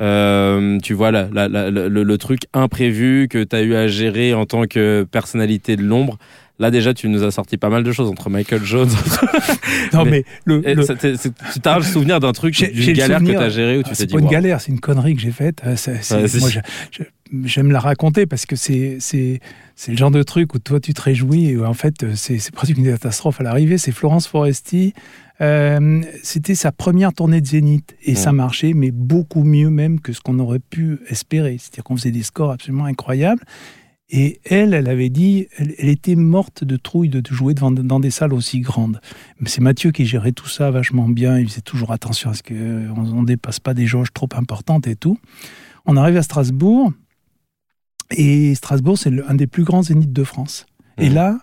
euh, 0.00 0.78
tu 0.78 0.94
vois, 0.94 1.10
le, 1.10 2.16
truc 2.16 2.44
imprévu 2.54 3.28
que 3.28 3.44
tu 3.44 3.54
as 3.54 3.60
eu 3.60 3.74
à 3.74 3.88
gérer 3.88 4.32
en 4.32 4.46
tant 4.46 4.64
que 4.64 5.06
personnalité 5.12 5.76
de 5.76 5.82
l'ombre. 5.82 6.16
Là, 6.58 6.70
déjà, 6.70 6.92
tu 6.94 7.08
nous 7.08 7.22
as 7.22 7.30
sorti 7.30 7.56
pas 7.56 7.68
mal 7.68 7.84
de 7.84 7.92
choses 7.92 8.08
entre 8.08 8.30
Michael 8.30 8.64
Jones. 8.64 8.88
non, 9.92 10.04
mais, 10.04 10.24
le. 10.44 10.62
Tu 10.62 11.68
as 11.68 11.76
le 11.76 11.84
souvenir 11.84 12.18
d'un 12.18 12.32
truc, 12.32 12.54
d'une 12.72 12.94
galère 12.94 13.20
que 13.20 13.26
tu 13.26 13.36
as 13.36 13.48
géré 13.50 13.78
où 13.78 13.82
tu 13.82 13.90
t'es 13.90 14.06
dit. 14.06 14.12
C'est 14.12 14.12
pas 14.12 14.18
une 14.18 14.28
galère, 14.28 14.60
c'est 14.60 14.72
une 14.72 14.80
connerie 14.80 15.14
que 15.14 15.20
j'ai 15.20 15.30
faite. 15.30 15.62
Euh, 15.66 16.28
moi, 16.40 16.50
j'aime 17.44 17.70
la 17.70 17.80
raconter 17.80 18.26
parce 18.26 18.46
que 18.46 18.56
c'est 18.56 18.98
le 19.88 19.96
genre 19.96 20.10
de 20.10 20.22
truc 20.22 20.54
où 20.54 20.58
toi 20.58 20.80
tu 20.80 20.94
te 20.94 21.00
réjouis 21.00 21.50
et 21.50 21.58
en 21.58 21.74
fait 21.74 22.14
c'est 22.14 22.50
presque 22.52 22.76
une 22.76 22.84
catastrophe 22.84 23.40
à 23.40 23.44
l'arrivée. 23.44 23.78
C'est 23.78 23.92
Florence 23.92 24.26
Foresti. 24.26 24.94
Euh, 25.40 26.02
c'était 26.22 26.54
sa 26.54 26.72
première 26.72 27.12
tournée 27.12 27.40
de 27.40 27.46
Zénith 27.46 27.96
et 28.02 28.14
ça 28.14 28.32
marchait, 28.32 28.72
mais 28.72 28.90
beaucoup 28.90 29.44
mieux 29.44 29.70
même 29.70 30.00
que 30.00 30.12
ce 30.12 30.20
qu'on 30.20 30.38
aurait 30.38 30.58
pu 30.58 30.98
espérer. 31.08 31.56
C'est-à-dire 31.58 31.84
qu'on 31.84 31.96
faisait 31.96 32.10
des 32.10 32.22
scores 32.24 32.50
absolument 32.50 32.86
incroyables. 32.86 33.42
Et 34.10 34.40
elle, 34.44 34.72
elle 34.72 34.88
avait 34.88 35.10
dit, 35.10 35.48
elle, 35.58 35.88
était 35.88 36.14
morte 36.14 36.64
de 36.64 36.76
trouille 36.76 37.10
de, 37.10 37.22
jouer 37.30 37.52
devant, 37.52 37.70
dans 37.70 38.00
des 38.00 38.10
salles 38.10 38.32
aussi 38.32 38.60
grandes. 38.60 39.00
C'est 39.44 39.60
Mathieu 39.60 39.90
qui 39.90 40.06
gérait 40.06 40.32
tout 40.32 40.48
ça 40.48 40.70
vachement 40.70 41.08
bien. 41.08 41.38
Il 41.38 41.46
faisait 41.48 41.60
toujours 41.60 41.92
attention 41.92 42.30
à 42.30 42.34
ce 42.34 42.42
qu'on 42.42 42.54
ne 42.54 43.26
dépasse 43.26 43.60
pas 43.60 43.74
des 43.74 43.86
jauges 43.86 44.12
trop 44.14 44.28
importantes 44.32 44.86
et 44.86 44.96
tout. 44.96 45.18
On 45.84 45.96
arrive 45.96 46.16
à 46.16 46.22
Strasbourg. 46.22 46.92
Et 48.10 48.54
Strasbourg, 48.54 48.98
c'est 48.98 49.12
un 49.28 49.34
des 49.34 49.46
plus 49.46 49.64
grands 49.64 49.82
zéniths 49.82 50.12
de 50.12 50.24
France. 50.24 50.66
Et 50.96 51.10
mmh. 51.10 51.14
là, 51.14 51.38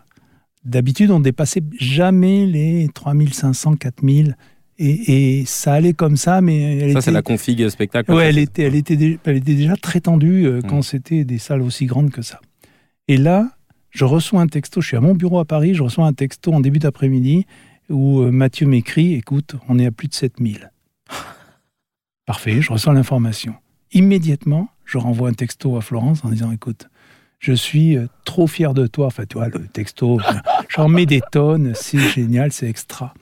d'habitude, 0.63 1.11
on 1.11 1.19
dépassait 1.19 1.61
jamais 1.79 2.45
les 2.45 2.89
3500, 2.93 3.75
4000. 3.75 4.35
Et, 4.77 5.39
et, 5.39 5.45
ça 5.45 5.73
allait 5.73 5.93
comme 5.93 6.17
ça, 6.17 6.41
mais 6.41 6.79
elle 6.79 6.93
ça 6.93 7.01
c'est 7.01 7.11
la 7.11 7.21
config 7.21 7.69
spectacle. 7.69 8.11
Ouais, 8.11 8.25
elle 8.25 8.37
était, 8.37 8.63
elle 8.63 8.75
était, 8.75 9.19
elle 9.23 9.37
était 9.37 9.55
déjà 9.55 9.77
très 9.77 10.01
tendue 10.01 10.45
euh, 10.45 10.59
mmh. 10.59 10.63
quand 10.63 10.81
c'était 10.81 11.23
des 11.23 11.37
salles 11.37 11.61
aussi 11.61 11.85
grandes 11.85 12.09
que 12.09 12.21
ça. 12.21 12.41
Et 13.07 13.15
là, 13.15 13.51
je 13.91 14.03
reçois 14.03 14.41
un 14.41 14.47
texto. 14.47 14.81
Je 14.81 14.87
suis 14.87 14.97
à 14.97 15.01
mon 15.01 15.15
bureau 15.15 15.39
à 15.39 15.45
Paris. 15.45 15.75
Je 15.75 15.83
reçois 15.83 16.05
un 16.05 16.13
texto 16.13 16.51
en 16.51 16.59
début 16.59 16.79
d'après-midi 16.79 17.45
où 17.89 18.19
euh, 18.19 18.31
Mathieu 18.31 18.67
m'écrit 18.67 19.13
"Écoute, 19.13 19.55
on 19.69 19.79
est 19.79 19.85
à 19.85 19.91
plus 19.91 20.09
de 20.09 20.13
7000." 20.13 20.71
Parfait. 22.25 22.61
Je 22.61 22.73
reçois 22.73 22.93
l'information. 22.93 23.55
Immédiatement, 23.93 24.67
je 24.85 24.97
renvoie 24.97 25.29
un 25.29 25.33
texto 25.33 25.77
à 25.77 25.81
Florence 25.81 26.23
en 26.23 26.29
disant 26.29 26.51
écoute, 26.51 26.89
je 27.39 27.53
suis 27.53 27.97
euh, 27.97 28.07
trop 28.23 28.47
fier 28.47 28.73
de 28.73 28.87
toi. 28.87 29.07
Enfin, 29.07 29.23
tu 29.27 29.37
vois, 29.37 29.49
le 29.49 29.67
texto, 29.67 30.19
j'en 30.69 30.87
mets 30.87 31.05
des 31.05 31.21
tonnes, 31.31 31.73
c'est 31.75 31.99
génial, 31.99 32.51
c'est 32.51 32.67
extra. 32.67 33.13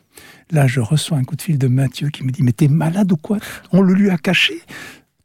Là, 0.52 0.67
je 0.67 0.80
reçois 0.80 1.17
un 1.17 1.23
coup 1.23 1.36
de 1.36 1.41
fil 1.41 1.58
de 1.58 1.67
Mathieu 1.67 2.10
qui 2.10 2.23
me 2.23 2.32
dit 2.32 2.43
Mais 2.43 2.52
t'es 2.52 2.67
malade 2.67 3.12
ou 3.12 3.17
quoi? 3.17 3.39
On 3.71 3.82
le 3.82 3.93
lui 3.93 4.10
a 4.10 4.17
caché. 4.17 4.62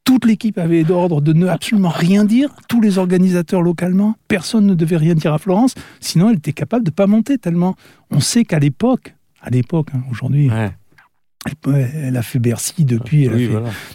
Toute 0.05 0.25
l'équipe 0.25 0.57
avait 0.57 0.85
d'ordre 0.85 1.21
de 1.21 1.35
ne 1.35 1.47
absolument 1.47 1.91
rien 1.91 2.25
dire. 2.25 2.55
Tous 2.67 2.81
les 2.81 2.97
organisateurs 2.97 3.61
localement, 3.61 4.17
personne 4.27 4.65
ne 4.67 4.75
devait 4.75 4.97
rien 4.97 5.15
dire 5.15 5.35
à 5.35 5.39
Florence. 5.39 5.75
Sinon, 6.01 6.31
elle 6.31 6.37
était 6.37 6.55
capable 6.55 6.85
de 6.85 6.91
pas 6.91 7.07
monter 7.07 7.37
tellement. 7.37 7.75
On 8.11 8.21
sait 8.21 8.45
qu'à 8.45 8.59
l'époque, 8.59 9.15
à 9.43 9.51
l'époque, 9.51 9.89
hein, 9.95 10.01
aujourd'hui, 10.11 10.51
elle 11.67 12.17
a 12.17 12.23
fait 12.23 12.39
Bercy 12.39 12.85
depuis. 12.85 13.29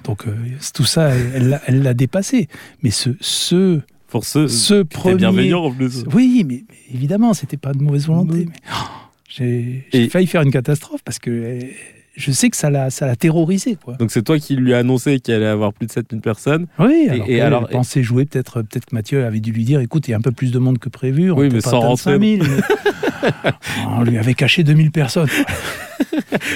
donc 0.04 0.28
euh, 0.28 0.36
tout 0.74 0.86
ça, 0.86 1.10
elle 1.10 1.82
l'a 1.82 1.94
dépassé. 1.94 2.48
Mais 2.82 2.92
ce, 2.92 3.12
ce 3.20 3.82
pour 4.08 4.26
ce, 4.26 4.48
ce 4.48 4.84
premier. 4.84 5.16
bienveillant 5.16 5.64
en 5.64 5.72
plus. 5.72 6.04
Oui, 6.14 6.46
mais, 6.48 6.66
évidemment, 6.94 7.34
c'était 7.34 7.58
pas 7.58 7.74
de 7.74 7.82
mauvaise 7.82 8.06
volonté. 8.06 8.46
Mais, 8.48 8.56
oh, 8.72 8.88
j'ai 9.28 10.10
failli 10.10 10.28
faire 10.28 10.44
une 10.44 10.52
catastrophe 10.52 11.02
parce 11.04 11.18
que 11.18 11.32
eh, 11.32 11.76
je 12.16 12.32
sais 12.32 12.50
que 12.50 12.58
ça 12.58 12.70
l'a, 12.70 12.90
ça 12.90 13.08
l'a 13.08 13.16
terrorisé. 13.16 13.76
Quoi. 13.76 13.96
Donc 13.96 14.12
c'est 14.12 14.22
toi 14.22 14.38
qui 14.38 14.56
lui 14.56 14.74
as 14.74 14.80
annoncé 14.80 15.20
qu'il 15.20 15.34
allait 15.34 15.46
avoir 15.46 15.74
plus 15.74 15.88
de 15.88 15.92
7000 15.92 16.22
personnes. 16.22 16.68
Oui, 16.80 17.08
alors, 17.10 17.30
et, 17.30 17.42
alors 17.42 17.70
pensait 17.70 18.04
jouer, 18.04 18.26
peut-être, 18.26 18.62
peut-être 18.62 18.86
que 18.86 18.96
Mathieu 18.96 19.26
avait 19.26 19.40
dû 19.40 19.52
lui 19.52 19.64
dire 19.64 19.80
écoute, 19.80 20.08
il 20.08 20.12
y 20.12 20.14
a 20.14 20.18
un 20.18 20.22
peu 20.22 20.32
plus 20.32 20.52
de 20.52 20.60
monde 20.60 20.78
que 20.78 20.90
prévu. 20.90 21.32
On 21.32 21.38
oui, 21.38 21.50
mais 21.52 21.62
sans 21.62 21.80
rentrer. 21.80 22.12
5000, 22.12 22.44
on 23.98 24.04
lui 24.04 24.18
avait 24.18 24.36
caché 24.36 24.64
2000 24.64 24.92
personnes. 24.92 25.30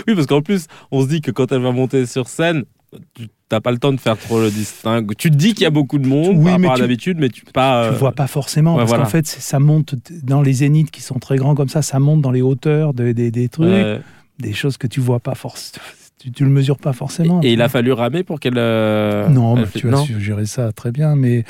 oui, 0.07 0.15
parce 0.15 0.27
qu'en 0.27 0.41
plus, 0.41 0.67
on 0.91 1.01
se 1.01 1.07
dit 1.07 1.21
que 1.21 1.31
quand 1.31 1.51
elle 1.51 1.61
va 1.61 1.71
monter 1.71 2.05
sur 2.05 2.27
scène, 2.27 2.63
tu 3.15 3.27
n'as 3.51 3.59
pas 3.59 3.71
le 3.71 3.79
temps 3.79 3.91
de 3.91 3.99
faire 3.99 4.17
trop 4.17 4.39
le 4.39 4.51
distingue. 4.51 5.15
Tu 5.17 5.31
te 5.31 5.35
dis 5.35 5.53
qu'il 5.53 5.63
y 5.63 5.67
a 5.67 5.71
beaucoup 5.71 5.97
de 5.97 6.07
monde 6.07 6.37
oui, 6.37 6.43
par 6.43 6.53
rapport 6.53 6.73
à 6.73 6.77
d'habitude, 6.77 7.17
mais 7.19 7.29
tu 7.29 7.43
pas. 7.45 7.89
Tu 7.89 7.95
vois 7.95 8.11
pas 8.11 8.27
forcément 8.27 8.75
parce 8.75 8.93
qu'en 8.93 9.05
fait, 9.05 9.25
ça 9.25 9.59
monte 9.59 9.95
dans 10.23 10.43
les 10.43 10.53
zéniths 10.53 10.91
qui 10.91 11.01
sont 11.01 11.17
très 11.17 11.37
grands 11.37 11.55
comme 11.55 11.69
ça, 11.69 11.81
ça 11.81 11.99
monte 11.99 12.21
dans 12.21 12.31
les 12.31 12.43
hauteurs 12.43 12.93
des 12.93 13.49
trucs 13.49 14.03
des 14.39 14.53
choses 14.53 14.77
que 14.77 14.87
tu 14.87 14.99
vois 14.99 15.19
pas 15.19 15.35
forcément. 15.35 15.83
Tu, 16.27 16.33
tu, 16.33 16.43
le 16.43 16.49
mesures 16.49 16.77
pas 16.77 16.91
forcément. 16.91 17.39
Et, 17.41 17.53
il 17.53 17.61
a 17.61 17.69
fallu 17.69 17.93
ramer 17.93 18.23
pour 18.23 18.41
qu'elle. 18.41 18.57
Euh, 18.57 19.29
non, 19.29 19.55
tu 19.73 19.93
as 19.93 19.97
su 19.97 20.19
gérer 20.19 20.45
ça 20.45 20.73
très 20.73 20.91
bien. 20.91 21.15
Mais, 21.15 21.45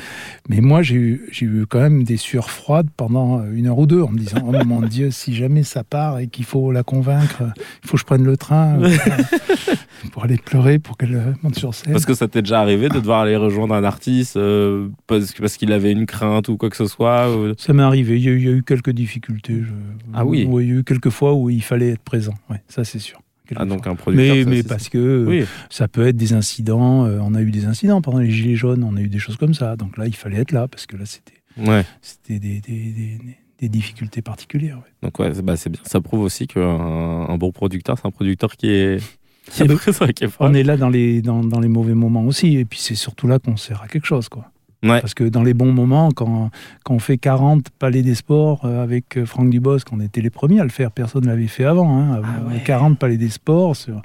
mais 0.50 0.62
moi, 0.62 0.84
j'ai 0.84 0.96
eu, 0.96 1.32
eu 1.42 1.66
quand 1.68 1.80
même 1.80 2.04
des 2.04 2.18
sueurs 2.18 2.52
froides 2.52 2.88
pendant 2.96 3.44
une 3.52 3.66
heure 3.66 3.80
ou 3.80 3.88
deux 3.88 4.04
en 4.04 4.10
me 4.10 4.20
disant 4.20 4.44
Oh 4.46 4.66
mon 4.66 4.82
Dieu, 4.82 5.10
si 5.10 5.34
jamais 5.34 5.64
ça 5.64 5.84
part 5.84 6.20
et 6.20 6.28
qu'il 6.28 6.46
faut 6.46 6.72
la 6.72 6.84
convaincre, 6.84 7.42
il 7.84 7.88
faut 7.88 7.94
que 7.94 8.02
je 8.02 8.06
prenne 8.06 8.24
le 8.24 8.38
train 8.38 8.80
euh, 8.80 8.96
pour 10.12 10.24
aller 10.26 10.38
pleurer 10.38 10.78
pour 10.78 10.96
qu'elle 10.96 11.16
euh, 11.16 11.34
monte 11.42 11.56
sur 11.56 11.74
scène. 11.74 11.94
Parce 11.94 12.06
que 12.06 12.14
ça 12.14 12.28
t'est 12.28 12.44
déjà 12.44 12.62
arrivé 12.62 12.88
de 12.90 13.00
devoir 13.00 13.22
aller 13.22 13.36
rejoindre 13.36 13.74
un 13.74 13.84
artiste 13.84 14.38
parce, 15.08 15.32
parce 15.34 15.58
qu'il 15.58 15.72
avait 15.72 15.92
une 15.92 16.06
crainte 16.06 16.50
ou 16.50 16.58
quoi 16.58 16.70
que 16.70 16.78
ce 16.78 16.86
soit 16.86 17.28
Ça 17.58 17.74
m'est 17.74 17.82
arrivé. 17.82 18.20
Il 18.20 18.24
y, 18.24 18.30
a, 18.30 18.52
eu 18.52 18.64
quelques 18.64 18.92
difficultés. 18.92 19.64
Ah 20.14 20.24
oui 20.24 20.48
Il 20.48 20.68
y 20.68 20.72
a 20.72 20.76
eu 20.76 20.84
quelques 20.84 21.10
fois 21.10 21.34
où 21.34 21.50
il 21.50 21.64
fallait 21.64 21.90
être 21.90 22.04
présent. 22.04 22.36
Ouais, 22.50 22.62
ça, 22.68 22.84
c'est 22.84 23.00
sûr. 23.00 23.20
Ah, 23.56 23.66
donc 23.66 23.88
un 23.88 23.96
producteur. 23.96 24.36
Mais, 24.36 24.46
mais 24.46 24.64
parce 24.64 24.90
que 24.90 25.46
ça 25.70 25.88
peut 25.88 26.08
être 26.08 26.18
des 26.18 26.34
incidents. 26.34 27.06
Euh, 27.06 27.20
on 27.22 27.36
a 27.36 27.42
eu 27.42 27.52
des 27.52 27.66
incidents 27.66 28.02
pendant 28.02 28.20
les 28.20 28.30
Gilets 28.30 28.56
jaunes, 28.56 28.84
on 28.84 28.96
a 28.98 29.02
eu 29.02 29.10
des 29.10 29.20
choses 29.20 29.38
comme 29.38 29.54
ça. 29.54 29.76
Donc 29.76 29.98
là, 29.98 30.08
il 30.08 30.16
fallait 30.16 30.40
être 30.40 30.52
là 30.52 30.68
parce 30.68 30.86
que 30.86 30.98
là, 30.98 31.06
c'était 31.06 31.42
ouais. 31.58 31.86
des, 32.28 32.40
des, 32.40 32.62
des, 33.60 33.70
difficultés 33.70 34.22
particulières. 34.22 34.80
Donc 35.02 35.18
ouais, 35.20 35.32
bah, 35.42 35.58
c'est 35.58 35.70
bien. 35.70 35.82
Ça 35.86 36.02
prouve 36.02 36.22
aussi 36.22 36.48
qu'un 36.48 36.62
un 36.62 37.38
bon 37.38 37.52
producteur, 37.52 37.98
c'est 37.98 38.08
un 38.08 38.12
producteur 38.12 38.56
qui 38.56 38.70
est. 38.70 39.04
Qui 39.52 39.64
est, 39.64 39.72
ah 39.72 39.92
bah, 40.00 40.12
qui 40.12 40.26
est 40.26 40.30
on 40.42 40.54
est 40.54 40.64
là 40.64 40.76
dans 40.76 40.90
les, 40.90 41.22
dans, 41.22 41.42
dans 41.42 41.62
les 41.62 41.70
mauvais 41.70 41.94
moments 41.94 42.26
aussi. 42.26 42.58
Et 42.58 42.66
puis 42.66 42.80
c'est 42.80 42.96
surtout 42.96 43.28
là 43.28 43.40
qu'on 43.40 43.56
sert 43.56 43.82
à 43.82 43.88
quelque 43.88 44.06
chose. 44.06 44.28
quoi. 44.28 44.52
Parce 44.82 45.14
que 45.14 45.24
dans 45.24 45.44
les 45.44 45.54
bons 45.54 45.72
moments, 45.72 46.12
quand, 46.12 46.52
quand 46.84 46.94
on 46.94 47.00
fait 47.00 47.18
40 47.18 47.70
palais 47.80 48.04
des 48.04 48.16
sports 48.16 48.62
euh, 48.66 48.84
avec 48.84 49.18
euh, 49.18 49.26
Franck 49.26 49.50
Dubosc, 49.50 49.88
on 49.92 50.00
était 50.00 50.22
les 50.22 50.30
premiers 50.30 50.60
à 50.60 50.64
le 50.64 50.70
faire, 50.70 50.92
personne 50.92 51.24
ne 51.24 51.28
l'avait 51.28 51.48
fait 51.48 51.66
avant. 51.66 52.00
Hein, 52.00 52.22
40 52.66 52.94
ah 52.94 53.00
palais 53.00 53.18
des 53.18 53.30
sports 53.30 53.76
sur, 53.76 54.02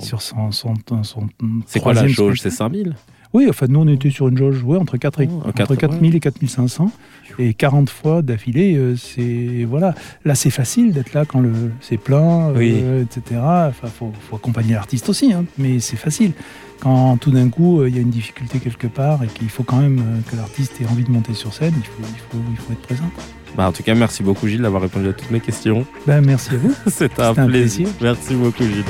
sur 0.00 0.22
son, 0.22 0.50
son, 0.50 0.74
son, 1.02 1.28
C'est 1.66 1.80
quoi 1.80 1.94
la 1.94 2.06
jauge? 2.08 2.40
C'est 2.40 2.50
5000 2.50 2.94
Oui, 3.32 3.46
enfin 3.48 3.66
nous 3.68 3.80
on 3.80 3.88
était 3.88 4.10
sur 4.10 4.28
une 4.28 4.36
jauge 4.36 4.62
ouais, 4.64 4.78
entre, 4.78 4.96
4 4.96 5.20
et, 5.20 5.28
oh, 5.30 5.48
entre 5.48 5.76
4000 5.76 6.16
et 6.16 6.20
4500. 6.20 6.90
Et 7.38 7.52
40 7.52 7.90
fois 7.90 8.22
d'affilée, 8.22 8.76
euh, 8.76 8.96
c'est 8.96 9.64
voilà. 9.68 9.94
Là, 10.24 10.34
c'est 10.34 10.50
facile 10.50 10.92
d'être 10.92 11.12
là 11.12 11.26
quand 11.26 11.40
le 11.40 11.52
c'est 11.80 11.98
plein, 11.98 12.54
etc. 12.58 13.40
Enfin, 13.40 13.88
faut, 13.88 14.12
faut 14.18 14.36
accompagner 14.36 14.72
l'artiste 14.72 15.08
aussi, 15.08 15.32
hein, 15.32 15.44
mais 15.58 15.78
c'est 15.80 15.96
facile 15.96 16.32
quand 16.80 17.16
tout 17.16 17.30
d'un 17.30 17.48
coup 17.48 17.80
euh, 17.80 17.88
il 17.88 17.94
y 17.94 17.98
a 17.98 18.02
une 18.02 18.10
difficulté 18.10 18.58
quelque 18.58 18.86
part 18.86 19.22
et 19.22 19.28
qu'il 19.28 19.48
faut 19.48 19.62
quand 19.62 19.78
même 19.78 19.98
euh, 19.98 20.30
que 20.30 20.36
l'artiste 20.36 20.80
ait 20.80 20.86
envie 20.86 21.04
de 21.04 21.10
monter 21.10 21.34
sur 21.34 21.52
scène, 21.52 21.74
il 21.76 21.84
faut, 21.84 22.02
il 22.02 22.18
faut, 22.18 22.44
il 22.50 22.56
faut 22.56 22.72
être 22.72 22.82
présent. 22.82 23.10
Bah 23.56 23.68
en 23.68 23.72
tout 23.72 23.82
cas, 23.82 23.94
merci 23.94 24.22
beaucoup 24.22 24.46
Gilles 24.48 24.62
d'avoir 24.62 24.82
répondu 24.82 25.08
à 25.08 25.12
toutes 25.12 25.30
mes 25.30 25.40
questions. 25.40 25.86
Ben, 26.06 26.24
merci 26.24 26.54
à 26.54 26.58
vous. 26.58 26.74
C'était 26.86 27.22
un, 27.22 27.36
un, 27.36 27.46
plaisir. 27.46 27.88
Merci 28.02 28.34
beaucoup 28.34 28.64
Gilles. 28.64 28.84